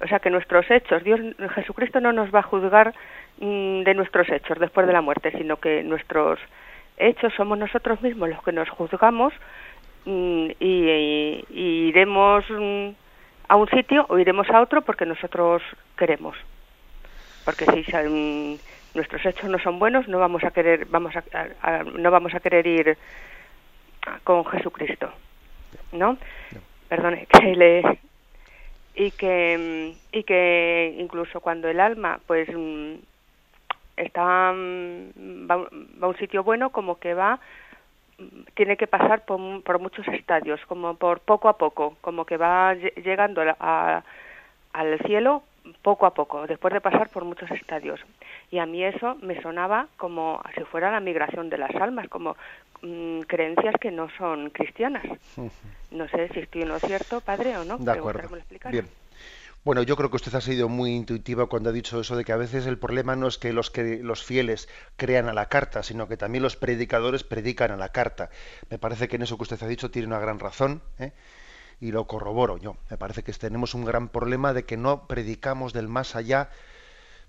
o 0.00 0.06
sea, 0.06 0.20
que 0.20 0.30
nuestros 0.30 0.70
hechos, 0.70 1.02
Dios 1.02 1.20
Jesucristo 1.54 2.00
no 2.00 2.12
nos 2.12 2.32
va 2.34 2.40
a 2.40 2.44
juzgar 2.44 2.94
mm, 3.40 3.82
de 3.82 3.94
nuestros 3.94 4.28
hechos 4.30 4.58
después 4.58 4.86
de 4.86 4.92
la 4.92 5.00
muerte, 5.00 5.32
sino 5.32 5.56
que 5.56 5.82
nuestros 5.82 6.38
hechos 6.98 7.32
somos 7.34 7.58
nosotros 7.58 8.00
mismos 8.02 8.28
los 8.28 8.42
que 8.42 8.52
nos 8.52 8.68
juzgamos 8.68 9.32
mm, 10.04 10.48
y, 10.60 11.44
iremos 11.50 12.44
mm, 12.50 12.88
a 13.48 13.56
un 13.56 13.68
sitio 13.68 14.06
o 14.08 14.18
iremos 14.18 14.48
a 14.50 14.60
otro 14.60 14.82
porque 14.82 15.06
nosotros 15.06 15.62
queremos. 15.96 16.36
Porque 17.44 17.64
si 17.66 17.84
nuestros 18.94 19.24
hechos 19.24 19.48
no 19.48 19.58
son 19.58 19.78
buenos, 19.78 20.06
no 20.08 20.18
vamos 20.18 20.44
a 20.44 20.50
querer, 20.50 20.86
vamos 20.86 21.14
no 21.94 22.10
vamos 22.10 22.34
a 22.34 22.40
querer 22.40 22.66
ir 22.66 22.98
con 24.24 24.44
Jesucristo. 24.44 25.10
¿no? 25.92 26.18
Perdone, 26.88 27.26
que 27.32 27.54
le 27.54 27.98
y 28.94 29.10
que 29.12 29.94
y 30.12 30.22
que 30.24 30.96
incluso 30.98 31.40
cuando 31.40 31.68
el 31.68 31.80
alma 31.80 32.20
pues 32.26 32.48
mm, 32.48 32.94
está 33.98 34.52
mm, 34.52 35.48
va, 35.50 35.66
a 36.00 36.06
un 36.06 36.16
sitio 36.18 36.42
bueno 36.42 36.70
como 36.70 36.98
que 36.98 37.14
va 37.14 37.40
tiene 38.54 38.76
que 38.76 38.88
pasar 38.88 39.24
por, 39.24 39.62
por, 39.62 39.78
muchos 39.78 40.06
estadios 40.08 40.60
como 40.66 40.94
por 40.94 41.20
poco 41.20 41.48
a 41.48 41.56
poco 41.56 41.96
como 42.00 42.24
que 42.24 42.36
va 42.36 42.74
llegando 42.74 43.42
a, 43.60 44.02
al 44.72 44.98
cielo 45.06 45.42
poco 45.82 46.06
a 46.06 46.14
poco 46.14 46.46
después 46.46 46.72
de 46.74 46.80
pasar 46.80 47.10
por 47.10 47.24
muchos 47.24 47.50
estadios 47.50 48.00
y 48.50 48.58
a 48.58 48.66
mí 48.66 48.82
eso 48.82 49.16
me 49.20 49.40
sonaba 49.42 49.86
como 49.96 50.42
si 50.56 50.64
fuera 50.64 50.90
la 50.90 51.00
migración 51.00 51.50
de 51.50 51.58
las 51.58 51.74
almas 51.76 52.08
como 52.08 52.36
Mm, 52.82 53.20
creencias 53.22 53.74
que 53.80 53.90
no 53.90 54.08
son 54.16 54.50
cristianas. 54.50 55.04
No 55.90 56.08
sé 56.08 56.28
si 56.28 56.40
estoy 56.40 56.62
en 56.62 56.68
lo 56.68 56.78
cierto, 56.78 57.20
padre, 57.20 57.56
o 57.56 57.64
no. 57.64 57.78
De 57.78 57.90
acuerdo. 57.90 58.28
Bien. 58.70 58.88
Bueno, 59.64 59.82
yo 59.82 59.96
creo 59.96 60.08
que 60.10 60.16
usted 60.16 60.34
ha 60.34 60.40
sido 60.40 60.68
muy 60.68 60.94
intuitiva 60.94 61.46
cuando 61.46 61.70
ha 61.70 61.72
dicho 61.72 62.00
eso 62.00 62.16
de 62.16 62.24
que 62.24 62.32
a 62.32 62.36
veces 62.36 62.66
el 62.66 62.78
problema 62.78 63.16
no 63.16 63.26
es 63.26 63.38
que 63.38 63.52
los 63.52 63.70
que 63.70 63.98
los 64.02 64.24
fieles 64.24 64.68
crean 64.96 65.28
a 65.28 65.34
la 65.34 65.48
carta, 65.48 65.82
sino 65.82 66.08
que 66.08 66.16
también 66.16 66.42
los 66.42 66.56
predicadores 66.56 67.24
predican 67.24 67.72
a 67.72 67.76
la 67.76 67.90
carta. 67.90 68.30
Me 68.70 68.78
parece 68.78 69.08
que 69.08 69.16
en 69.16 69.22
eso 69.22 69.36
que 69.36 69.42
usted 69.42 69.62
ha 69.62 69.68
dicho 69.68 69.90
tiene 69.90 70.08
una 70.08 70.20
gran 70.20 70.38
razón, 70.38 70.82
¿eh? 70.98 71.12
y 71.80 71.90
lo 71.92 72.06
corroboro 72.06 72.56
yo. 72.56 72.76
Me 72.88 72.96
parece 72.96 73.22
que 73.22 73.32
tenemos 73.32 73.74
un 73.74 73.84
gran 73.84 74.08
problema 74.08 74.54
de 74.54 74.64
que 74.64 74.76
no 74.76 75.06
predicamos 75.06 75.72
del 75.72 75.88
más 75.88 76.16
allá 76.16 76.50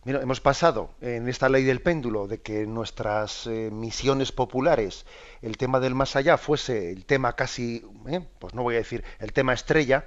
Mira, 0.05 0.21
hemos 0.21 0.39
pasado 0.39 0.91
en 1.01 1.27
esta 1.27 1.49
ley 1.49 1.65
del 1.65 1.81
péndulo 1.81 2.27
de 2.27 2.41
que 2.41 2.65
nuestras 2.65 3.47
eh, 3.47 3.69
misiones 3.69 4.31
populares, 4.31 5.05
el 5.41 5.57
tema 5.57 5.81
del 5.81 5.93
más 5.93 6.15
allá 6.15 6.37
fuese 6.37 6.91
el 6.91 7.05
tema 7.05 7.35
casi, 7.35 7.83
eh, 8.07 8.25
pues 8.39 8.53
no 8.53 8.63
voy 8.63 8.75
a 8.75 8.77
decir 8.77 9.03
el 9.19 9.33
tema 9.33 9.51
estrella, 9.51 10.05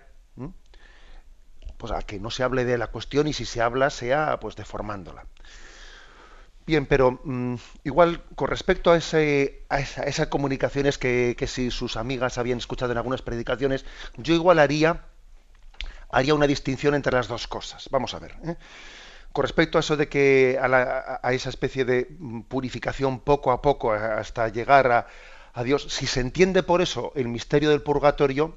pues 1.82 1.92
a 1.92 2.02
que 2.02 2.20
no 2.20 2.30
se 2.30 2.44
hable 2.44 2.64
de 2.64 2.78
la 2.78 2.86
cuestión 2.86 3.26
y 3.26 3.32
si 3.32 3.44
se 3.44 3.60
habla 3.60 3.90
sea 3.90 4.38
pues 4.38 4.54
deformándola. 4.54 5.26
Bien, 6.64 6.86
pero 6.86 7.18
mm, 7.24 7.56
igual 7.82 8.22
con 8.36 8.46
respecto 8.46 8.92
a, 8.92 8.96
ese, 8.96 9.64
a, 9.68 9.80
esas 9.80 10.28
comunicaciones 10.28 10.96
que, 10.96 11.34
que 11.36 11.48
si 11.48 11.72
sus 11.72 11.96
amigas 11.96 12.38
habían 12.38 12.58
escuchado 12.58 12.92
en 12.92 12.98
algunas 12.98 13.20
predicaciones, 13.20 13.84
yo 14.16 14.32
igual 14.32 14.60
haría 14.60 15.06
haría 16.08 16.34
una 16.34 16.46
distinción 16.46 16.94
entre 16.94 17.14
las 17.14 17.26
dos 17.26 17.48
cosas. 17.48 17.88
Vamos 17.90 18.14
a 18.14 18.20
ver. 18.20 18.36
¿eh? 18.44 18.56
Con 19.32 19.42
respecto 19.42 19.78
a 19.78 19.80
eso 19.80 19.96
de 19.96 20.08
que 20.08 20.56
a, 20.62 21.32
esa 21.32 21.48
especie 21.48 21.84
de 21.84 22.16
purificación 22.46 23.18
poco 23.18 23.50
a 23.50 23.60
poco 23.60 23.92
hasta 23.92 24.48
llegar 24.50 24.92
a, 24.92 25.08
a 25.52 25.64
Dios, 25.64 25.88
si 25.90 26.06
se 26.06 26.20
entiende 26.20 26.62
por 26.62 26.80
eso 26.80 27.10
el 27.16 27.26
misterio 27.26 27.70
del 27.70 27.82
purgatorio, 27.82 28.56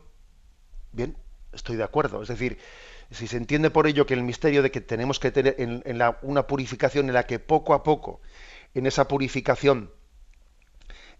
bien, 0.92 1.18
estoy 1.56 1.78
de 1.78 1.84
acuerdo. 1.84 2.22
Es 2.22 2.28
decir, 2.28 2.60
si 3.12 3.28
se 3.28 3.38
entiende 3.38 3.70
por 3.70 3.88
ello 3.88 4.06
que 4.06 4.14
el 4.14 4.24
misterio 4.24 4.64
de 4.64 4.72
que 4.72 4.82
tenemos 4.82 5.20
que 5.20 5.32
tener 5.32 5.56
en, 5.60 5.84
una 6.22 6.48
purificación 6.48 7.08
en 7.08 7.14
la 7.14 7.26
que 7.26 7.40
poco 7.40 7.74
a 7.74 7.84
poco, 7.84 8.22
en 8.74 8.86
esa 8.86 9.08
purificación, 9.08 9.92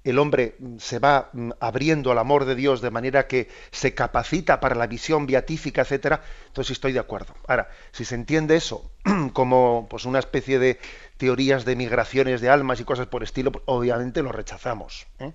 el 0.06 0.20
hombre 0.20 0.56
mm, 0.60 0.78
se 0.78 1.00
va 1.00 1.30
mm, 1.34 1.52
abriendo 1.60 2.12
al 2.12 2.20
amor 2.20 2.46
de 2.46 2.56
Dios 2.56 2.80
de 2.80 2.92
manera 2.92 3.28
que 3.28 3.50
se 3.72 3.94
capacita 3.94 4.60
para 4.60 4.76
la 4.76 4.88
visión 4.88 5.26
beatífica, 5.26 5.82
etcétera, 5.82 6.22
entonces 6.48 6.72
estoy 6.72 6.94
de 6.94 7.00
acuerdo. 7.00 7.34
Ahora, 7.48 7.70
si 7.92 8.06
se 8.06 8.16
entiende 8.16 8.56
eso 8.56 8.92
como 9.34 9.88
pues 9.90 10.06
una 10.06 10.20
especie 10.20 10.60
de 10.60 10.80
teorías 11.18 11.66
de 11.66 11.76
migraciones 11.76 12.40
de 12.40 12.50
almas 12.50 12.80
y 12.80 12.84
cosas 12.84 13.08
por 13.08 13.24
estilo, 13.24 13.52
pues, 13.52 13.64
obviamente 13.68 14.22
lo 14.22 14.32
rechazamos. 14.32 15.08
¿eh? 15.20 15.34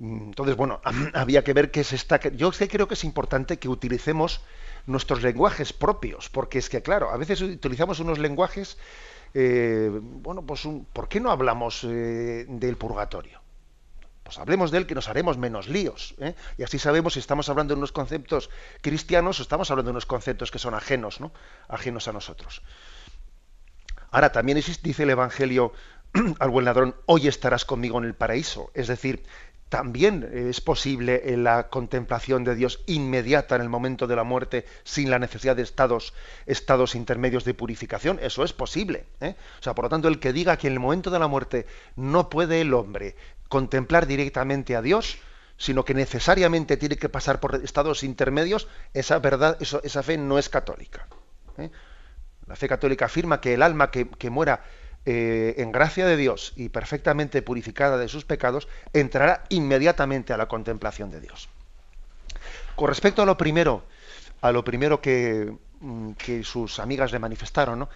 Entonces, 0.00 0.56
bueno, 0.56 0.80
había 1.14 1.42
que 1.42 1.54
ver 1.54 1.70
qué 1.70 1.84
se 1.84 1.96
está. 1.96 2.20
Yo 2.20 2.50
creo 2.52 2.86
que 2.86 2.94
es 2.94 3.04
importante 3.04 3.58
que 3.58 3.68
utilicemos 3.68 4.42
nuestros 4.88 5.22
lenguajes 5.22 5.72
propios, 5.72 6.28
porque 6.28 6.58
es 6.58 6.68
que, 6.68 6.82
claro, 6.82 7.10
a 7.10 7.16
veces 7.16 7.40
utilizamos 7.40 8.00
unos 8.00 8.18
lenguajes. 8.18 8.78
Eh, 9.34 9.90
bueno, 9.92 10.42
pues, 10.42 10.66
¿por 10.92 11.08
qué 11.08 11.20
no 11.20 11.30
hablamos 11.30 11.84
eh, 11.84 12.46
del 12.48 12.76
purgatorio? 12.76 13.40
Pues 14.22 14.38
hablemos 14.38 14.70
de 14.70 14.78
él 14.78 14.86
que 14.86 14.94
nos 14.94 15.08
haremos 15.08 15.38
menos 15.38 15.68
líos. 15.68 16.14
¿eh? 16.20 16.34
Y 16.58 16.62
así 16.62 16.78
sabemos 16.78 17.14
si 17.14 17.18
estamos 17.18 17.48
hablando 17.48 17.74
de 17.74 17.78
unos 17.78 17.92
conceptos 17.92 18.50
cristianos 18.82 19.38
o 19.38 19.42
estamos 19.42 19.70
hablando 19.70 19.88
de 19.88 19.92
unos 19.92 20.06
conceptos 20.06 20.50
que 20.50 20.58
son 20.58 20.74
ajenos, 20.74 21.20
¿no? 21.20 21.32
Ajenos 21.68 22.08
a 22.08 22.12
nosotros. 22.12 22.62
Ahora, 24.10 24.32
también 24.32 24.58
dice 24.82 25.02
el 25.02 25.10
Evangelio 25.10 25.72
al 26.38 26.50
buen 26.50 26.64
ladrón, 26.64 26.94
hoy 27.06 27.28
estarás 27.28 27.64
conmigo 27.64 27.98
en 27.98 28.04
el 28.04 28.14
paraíso. 28.14 28.70
Es 28.74 28.86
decir, 28.88 29.24
también 29.68 30.28
es 30.32 30.60
posible 30.60 31.22
la 31.36 31.68
contemplación 31.68 32.42
de 32.42 32.54
Dios 32.54 32.80
inmediata 32.86 33.54
en 33.56 33.62
el 33.62 33.68
momento 33.68 34.06
de 34.06 34.16
la 34.16 34.24
muerte 34.24 34.64
sin 34.82 35.10
la 35.10 35.18
necesidad 35.18 35.56
de 35.56 35.62
estados, 35.62 36.14
estados 36.46 36.94
intermedios 36.94 37.44
de 37.44 37.54
purificación. 37.54 38.18
Eso 38.22 38.44
es 38.44 38.52
posible. 38.52 39.04
¿eh? 39.20 39.34
O 39.60 39.62
sea, 39.62 39.74
por 39.74 39.84
lo 39.84 39.88
tanto, 39.90 40.08
el 40.08 40.20
que 40.20 40.32
diga 40.32 40.56
que 40.56 40.68
en 40.68 40.74
el 40.74 40.80
momento 40.80 41.10
de 41.10 41.18
la 41.18 41.28
muerte 41.28 41.66
no 41.96 42.30
puede 42.30 42.62
el 42.62 42.72
hombre 42.72 43.14
contemplar 43.48 44.06
directamente 44.06 44.74
a 44.74 44.82
Dios, 44.82 45.18
sino 45.58 45.84
que 45.84 45.92
necesariamente 45.92 46.76
tiene 46.76 46.96
que 46.96 47.08
pasar 47.08 47.40
por 47.40 47.56
estados 47.56 48.04
intermedios, 48.04 48.68
esa 48.94 49.18
verdad, 49.18 49.58
esa 49.60 50.02
fe 50.02 50.16
no 50.16 50.38
es 50.38 50.48
católica. 50.48 51.08
¿eh? 51.58 51.70
La 52.46 52.56
fe 52.56 52.68
católica 52.68 53.04
afirma 53.04 53.42
que 53.42 53.52
el 53.52 53.62
alma 53.62 53.90
que, 53.90 54.08
que 54.08 54.30
muera 54.30 54.62
eh, 55.10 55.54
en 55.62 55.72
gracia 55.72 56.04
de 56.04 56.18
Dios 56.18 56.52
y 56.54 56.68
perfectamente 56.68 57.40
purificada 57.40 57.96
de 57.96 58.08
sus 58.08 58.26
pecados, 58.26 58.68
entrará 58.92 59.44
inmediatamente 59.48 60.34
a 60.34 60.36
la 60.36 60.48
contemplación 60.48 61.10
de 61.10 61.18
Dios. 61.18 61.48
Con 62.76 62.88
respecto 62.88 63.22
a 63.22 63.24
lo 63.24 63.38
primero, 63.38 63.84
a 64.42 64.52
lo 64.52 64.62
primero 64.64 65.00
que, 65.00 65.50
mm, 65.80 66.10
sus 66.42 66.78
amigas 66.78 67.10
le 67.10 67.20
manifestaron, 67.20 67.88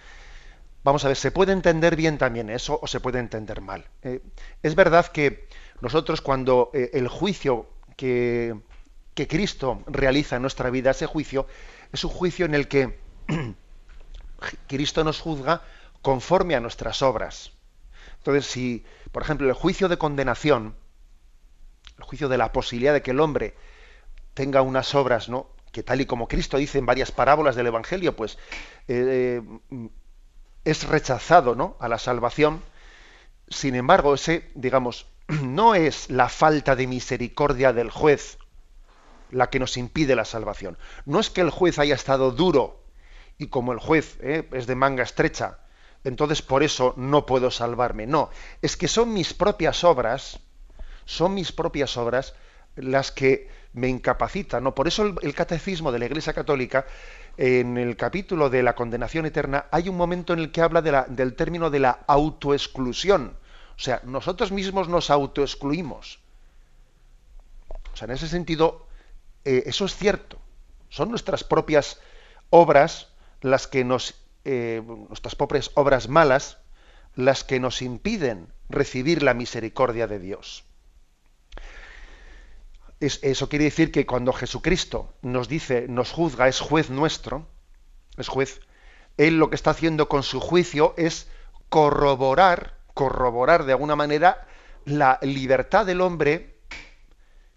vamos 0.83 1.05
a 1.05 1.09
ver, 1.09 1.15
se 1.15 1.29
puede 1.29 1.51
entender 1.51 1.95
bien 1.95 2.17
también 2.17 2.49
eso 2.49 2.79
o 2.81 2.87
se 2.87 2.99
puede 2.99 3.19
entender 3.19 3.61
mal. 3.61 3.85
Eh, 4.01 4.21
es 4.63 4.73
verdad 4.73 5.05
que 5.05 5.47
nosotros 5.81 6.19
cuando 6.19 6.71
eh, 6.73 6.89
el 6.93 7.07
juicio 7.07 7.69
que, 7.95 8.55
que 9.13 9.27
Cristo 9.27 9.83
realiza 9.85 10.37
en 10.37 10.41
nuestra 10.41 10.71
vida, 10.71 10.89
ese 10.89 11.05
juicio, 11.05 11.45
es 11.91 12.03
un 12.03 12.09
juicio 12.09 12.47
en 12.47 12.55
el 12.55 12.67
que 12.67 12.97
Cristo 14.67 15.03
nos 15.03 15.21
juzga 15.21 15.61
conforme 16.03 16.53
a 16.53 16.59
nuestras 16.59 17.01
obras. 17.01 17.53
Entonces, 18.17 18.45
si, 18.45 18.85
por 19.11 19.23
ejemplo, 19.23 19.47
el 19.47 19.53
juicio 19.53 19.89
de 19.89 19.97
condenación, 19.97 20.75
el 21.97 22.03
juicio 22.03 22.29
de 22.29 22.37
la 22.37 22.51
posibilidad 22.51 22.93
de 22.93 23.01
que 23.01 23.11
el 23.11 23.19
hombre 23.19 23.55
tenga 24.35 24.61
unas 24.61 24.93
obras, 24.93 25.29
¿no? 25.29 25.49
que 25.71 25.81
tal 25.81 26.01
y 26.01 26.05
como 26.05 26.27
Cristo 26.27 26.57
dice 26.57 26.77
en 26.77 26.85
varias 26.85 27.11
parábolas 27.11 27.55
del 27.55 27.67
Evangelio, 27.67 28.15
pues 28.15 28.37
eh, 28.87 29.41
es 30.63 30.87
rechazado 30.87 31.55
¿no? 31.55 31.77
a 31.79 31.87
la 31.87 31.97
salvación. 31.97 32.61
Sin 33.47 33.73
embargo, 33.73 34.13
ese, 34.13 34.51
digamos, 34.53 35.07
no 35.41 35.73
es 35.73 36.09
la 36.09 36.29
falta 36.29 36.75
de 36.75 36.85
misericordia 36.85 37.73
del 37.73 37.89
juez 37.89 38.37
la 39.31 39.49
que 39.49 39.59
nos 39.59 39.77
impide 39.77 40.15
la 40.15 40.25
salvación. 40.25 40.77
No 41.05 41.19
es 41.19 41.29
que 41.29 41.41
el 41.41 41.49
juez 41.49 41.79
haya 41.79 41.95
estado 41.95 42.31
duro 42.31 42.83
y 43.37 43.47
como 43.47 43.71
el 43.73 43.79
juez 43.79 44.17
¿eh? 44.21 44.47
es 44.51 44.67
de 44.67 44.75
manga 44.75 45.01
estrecha, 45.01 45.59
entonces 46.03 46.41
por 46.41 46.63
eso 46.63 46.93
no 46.97 47.25
puedo 47.25 47.51
salvarme. 47.51 48.07
No, 48.07 48.29
es 48.61 48.77
que 48.77 48.87
son 48.87 49.13
mis 49.13 49.33
propias 49.33 49.83
obras, 49.83 50.39
son 51.05 51.33
mis 51.33 51.51
propias 51.51 51.97
obras 51.97 52.33
las 52.75 53.11
que 53.11 53.49
me 53.73 53.87
incapacitan. 53.87 54.63
¿no? 54.63 54.75
Por 54.75 54.87
eso 54.87 55.15
el, 55.21 55.35
catecismo 55.35 55.91
de 55.91 55.99
la 55.99 56.05
Iglesia 56.05 56.33
Católica, 56.33 56.85
en 57.37 57.77
el 57.77 57.95
capítulo 57.95 58.49
de 58.49 58.63
la 58.63 58.75
condenación 58.75 59.25
eterna, 59.25 59.65
hay 59.71 59.89
un 59.89 59.97
momento 59.97 60.33
en 60.33 60.39
el 60.39 60.51
que 60.51 60.61
habla 60.61 60.81
del 60.81 61.35
término 61.35 61.69
de 61.69 61.79
la 61.79 61.99
autoexclusión. 62.07 63.37
O 63.75 63.79
sea, 63.79 64.01
nosotros 64.03 64.51
mismos 64.51 64.87
nos 64.87 65.09
autoexcluimos. 65.09 66.19
O 67.93 67.97
sea, 67.97 68.05
en 68.05 68.11
ese 68.11 68.27
sentido, 68.27 68.87
eh, 69.45 69.63
eso 69.65 69.85
es 69.85 69.95
cierto. 69.95 70.37
Son 70.89 71.09
nuestras 71.09 71.43
propias 71.43 71.99
obras 72.49 73.09
las 73.41 73.67
que 73.67 73.83
nos 73.83 74.22
eh, 74.45 74.81
nuestras 74.85 75.35
propias 75.35 75.71
obras 75.75 76.09
malas 76.09 76.57
las 77.15 77.43
que 77.43 77.59
nos 77.59 77.81
impiden 77.81 78.47
recibir 78.69 79.23
la 79.23 79.33
misericordia 79.33 80.07
de 80.07 80.19
Dios. 80.19 80.65
eso 82.99 83.49
quiere 83.49 83.65
decir 83.65 83.91
que 83.91 84.05
cuando 84.05 84.33
Jesucristo 84.33 85.13
nos 85.21 85.47
dice, 85.47 85.87
nos 85.87 86.11
juzga, 86.11 86.47
es 86.47 86.59
juez 86.59 86.89
nuestro, 86.89 87.47
es 88.17 88.27
juez, 88.27 88.61
Él 89.17 89.37
lo 89.37 89.49
que 89.49 89.55
está 89.55 89.71
haciendo 89.71 90.07
con 90.07 90.23
su 90.23 90.39
juicio 90.39 90.93
es 90.97 91.27
corroborar, 91.69 92.77
corroborar 92.93 93.65
de 93.65 93.73
alguna 93.73 93.95
manera 93.95 94.47
la 94.85 95.19
libertad 95.21 95.85
del 95.85 96.01
hombre 96.01 96.59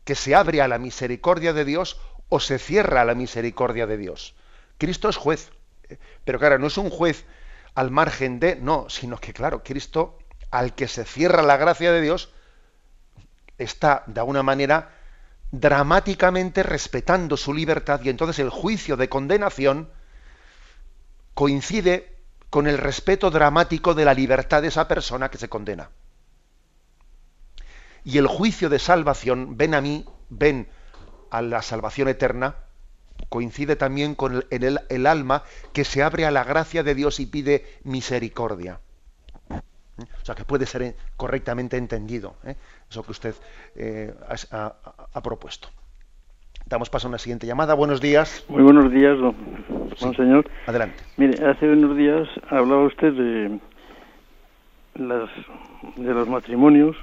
que 0.05 0.15
se 0.15 0.35
abre 0.35 0.63
a 0.63 0.69
la 0.69 0.79
misericordia 0.79 1.53
de 1.53 1.65
Dios 1.65 2.01
o 2.29 2.41
se 2.41 2.59
cierra 2.59 3.03
a 3.03 3.05
la 3.05 3.15
misericordia 3.15 3.87
de 3.87 3.97
Dios. 3.97 4.35
Cristo 4.79 5.09
es 5.09 5.17
juez. 5.17 5.51
Pero 6.25 6.39
claro, 6.39 6.59
no 6.59 6.67
es 6.67 6.79
un 6.79 6.91
juez 6.91 7.25
al 7.75 7.91
margen 7.91 8.41
de, 8.41 8.57
no, 8.57 8.89
sino 8.89 9.19
que 9.19 9.33
claro, 9.33 9.63
Cristo, 9.63 10.19
al 10.51 10.75
que 10.75 10.89
se 10.89 11.05
cierra 11.05 11.43
la 11.43 11.57
gracia 11.57 11.93
de 11.93 12.01
Dios, 12.01 12.31
está 13.59 14.03
de 14.07 14.21
alguna 14.21 14.43
manera 14.43 14.91
dramáticamente 15.51 16.63
respetando 16.63 17.37
su 17.37 17.55
libertad 17.55 18.01
y 18.03 18.09
entonces 18.09 18.39
el 18.39 18.51
juicio 18.51 18.97
de 18.97 19.09
condenación 19.09 19.91
coincide 21.35 22.17
con 22.51 22.67
el 22.67 22.79
respeto 22.79 23.31
dramático 23.31 23.95
de 23.95 24.05
la 24.05 24.15
libertad 24.15 24.63
de 24.63 24.69
esa 24.69 24.89
persona 24.89 25.31
que 25.31 25.39
se 25.39 25.49
condena. 25.49 25.91
Y 28.05 28.19
el 28.19 28.27
juicio 28.27 28.69
de 28.69 28.79
salvación, 28.79 29.57
ven 29.57 29.75
a 29.75 29.81
mí, 29.81 30.07
ven 30.31 30.69
a 31.31 31.43
la 31.43 31.61
salvación 31.61 32.09
eterna, 32.09 32.57
coincide 33.29 33.77
también 33.77 34.15
con 34.15 34.45
el, 34.51 34.81
el, 34.89 35.07
alma 35.07 35.43
que 35.73 35.85
se 35.85 36.03
abre 36.03 36.27
a 36.27 36.31
la 36.31 36.45
gracia 36.45 36.83
de 36.83 36.95
Dios 36.95 37.21
y 37.21 37.27
pide 37.27 37.65
misericordia. 37.85 38.81
O 39.99 40.25
sea, 40.25 40.35
que 40.35 40.45
puede 40.45 40.67
ser 40.67 40.95
correctamente 41.17 41.77
entendido, 41.77 42.35
¿eh? 42.45 42.55
eso 42.91 43.03
que 43.03 43.13
usted 43.13 43.35
eh, 43.77 44.13
ha, 44.51 45.23
propuesto. 45.23 45.69
Damos 46.67 46.91
paso 46.91 47.07
a 47.07 47.11
una 47.11 47.19
siguiente 47.19 47.47
llamada. 47.47 47.75
Buenos 47.75 48.01
días. 48.01 48.45
Muy 48.49 48.63
buenos 48.63 48.93
días, 48.93 49.17
don, 49.19 49.35
señor. 50.15 50.51
Adelante. 50.67 51.03
Mire, 51.17 51.47
hace 51.47 51.71
unos 51.71 51.97
días 51.97 52.29
hablaba 52.51 52.83
usted 52.83 53.13
de, 53.13 53.59
las, 54.97 55.31
de 55.97 56.13
los 56.13 56.29
matrimonios, 56.29 56.97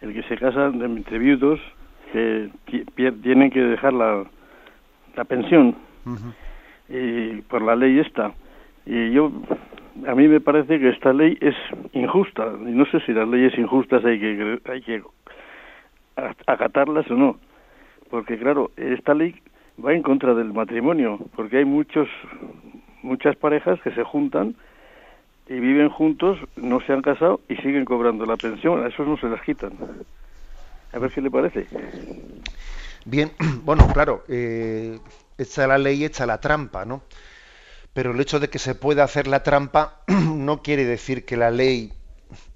el 0.00 0.12
que 0.14 0.22
se 0.24 0.36
casan 0.38 0.80
entre 0.82 1.18
viudos, 1.18 1.60
que 2.12 2.50
tienen 3.22 3.50
que 3.50 3.60
dejar 3.60 3.92
la, 3.92 4.24
la 5.18 5.24
pensión. 5.24 5.74
Y 6.88 7.42
por 7.42 7.60
la 7.60 7.74
ley 7.74 7.98
esta. 7.98 8.32
Y 8.86 9.10
yo 9.10 9.32
a 10.06 10.14
mí 10.14 10.28
me 10.28 10.40
parece 10.40 10.78
que 10.78 10.90
esta 10.90 11.12
ley 11.12 11.36
es 11.40 11.56
injusta. 11.92 12.46
Y 12.60 12.70
no 12.70 12.86
sé 12.86 13.00
si 13.00 13.12
las 13.12 13.28
leyes 13.28 13.58
injustas 13.58 14.04
hay 14.04 14.18
que 14.20 14.60
hay 14.70 14.80
que 14.80 15.02
acatarlas 16.46 17.10
o 17.10 17.14
no. 17.14 17.36
Porque 18.08 18.38
claro 18.38 18.70
esta 18.76 19.12
ley 19.12 19.34
va 19.84 19.92
en 19.92 20.02
contra 20.02 20.34
del 20.34 20.52
matrimonio 20.52 21.18
porque 21.36 21.58
hay 21.58 21.64
muchos 21.64 22.08
muchas 23.02 23.36
parejas 23.36 23.80
que 23.82 23.90
se 23.92 24.02
juntan 24.02 24.54
y 25.48 25.54
viven 25.60 25.88
juntos 25.88 26.38
no 26.56 26.80
se 26.80 26.92
han 26.92 27.02
casado 27.02 27.40
y 27.48 27.56
siguen 27.56 27.84
cobrando 27.84 28.24
la 28.24 28.36
pensión. 28.36 28.84
A 28.84 28.88
esos 28.88 29.06
no 29.06 29.16
se 29.16 29.28
las 29.28 29.42
quitan. 29.42 29.72
A 30.92 30.98
ver 30.98 31.10
qué 31.10 31.20
le 31.20 31.30
parece 31.30 31.66
Bien, 33.10 33.32
bueno, 33.64 33.90
claro, 33.94 34.22
eh, 34.28 34.98
la 35.56 35.78
ley, 35.78 36.04
echa 36.04 36.26
la 36.26 36.40
trampa, 36.40 36.84
¿no? 36.84 37.02
Pero 37.94 38.12
el 38.12 38.20
hecho 38.20 38.38
de 38.38 38.50
que 38.50 38.58
se 38.58 38.74
pueda 38.74 39.04
hacer 39.04 39.26
la 39.26 39.42
trampa 39.42 40.02
no 40.08 40.62
quiere 40.62 40.84
decir 40.84 41.24
que 41.24 41.36
la 41.38 41.50
ley, 41.50 41.94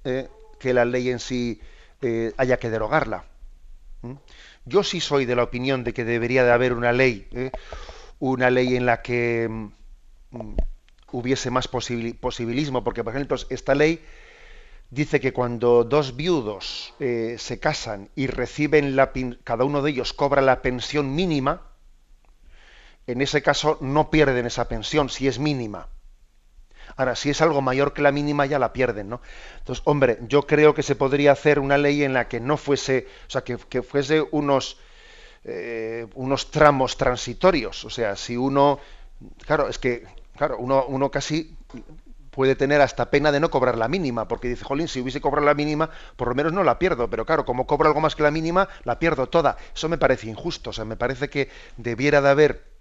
eh, 0.04 0.28
que 0.60 0.74
la 0.74 0.84
ley 0.84 1.08
en 1.10 1.20
sí 1.20 1.60
eh, 2.02 2.34
haya 2.36 2.58
que 2.58 2.70
derogarla. 2.70 3.24
Yo 4.66 4.82
sí 4.82 5.00
soy 5.00 5.24
de 5.24 5.36
la 5.36 5.44
opinión 5.44 5.84
de 5.84 5.94
que 5.94 6.04
debería 6.04 6.44
de 6.44 6.52
haber 6.52 6.74
una 6.74 6.92
ley, 6.92 7.28
¿eh? 7.32 7.50
una 8.18 8.50
ley 8.50 8.76
en 8.76 8.84
la 8.84 9.00
que 9.00 9.48
mm, 9.48 9.68
hubiese 11.12 11.50
más 11.50 11.68
posibilismo, 11.68 12.84
porque 12.84 13.04
por 13.04 13.14
ejemplo 13.14 13.36
esta 13.48 13.74
ley 13.74 14.04
dice 14.92 15.20
que 15.20 15.32
cuando 15.32 15.84
dos 15.84 16.16
viudos 16.16 16.92
eh, 17.00 17.36
se 17.38 17.58
casan 17.58 18.10
y 18.14 18.26
reciben 18.26 18.94
la 18.94 19.10
cada 19.42 19.64
uno 19.64 19.80
de 19.80 19.90
ellos 19.90 20.12
cobra 20.12 20.42
la 20.42 20.60
pensión 20.60 21.14
mínima, 21.14 21.62
en 23.06 23.22
ese 23.22 23.40
caso 23.40 23.78
no 23.80 24.10
pierden 24.10 24.44
esa 24.44 24.68
pensión 24.68 25.08
si 25.08 25.26
es 25.28 25.38
mínima. 25.38 25.88
Ahora, 26.96 27.16
si 27.16 27.30
es 27.30 27.40
algo 27.40 27.62
mayor 27.62 27.94
que 27.94 28.02
la 28.02 28.12
mínima, 28.12 28.44
ya 28.44 28.58
la 28.58 28.74
pierden, 28.74 29.08
¿no? 29.08 29.22
Entonces, 29.60 29.82
hombre, 29.86 30.18
yo 30.28 30.46
creo 30.46 30.74
que 30.74 30.82
se 30.82 30.94
podría 30.94 31.32
hacer 31.32 31.58
una 31.58 31.78
ley 31.78 32.04
en 32.04 32.12
la 32.12 32.28
que 32.28 32.38
no 32.38 32.58
fuese, 32.58 33.06
o 33.28 33.30
sea, 33.30 33.42
que, 33.42 33.56
fuese 33.82 34.22
unos, 34.30 34.76
eh, 35.44 36.06
unos 36.14 36.50
tramos 36.50 36.98
transitorios. 36.98 37.86
O 37.86 37.90
sea, 37.90 38.14
si 38.14 38.36
uno, 38.36 38.78
claro, 39.46 39.70
es 39.70 39.78
que, 39.78 40.04
claro, 40.36 40.58
uno, 40.58 40.84
uno 40.86 41.10
casi 41.10 41.56
puede 42.32 42.56
tener 42.56 42.80
hasta 42.80 43.10
pena 43.10 43.30
de 43.30 43.38
no 43.38 43.50
cobrar 43.50 43.78
la 43.78 43.88
mínima, 43.88 44.26
porque 44.26 44.48
dice, 44.48 44.64
jolín, 44.64 44.88
si 44.88 45.00
hubiese 45.00 45.20
cobrado 45.20 45.46
la 45.46 45.54
mínima, 45.54 45.90
por 46.16 46.28
lo 46.28 46.34
menos 46.34 46.52
no 46.52 46.64
la 46.64 46.78
pierdo, 46.78 47.08
pero 47.08 47.24
claro, 47.24 47.44
como 47.44 47.66
cobro 47.66 47.88
algo 47.88 48.00
más 48.00 48.16
que 48.16 48.24
la 48.24 48.30
mínima, 48.30 48.68
la 48.84 48.98
pierdo 48.98 49.28
toda. 49.28 49.56
Eso 49.74 49.88
me 49.88 49.98
parece 49.98 50.28
injusto, 50.28 50.70
o 50.70 50.72
sea, 50.72 50.84
me 50.84 50.96
parece 50.96 51.28
que 51.28 51.50
debiera 51.76 52.20
de 52.20 52.30
haber 52.30 52.72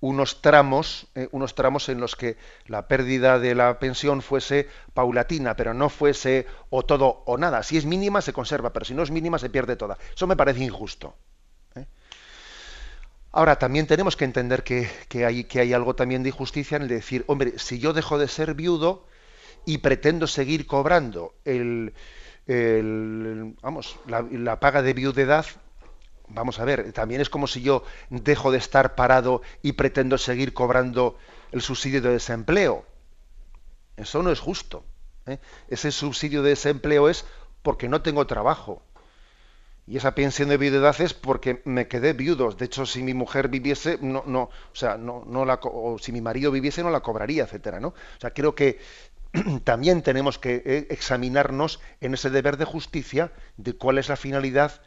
unos 0.00 0.42
tramos, 0.42 1.06
eh, 1.14 1.28
unos 1.32 1.54
tramos 1.54 1.88
en 1.88 2.00
los 2.00 2.16
que 2.16 2.36
la 2.66 2.88
pérdida 2.88 3.38
de 3.38 3.54
la 3.54 3.78
pensión 3.78 4.22
fuese 4.22 4.68
paulatina, 4.92 5.54
pero 5.54 5.74
no 5.74 5.88
fuese 5.88 6.46
o 6.70 6.82
todo 6.84 7.22
o 7.26 7.38
nada. 7.38 7.62
Si 7.62 7.76
es 7.76 7.86
mínima 7.86 8.20
se 8.20 8.32
conserva, 8.32 8.72
pero 8.72 8.84
si 8.84 8.94
no 8.94 9.02
es 9.02 9.10
mínima 9.10 9.38
se 9.38 9.50
pierde 9.50 9.76
toda. 9.76 9.98
Eso 10.14 10.26
me 10.26 10.36
parece 10.36 10.64
injusto. 10.64 11.14
Ahora, 13.36 13.58
también 13.58 13.88
tenemos 13.88 14.16
que 14.16 14.24
entender 14.24 14.62
que, 14.62 14.88
hay, 15.26 15.42
que 15.42 15.58
hay 15.58 15.72
algo 15.72 15.96
también 15.96 16.22
de 16.22 16.28
injusticia 16.28 16.76
en 16.76 16.82
el 16.82 16.88
decir, 16.88 17.24
hombre, 17.26 17.58
si 17.58 17.80
yo 17.80 17.92
dejo 17.92 18.16
de 18.16 18.28
ser 18.28 18.54
viudo 18.54 19.08
y 19.66 19.78
pretendo 19.78 20.28
seguir 20.28 20.68
cobrando 20.68 21.34
el, 21.44 21.94
vamos, 23.60 23.98
la 24.06 24.60
paga 24.60 24.82
de 24.82 24.94
viudedad, 24.94 25.46
vamos 26.28 26.60
a 26.60 26.64
ver, 26.64 26.92
también 26.92 27.20
es 27.20 27.28
como 27.28 27.48
si 27.48 27.60
yo 27.60 27.82
dejo 28.08 28.52
de 28.52 28.58
estar 28.58 28.94
parado 28.94 29.42
y 29.62 29.72
pretendo 29.72 30.16
seguir 30.16 30.54
cobrando 30.54 31.18
el 31.50 31.60
subsidio 31.60 32.00
de 32.02 32.10
desempleo. 32.10 32.86
Eso 33.96 34.22
no 34.22 34.30
es 34.30 34.38
justo. 34.38 34.84
¿eh? 35.26 35.40
Ese 35.66 35.90
subsidio 35.90 36.44
de 36.44 36.50
desempleo 36.50 37.08
es 37.08 37.24
porque 37.62 37.88
no 37.88 38.00
tengo 38.00 38.28
trabajo. 38.28 38.80
Y 39.86 39.98
esa 39.98 40.14
pensión 40.14 40.48
de 40.48 40.56
viudedad 40.56 40.98
es 41.00 41.12
porque 41.12 41.60
me 41.64 41.88
quedé 41.88 42.14
viudo. 42.14 42.50
De 42.52 42.64
hecho, 42.64 42.86
si 42.86 43.02
mi 43.02 43.12
mujer 43.12 43.48
viviese, 43.48 43.98
no, 44.00 44.24
no, 44.26 44.44
o 44.44 44.50
sea, 44.72 44.96
no, 44.96 45.24
no 45.26 45.44
la, 45.44 45.60
o 45.62 45.98
si 45.98 46.10
mi 46.10 46.22
marido 46.22 46.50
viviese, 46.50 46.82
no 46.82 46.90
la 46.90 47.00
cobraría, 47.00 47.44
etcétera, 47.44 47.80
¿no? 47.80 47.88
O 47.88 48.20
sea, 48.20 48.30
creo 48.30 48.54
que 48.54 48.78
también 49.64 50.02
tenemos 50.02 50.38
que 50.38 50.62
eh, 50.64 50.86
examinarnos 50.90 51.80
en 52.00 52.14
ese 52.14 52.30
deber 52.30 52.56
de 52.56 52.64
justicia 52.64 53.32
de 53.56 53.74
cuál 53.74 53.98
es 53.98 54.08
la 54.08 54.16
finalidad 54.16 54.80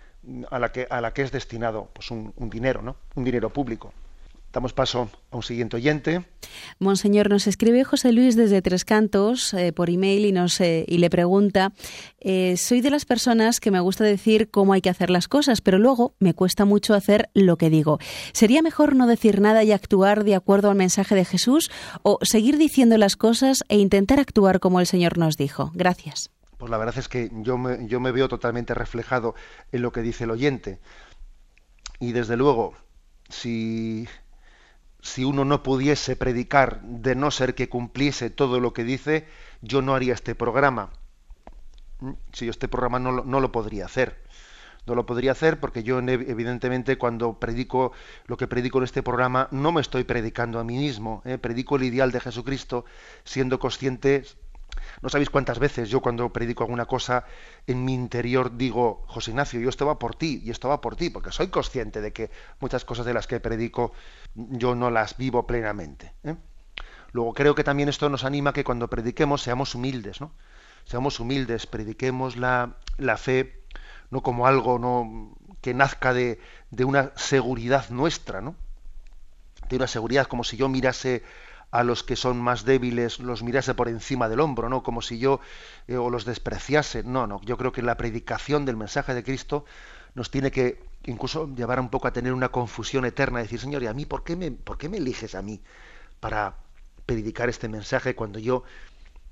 a 0.49 0.59
la 0.59 0.71
que, 0.71 0.87
a 0.89 0.99
la 0.99 1.13
que 1.13 1.21
es 1.21 1.31
destinado 1.31 1.89
pues 1.93 2.11
un, 2.11 2.33
dinero, 2.49 2.81
¿no? 2.81 2.97
Un 3.15 3.23
dinero 3.23 3.49
público. 3.51 3.93
Damos 4.53 4.73
paso 4.73 5.09
a 5.29 5.35
un 5.35 5.43
siguiente 5.43 5.75
oyente. 5.75 6.25
Monseñor, 6.79 7.29
nos 7.29 7.47
escribe 7.47 7.83
José 7.83 8.11
Luis 8.11 8.35
desde 8.35 8.61
Tres 8.61 8.85
Cantos 8.85 9.53
eh, 9.53 9.73
por 9.73 9.89
email 9.89 10.25
y, 10.25 10.31
nos, 10.31 10.59
eh, 10.61 10.85
y 10.87 10.97
le 10.97 11.09
pregunta, 11.09 11.73
eh, 12.19 12.55
soy 12.57 12.81
de 12.81 12.89
las 12.89 13.05
personas 13.05 13.59
que 13.59 13.71
me 13.71 13.79
gusta 13.79 14.03
decir 14.03 14.49
cómo 14.49 14.73
hay 14.73 14.81
que 14.81 14.89
hacer 14.89 15.09
las 15.09 15.27
cosas, 15.27 15.61
pero 15.61 15.79
luego 15.79 16.15
me 16.19 16.33
cuesta 16.33 16.65
mucho 16.65 16.93
hacer 16.93 17.29
lo 17.33 17.57
que 17.57 17.69
digo. 17.69 17.99
¿Sería 18.31 18.61
mejor 18.61 18.95
no 18.95 19.05
decir 19.05 19.41
nada 19.41 19.63
y 19.63 19.73
actuar 19.73 20.23
de 20.23 20.35
acuerdo 20.35 20.69
al 20.69 20.77
mensaje 20.77 21.13
de 21.13 21.25
Jesús 21.25 21.69
o 22.01 22.17
seguir 22.23 22.57
diciendo 22.57 22.97
las 22.97 23.15
cosas 23.15 23.63
e 23.67 23.77
intentar 23.77 24.19
actuar 24.19 24.59
como 24.59 24.79
el 24.79 24.87
Señor 24.87 25.17
nos 25.17 25.37
dijo? 25.37 25.71
Gracias 25.73 26.31
pues 26.57 26.71
la 26.71 26.77
verdad 26.77 26.97
es 26.97 27.07
que 27.07 27.29
yo 27.31 27.57
me, 27.57 27.87
yo 27.87 27.99
me 27.99 28.11
veo 28.11 28.27
totalmente 28.27 28.73
reflejado 28.73 29.35
en 29.71 29.83
lo 29.83 29.91
que 29.91 30.01
dice 30.01 30.23
el 30.23 30.31
oyente. 30.31 30.79
Y 31.99 32.13
desde 32.13 32.35
luego, 32.35 32.73
si, 33.29 34.07
si 35.07 35.23
uno 35.23 35.45
no 35.45 35.63
pudiese 35.63 36.17
predicar 36.17 36.81
de 36.81 37.15
no 37.15 37.31
ser 37.31 37.55
que 37.55 37.69
cumpliese 37.69 38.29
todo 38.29 38.59
lo 38.59 38.73
que 38.73 38.83
dice, 38.83 39.25
yo 39.61 39.81
no 39.81 39.95
haría 39.95 40.13
este 40.13 40.35
programa. 40.35 40.91
¿Mm? 42.01 42.11
Si 42.33 42.45
yo 42.45 42.51
este 42.51 42.67
programa 42.67 42.99
no, 42.99 43.23
no 43.23 43.39
lo 43.39 43.49
podría 43.53 43.85
hacer. 43.85 44.21
No 44.85 44.95
lo 44.95 45.05
podría 45.05 45.31
hacer 45.31 45.61
porque 45.61 45.83
yo 45.83 45.99
evidentemente 45.99 46.97
cuando 46.97 47.39
predico 47.39 47.93
lo 48.25 48.35
que 48.35 48.47
predico 48.47 48.77
en 48.79 48.83
este 48.85 49.01
programa 49.01 49.47
no 49.51 49.71
me 49.71 49.81
estoy 49.81 50.03
predicando 50.03 50.59
a 50.59 50.63
mí 50.63 50.77
mismo, 50.77 51.21
¿eh? 51.25 51.37
predico 51.37 51.77
el 51.77 51.83
ideal 51.83 52.11
de 52.11 52.21
Jesucristo 52.21 52.85
siendo 53.23 53.59
consciente 53.59 54.23
no 55.01 55.09
sabéis 55.09 55.29
cuántas 55.29 55.59
veces 55.59 55.89
yo 55.89 56.01
cuando 56.01 56.31
predico 56.31 56.63
alguna 56.63 56.85
cosa 56.85 57.25
en 57.65 57.85
mi 57.85 57.93
interior 57.93 58.57
digo, 58.57 59.03
José 59.07 59.31
Ignacio, 59.31 59.59
yo 59.59 59.69
esto 59.69 59.85
va 59.85 59.99
por 59.99 60.15
ti 60.15 60.41
y 60.43 60.51
esto 60.51 60.69
va 60.69 60.81
por 60.81 60.95
ti, 60.95 61.09
porque 61.09 61.31
soy 61.31 61.47
consciente 61.47 62.01
de 62.01 62.13
que 62.13 62.31
muchas 62.59 62.85
cosas 62.85 63.05
de 63.05 63.13
las 63.13 63.27
que 63.27 63.39
predico 63.39 63.93
yo 64.33 64.75
no 64.75 64.89
las 64.89 65.17
vivo 65.17 65.45
plenamente. 65.45 66.13
¿eh? 66.23 66.35
Luego 67.11 67.33
creo 67.33 67.55
que 67.55 67.63
también 67.63 67.89
esto 67.89 68.09
nos 68.09 68.23
anima 68.23 68.51
a 68.51 68.53
que 68.53 68.63
cuando 68.63 68.89
prediquemos 68.89 69.41
seamos 69.41 69.75
humildes, 69.75 70.21
¿no? 70.21 70.31
Seamos 70.85 71.19
humildes, 71.19 71.67
prediquemos 71.67 72.37
la, 72.37 72.77
la 72.97 73.17
fe 73.17 73.63
no 74.09 74.21
como 74.21 74.47
algo 74.47 74.79
no 74.79 75.35
que 75.61 75.73
nazca 75.73 76.13
de, 76.13 76.39
de 76.71 76.85
una 76.85 77.11
seguridad 77.15 77.89
nuestra, 77.89 78.41
¿no? 78.41 78.55
De 79.69 79.75
una 79.75 79.87
seguridad 79.87 80.27
como 80.27 80.43
si 80.43 80.55
yo 80.57 80.69
mirase 80.69 81.23
a 81.71 81.83
los 81.83 82.03
que 82.03 82.15
son 82.15 82.39
más 82.39 82.63
débiles 82.63 83.19
los 83.19 83.43
mirase 83.43 83.73
por 83.73 83.89
encima 83.89 84.29
del 84.29 84.39
hombro, 84.39 84.69
¿no? 84.69 84.83
Como 84.83 85.01
si 85.01 85.19
yo 85.19 85.39
eh, 85.87 85.97
o 85.97 86.09
los 86.09 86.25
despreciase. 86.25 87.03
No, 87.03 87.27
no. 87.27 87.41
Yo 87.43 87.57
creo 87.57 87.71
que 87.71 87.81
la 87.81 87.97
predicación 87.97 88.65
del 88.65 88.77
mensaje 88.77 89.13
de 89.13 89.23
Cristo 89.23 89.65
nos 90.15 90.31
tiene 90.31 90.51
que 90.51 90.81
incluso 91.05 91.47
llevar 91.55 91.79
un 91.79 91.89
poco 91.89 92.07
a 92.07 92.13
tener 92.13 92.33
una 92.33 92.49
confusión 92.49 93.05
eterna, 93.05 93.39
decir, 93.39 93.59
Señor, 93.59 93.83
¿y 93.83 93.87
a 93.87 93.93
mí 93.93 94.05
por 94.05 94.23
qué 94.23 94.35
me, 94.35 94.51
por 94.51 94.77
qué 94.77 94.89
me 94.89 94.97
eliges 94.97 95.35
a 95.35 95.41
mí 95.41 95.61
para 96.19 96.55
predicar 97.05 97.49
este 97.49 97.69
mensaje 97.69 98.15
cuando 98.15 98.39
yo, 98.39 98.63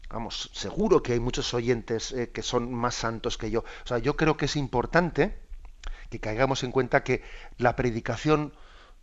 vamos, 0.10 0.50
seguro 0.54 1.04
que 1.04 1.14
hay 1.14 1.20
muchos 1.20 1.54
oyentes 1.54 2.12
eh, 2.12 2.30
que 2.32 2.44
son 2.44 2.74
más 2.74 2.96
santos 2.96 3.38
que 3.38 3.50
yo? 3.50 3.62
O 3.62 3.88
sea, 3.88 3.98
yo 3.98 4.16
creo 4.16 4.38
que 4.38 4.46
es 4.46 4.56
importante 4.56 5.38
que 6.10 6.20
caigamos 6.20 6.64
en 6.64 6.72
cuenta 6.72 7.04
que 7.04 7.24
la 7.58 7.76
predicación 7.76 8.54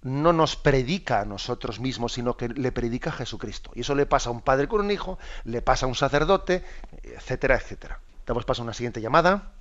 no 0.02 0.32
nos 0.32 0.56
predica 0.56 1.20
a 1.20 1.24
nosotros 1.24 1.80
mismos, 1.80 2.12
sino 2.14 2.36
que 2.36 2.48
le 2.48 2.72
predica 2.72 3.10
a 3.10 3.14
Jesucristo. 3.14 3.70
Y 3.74 3.80
eso 3.80 3.94
le 3.94 4.06
pasa 4.06 4.30
a 4.30 4.32
un 4.32 4.40
padre 4.40 4.68
con 4.68 4.80
un 4.80 4.90
hijo, 4.90 5.18
le 5.44 5.62
pasa 5.62 5.86
a 5.86 5.88
un 5.88 5.94
sacerdote, 5.94 6.64
etcétera, 7.02 7.56
etcétera. 7.56 8.00
Damos 8.26 8.44
paso 8.44 8.62
a 8.62 8.64
una 8.64 8.74
siguiente 8.74 9.00
llamada. 9.00 9.52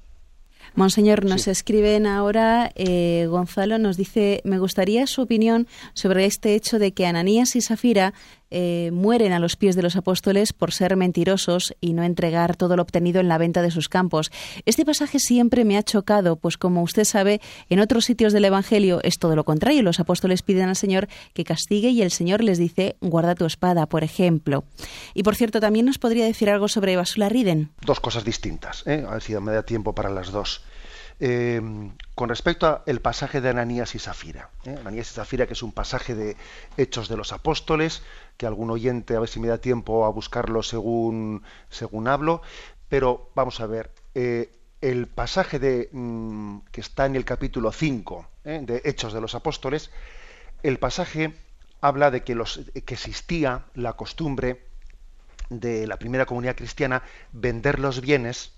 Monseñor, 0.75 1.25
nos 1.25 1.47
escriben 1.47 2.07
ahora, 2.07 2.71
eh, 2.75 3.27
Gonzalo 3.29 3.77
nos 3.77 3.97
dice, 3.97 4.41
me 4.45 4.57
gustaría 4.57 5.05
su 5.05 5.21
opinión 5.21 5.67
sobre 5.93 6.25
este 6.25 6.55
hecho 6.55 6.79
de 6.79 6.93
que 6.93 7.05
Ananías 7.05 7.55
y 7.55 7.61
Safira 7.61 8.13
eh, 8.51 8.91
mueren 8.93 9.33
a 9.33 9.39
los 9.39 9.55
pies 9.55 9.75
de 9.75 9.81
los 9.81 9.95
apóstoles 9.95 10.53
por 10.53 10.71
ser 10.71 10.95
mentirosos 10.95 11.73
y 11.81 11.93
no 11.93 12.03
entregar 12.03 12.55
todo 12.55 12.75
lo 12.75 12.81
obtenido 12.81 13.19
en 13.19 13.27
la 13.27 13.37
venta 13.37 13.61
de 13.61 13.71
sus 13.71 13.89
campos. 13.89 14.31
Este 14.65 14.85
pasaje 14.85 15.19
siempre 15.19 15.65
me 15.65 15.77
ha 15.77 15.83
chocado, 15.83 16.35
pues 16.35 16.57
como 16.57 16.83
usted 16.83 17.05
sabe, 17.05 17.41
en 17.69 17.79
otros 17.79 18.05
sitios 18.05 18.33
del 18.33 18.45
Evangelio 18.45 18.99
es 19.03 19.17
todo 19.17 19.35
lo 19.35 19.43
contrario. 19.43 19.81
Los 19.83 19.99
apóstoles 19.99 20.41
piden 20.41 20.69
al 20.69 20.75
Señor 20.75 21.07
que 21.33 21.43
castigue 21.43 21.89
y 21.89 22.01
el 22.01 22.11
Señor 22.11 22.43
les 22.43 22.57
dice, 22.57 22.97
guarda 23.01 23.35
tu 23.35 23.45
espada, 23.45 23.87
por 23.87 24.03
ejemplo. 24.03 24.63
Y 25.13 25.23
por 25.23 25.35
cierto, 25.35 25.59
también 25.59 25.85
nos 25.85 25.97
podría 25.97 26.25
decir 26.25 26.49
algo 26.49 26.67
sobre 26.67 26.95
Basula 26.95 27.29
Riden. 27.29 27.71
Dos 27.85 27.99
cosas 27.99 28.23
distintas, 28.23 28.85
¿eh? 28.85 29.05
a 29.07 29.13
ver 29.13 29.21
si 29.21 29.33
me 29.39 29.53
da 29.53 29.63
tiempo 29.63 29.95
para 29.95 30.09
las 30.09 30.31
dos. 30.31 30.61
Eh, 31.23 31.61
con 32.15 32.29
respecto 32.29 32.81
al 32.87 32.99
pasaje 32.99 33.41
de 33.41 33.49
Ananías 33.49 33.93
y 33.93 33.99
Zafira. 33.99 34.49
¿eh? 34.65 34.75
Ananías 34.79 35.11
y 35.11 35.13
Zafira, 35.13 35.45
que 35.45 35.53
es 35.53 35.61
un 35.61 35.71
pasaje 35.71 36.15
de 36.15 36.35
Hechos 36.77 37.09
de 37.09 37.15
los 37.15 37.31
Apóstoles, 37.31 38.01
que 38.37 38.47
algún 38.47 38.71
oyente, 38.71 39.15
a 39.15 39.19
ver 39.19 39.29
si 39.29 39.39
me 39.39 39.47
da 39.47 39.59
tiempo 39.59 40.05
a 40.05 40.09
buscarlo 40.09 40.63
según, 40.63 41.43
según 41.69 42.07
hablo, 42.07 42.41
pero 42.89 43.29
vamos 43.35 43.59
a 43.59 43.67
ver, 43.67 43.91
eh, 44.15 44.51
el 44.81 45.05
pasaje 45.05 45.59
de, 45.59 45.89
mm, 45.91 46.61
que 46.71 46.81
está 46.81 47.05
en 47.05 47.15
el 47.15 47.23
capítulo 47.23 47.71
5 47.71 48.27
de 48.43 48.81
Hechos 48.83 49.13
de 49.13 49.21
los 49.21 49.35
Apóstoles, 49.35 49.91
el 50.63 50.79
pasaje 50.79 51.35
habla 51.81 52.09
de 52.09 52.23
que, 52.23 52.33
los, 52.33 52.61
que 52.73 52.95
existía 52.95 53.65
la 53.75 53.93
costumbre 53.93 54.65
de 55.51 55.85
la 55.85 55.97
primera 55.97 56.25
comunidad 56.25 56.55
cristiana 56.55 57.03
vender 57.31 57.77
los 57.77 58.01
bienes 58.01 58.53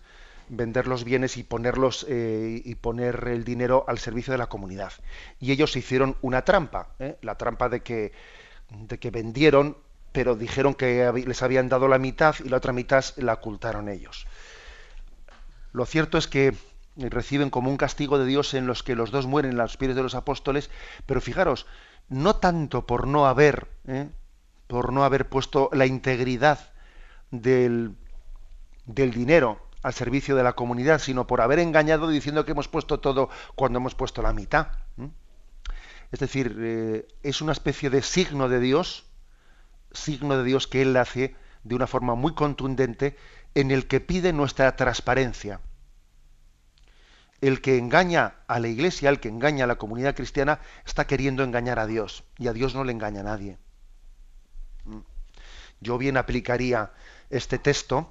vender 0.55 0.87
los 0.87 1.03
bienes 1.03 1.37
y 1.37 1.43
ponerlos 1.43 2.05
eh, 2.09 2.61
y 2.63 2.75
poner 2.75 3.27
el 3.27 3.43
dinero 3.43 3.85
al 3.87 3.99
servicio 3.99 4.31
de 4.31 4.37
la 4.37 4.47
comunidad. 4.47 4.93
Y 5.39 5.51
ellos 5.51 5.75
hicieron 5.75 6.15
una 6.21 6.43
trampa, 6.45 6.89
¿eh? 6.99 7.17
la 7.21 7.37
trampa 7.37 7.69
de 7.69 7.81
que, 7.81 8.11
de 8.69 8.99
que 8.99 9.11
vendieron, 9.11 9.77
pero 10.11 10.35
dijeron 10.35 10.73
que 10.75 11.11
les 11.25 11.41
habían 11.41 11.69
dado 11.69 11.87
la 11.87 11.97
mitad 11.97 12.35
y 12.43 12.49
la 12.49 12.57
otra 12.57 12.73
mitad 12.73 13.03
la 13.17 13.33
ocultaron 13.33 13.89
ellos. 13.89 14.27
Lo 15.71 15.85
cierto 15.85 16.17
es 16.17 16.27
que 16.27 16.53
reciben 16.95 17.49
como 17.49 17.71
un 17.71 17.77
castigo 17.77 18.19
de 18.19 18.25
Dios 18.25 18.53
en 18.53 18.67
los 18.67 18.83
que 18.83 18.95
los 18.95 19.09
dos 19.09 19.25
mueren 19.25 19.59
a 19.59 19.63
los 19.63 19.77
pies 19.77 19.95
de 19.95 20.03
los 20.03 20.13
apóstoles, 20.13 20.69
pero 21.07 21.21
fijaros, 21.21 21.65
no 22.09 22.35
tanto 22.35 22.85
por 22.85 23.07
no 23.07 23.25
haber, 23.25 23.67
¿eh? 23.87 24.07
por 24.67 24.93
no 24.93 25.03
haber 25.03 25.27
puesto 25.27 25.69
la 25.73 25.87
integridad 25.87 26.71
del, 27.31 27.95
del 28.85 29.11
dinero 29.11 29.59
al 29.83 29.93
servicio 29.93 30.35
de 30.35 30.43
la 30.43 30.53
comunidad, 30.53 30.99
sino 30.99 31.27
por 31.27 31.41
haber 31.41 31.59
engañado 31.59 32.07
diciendo 32.07 32.45
que 32.45 32.53
hemos 32.53 32.69
puesto 32.69 32.99
todo 32.99 33.29
cuando 33.55 33.77
hemos 33.77 33.93
puesto 33.93 34.21
la 34.21 34.33
mitad. 34.33 34.67
Es 36.11 36.19
decir, 36.19 36.55
eh, 36.59 37.07
es 37.21 37.41
una 37.41 37.51
especie 37.51 37.89
de 37.89 38.01
signo 38.01 38.47
de 38.47 38.59
Dios, 38.59 39.05
signo 39.91 40.37
de 40.37 40.43
Dios 40.43 40.67
que 40.67 40.81
Él 40.81 40.95
hace 40.95 41.35
de 41.63 41.75
una 41.75 41.87
forma 41.87 42.15
muy 42.15 42.33
contundente, 42.33 43.17
en 43.55 43.71
el 43.71 43.87
que 43.87 43.99
pide 43.99 44.33
nuestra 44.33 44.75
transparencia. 44.75 45.59
El 47.41 47.61
que 47.61 47.77
engaña 47.77 48.35
a 48.47 48.59
la 48.59 48.67
iglesia, 48.69 49.09
el 49.09 49.19
que 49.19 49.29
engaña 49.29 49.65
a 49.65 49.67
la 49.67 49.75
comunidad 49.75 50.15
cristiana, 50.15 50.59
está 50.85 51.05
queriendo 51.07 51.43
engañar 51.43 51.77
a 51.79 51.87
Dios, 51.87 52.23
y 52.37 52.47
a 52.47 52.53
Dios 52.53 52.73
no 52.73 52.83
le 52.83 52.93
engaña 52.93 53.19
a 53.21 53.23
nadie. 53.23 53.57
Yo 55.81 55.97
bien 55.97 56.15
aplicaría 56.15 56.93
este 57.29 57.59
texto, 57.59 58.09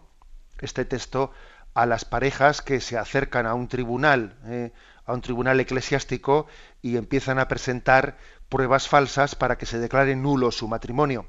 este 0.60 0.84
texto 0.84 1.32
a 1.74 1.86
las 1.86 2.04
parejas 2.04 2.62
que 2.62 2.80
se 2.80 2.98
acercan 2.98 3.46
a 3.46 3.54
un 3.54 3.68
tribunal, 3.68 4.36
eh, 4.46 4.72
a 5.04 5.12
un 5.12 5.20
tribunal 5.20 5.58
eclesiástico 5.60 6.46
y 6.80 6.96
empiezan 6.96 7.38
a 7.38 7.48
presentar 7.48 8.18
pruebas 8.48 8.88
falsas 8.88 9.34
para 9.34 9.56
que 9.56 9.66
se 9.66 9.78
declare 9.78 10.14
nulo 10.14 10.50
su 10.50 10.68
matrimonio. 10.68 11.26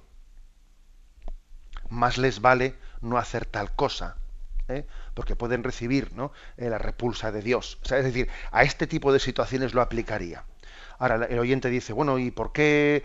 Más 1.89 2.17
les 2.17 2.41
vale 2.41 2.75
no 3.01 3.17
hacer 3.17 3.45
tal 3.45 3.73
cosa, 3.75 4.17
¿eh? 4.67 4.85
porque 5.13 5.35
pueden 5.35 5.63
recibir 5.63 6.13
¿no? 6.13 6.31
Eh, 6.57 6.69
la 6.69 6.77
repulsa 6.77 7.31
de 7.31 7.41
Dios. 7.41 7.79
es 7.83 8.03
decir, 8.03 8.29
a 8.51 8.63
este 8.63 8.87
tipo 8.87 9.13
de 9.13 9.19
situaciones 9.19 9.73
lo 9.73 9.81
aplicaría. 9.81 10.43
Ahora, 10.99 11.25
el 11.25 11.39
oyente 11.39 11.69
dice, 11.69 11.93
bueno, 11.93 12.19
¿y 12.19 12.31
por 12.31 12.51
qué 12.51 13.03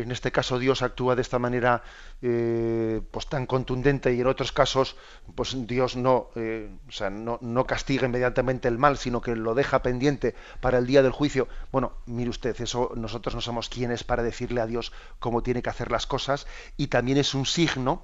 en 0.00 0.10
este 0.10 0.32
caso 0.32 0.58
Dios 0.58 0.82
actúa 0.82 1.14
de 1.14 1.22
esta 1.22 1.38
manera 1.38 1.82
eh, 2.22 3.00
pues 3.10 3.26
tan 3.26 3.46
contundente 3.46 4.14
y 4.14 4.20
en 4.20 4.26
otros 4.26 4.52
casos 4.52 4.96
pues 5.34 5.54
Dios 5.66 5.96
no, 5.96 6.28
eh, 6.36 6.70
o 6.88 6.92
sea, 6.92 7.10
no, 7.10 7.38
no, 7.42 7.66
castiga 7.66 8.06
inmediatamente 8.06 8.68
el 8.68 8.78
mal, 8.78 8.96
sino 8.96 9.20
que 9.20 9.36
lo 9.36 9.54
deja 9.54 9.82
pendiente 9.82 10.34
para 10.60 10.78
el 10.78 10.86
día 10.86 11.02
del 11.02 11.12
juicio. 11.12 11.48
Bueno, 11.70 11.92
mire 12.06 12.30
usted, 12.30 12.58
eso 12.60 12.92
nosotros 12.96 13.34
no 13.34 13.40
somos 13.40 13.68
quienes 13.68 14.04
para 14.04 14.22
decirle 14.22 14.60
a 14.60 14.66
Dios 14.66 14.92
cómo 15.18 15.42
tiene 15.42 15.62
que 15.62 15.70
hacer 15.70 15.90
las 15.90 16.06
cosas 16.06 16.46
y 16.76 16.88
también 16.88 17.18
es 17.18 17.34
un 17.34 17.46
signo, 17.46 18.02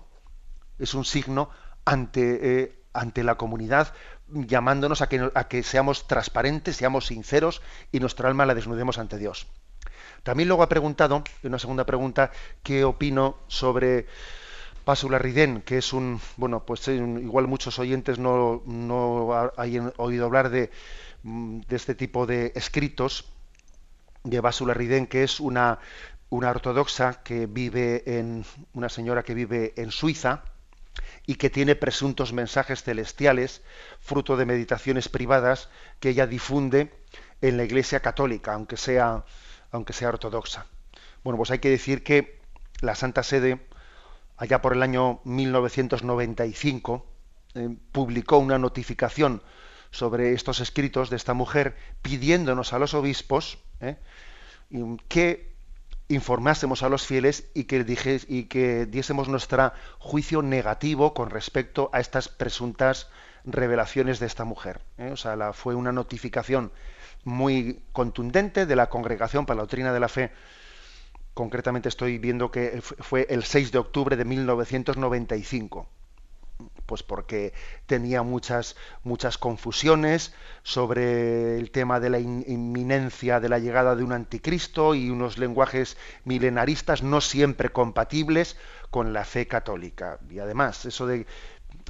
es 0.79 0.95
un 0.95 1.05
signo 1.05 1.51
ante, 1.85 2.63
eh, 2.63 2.83
ante 2.93 3.25
la 3.25 3.37
comunidad 3.37 3.95
llamándonos 4.29 5.01
a 5.01 5.09
que, 5.09 5.31
a 5.35 5.49
que 5.49 5.63
seamos 5.63 6.07
transparentes, 6.07 6.77
seamos 6.77 7.07
sinceros 7.07 7.63
y 7.93 8.01
nuestra 8.01 8.29
alma 8.29 8.47
la 8.47 8.55
desnudemos 8.55 8.99
ante 8.99 9.17
Dios. 9.19 9.47
También 10.23 10.49
luego 10.49 10.63
ha 10.63 10.69
preguntado, 10.69 11.23
una 11.43 11.59
segunda 11.59 11.85
pregunta, 11.85 12.31
qué 12.63 12.85
opino 12.85 13.37
sobre 13.49 14.07
Pásula 14.85 15.19
Riden, 15.19 15.63
que 15.63 15.79
es 15.79 15.93
un, 15.93 16.21
bueno, 16.37 16.65
pues 16.65 16.89
igual 16.89 17.47
muchos 17.47 17.79
oyentes 17.79 18.19
no, 18.19 18.63
no 18.65 19.53
hayan 19.57 19.93
oído 19.99 20.25
hablar 20.25 20.49
de, 20.49 20.71
mm, 21.25 21.61
de, 21.69 21.77
este 21.77 21.95
tipo 21.95 22.27
de 22.27 22.53
escritos 22.55 23.27
de 24.25 24.41
Básula 24.41 24.75
Riden, 24.75 25.07
que 25.07 25.25
es 25.25 25.41
una, 25.41 25.79
una 26.31 26.51
ortodoxa 26.51 27.23
que 27.23 27.47
vive 27.47 28.03
en, 28.19 28.45
una 28.73 28.89
señora 28.89 29.23
que 29.23 29.35
vive 29.35 29.75
en 29.77 29.91
Suiza 29.91 30.43
y 31.27 31.35
que 31.35 31.51
tiene 31.51 31.75
presuntos 31.75 32.33
mensajes 32.33 32.83
celestiales, 32.83 33.63
fruto 34.01 34.37
de 34.37 34.47
meditaciones 34.47 35.09
privadas 35.09 35.69
que 36.01 36.09
ella 36.09 36.27
difunde 36.27 36.91
en 37.41 37.57
la 37.57 37.65
Iglesia 37.65 38.01
Católica, 38.01 38.55
aunque 38.55 38.77
sea 38.77 39.25
aunque 39.71 39.93
sea 39.93 40.09
ortodoxa. 40.09 40.67
Bueno, 41.25 41.37
pues 41.37 41.51
hay 41.51 41.59
que 41.59 41.71
decir 41.71 42.03
que 42.03 42.41
la 42.81 42.95
Santa 42.95 43.23
Sede, 43.23 43.61
allá 44.37 44.63
por 44.63 44.73
el 44.73 44.83
año 44.83 45.21
1995, 45.25 47.07
eh, 47.55 47.77
publicó 47.93 48.39
una 48.39 48.59
notificación 48.59 49.43
sobre 49.91 50.33
estos 50.35 50.61
escritos 50.61 51.11
de 51.11 51.17
esta 51.17 51.35
mujer, 51.35 51.77
pidiéndonos 52.03 52.73
a 52.73 52.79
los 52.79 52.95
obispos 52.95 53.59
eh, 53.81 53.97
que 55.09 55.55
informásemos 56.09 56.83
a 56.83 56.89
los 56.89 57.07
fieles 57.07 57.51
y 57.55 57.65
que, 57.65 58.87
diésemos 58.87 59.29
nuestro 59.29 59.73
juicio 59.99 60.43
negativo 60.43 61.15
con 61.15 61.31
respecto 61.31 61.91
a 61.93 62.01
estas 62.01 62.29
presuntas 62.29 63.09
revelaciones 63.45 64.19
de 64.19 64.27
esta 64.27 64.45
mujer. 64.45 64.81
Eh. 64.99 65.11
O 65.13 65.17
sea, 65.17 65.37
la, 65.37 65.53
fue 65.53 65.75
una 65.75 65.93
notificación 65.93 66.73
muy 67.29 67.81
contundente 67.93 68.67
de 68.67 68.77
la 68.77 68.89
Congregación 68.89 69.47
para 69.47 69.59
la 69.59 69.63
Doctrina 69.63 69.93
de 69.93 70.01
la 70.01 70.09
Fe. 70.09 70.33
Concretamente 71.35 71.89
estoy 71.89 72.19
viendo 72.19 72.51
que 72.51 72.83
fue 72.83 73.27
el 73.31 73.45
6 73.45 73.71
de 73.71 73.79
octubre 73.79 74.17
de 74.17 74.25
1995 74.25 75.89
pues 76.87 77.03
porque 77.03 77.53
tenía 77.87 78.23
muchas 78.23 78.75
muchas 79.05 79.39
confusiones 79.39 80.35
sobre 80.63 81.59
el 81.59 81.71
tema 81.71 82.01
de 82.01 82.11
la 82.11 82.19
inminencia 82.19 83.41
de 83.41 83.49
la 83.49 83.59
llegada 83.59 83.95
de 83.95 84.03
un 84.03 84.13
anticristo 84.13 84.95
y 84.95 85.11
unos 85.11 85.39
lenguajes 85.39 85.97
milenaristas 86.25 87.03
no 87.03 87.21
siempre 87.21 87.69
compatibles 87.69 88.57
con 88.91 89.13
la 89.13 89.25
fe 89.25 89.47
católica 89.47 90.19
y 90.31 90.41
además 90.41 90.85
eso 90.85 91.07
de 91.07 91.27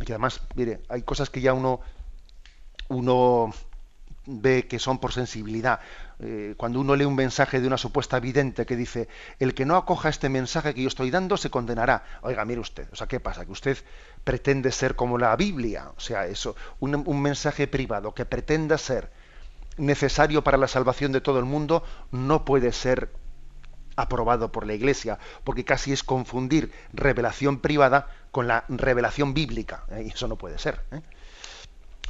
y 0.06 0.12
además 0.12 0.42
mire 0.54 0.80
hay 0.88 1.02
cosas 1.02 1.30
que 1.30 1.40
ya 1.40 1.54
uno 1.54 1.80
uno 2.88 3.54
ve 4.28 4.66
que 4.68 4.78
son 4.78 4.98
por 4.98 5.12
sensibilidad. 5.12 5.80
Eh, 6.20 6.54
cuando 6.56 6.80
uno 6.80 6.94
lee 6.94 7.06
un 7.06 7.14
mensaje 7.14 7.60
de 7.60 7.66
una 7.66 7.78
supuesta 7.78 8.20
vidente 8.20 8.66
que 8.66 8.76
dice, 8.76 9.08
el 9.38 9.54
que 9.54 9.64
no 9.64 9.76
acoja 9.76 10.10
este 10.10 10.28
mensaje 10.28 10.74
que 10.74 10.82
yo 10.82 10.88
estoy 10.88 11.10
dando 11.10 11.36
se 11.36 11.50
condenará. 11.50 12.04
Oiga, 12.22 12.44
mire 12.44 12.60
usted, 12.60 12.88
o 12.92 12.96
sea, 12.96 13.06
¿qué 13.06 13.20
pasa? 13.20 13.46
Que 13.46 13.52
usted 13.52 13.78
pretende 14.24 14.70
ser 14.70 14.96
como 14.96 15.16
la 15.16 15.34
Biblia, 15.36 15.90
o 15.96 16.00
sea, 16.00 16.26
eso, 16.26 16.54
un, 16.78 17.02
un 17.06 17.22
mensaje 17.22 17.66
privado 17.66 18.14
que 18.14 18.26
pretenda 18.26 18.76
ser 18.76 19.10
necesario 19.78 20.44
para 20.44 20.58
la 20.58 20.68
salvación 20.68 21.12
de 21.12 21.20
todo 21.20 21.38
el 21.38 21.44
mundo, 21.44 21.82
no 22.10 22.44
puede 22.44 22.72
ser 22.72 23.10
aprobado 23.96 24.52
por 24.52 24.66
la 24.66 24.74
Iglesia, 24.74 25.18
porque 25.44 25.64
casi 25.64 25.92
es 25.92 26.04
confundir 26.04 26.72
revelación 26.92 27.60
privada 27.60 28.08
con 28.30 28.46
la 28.46 28.64
revelación 28.68 29.34
bíblica, 29.34 29.84
¿eh? 29.90 30.04
y 30.06 30.08
eso 30.10 30.28
no 30.28 30.36
puede 30.36 30.58
ser. 30.58 30.80
¿eh? 30.92 31.00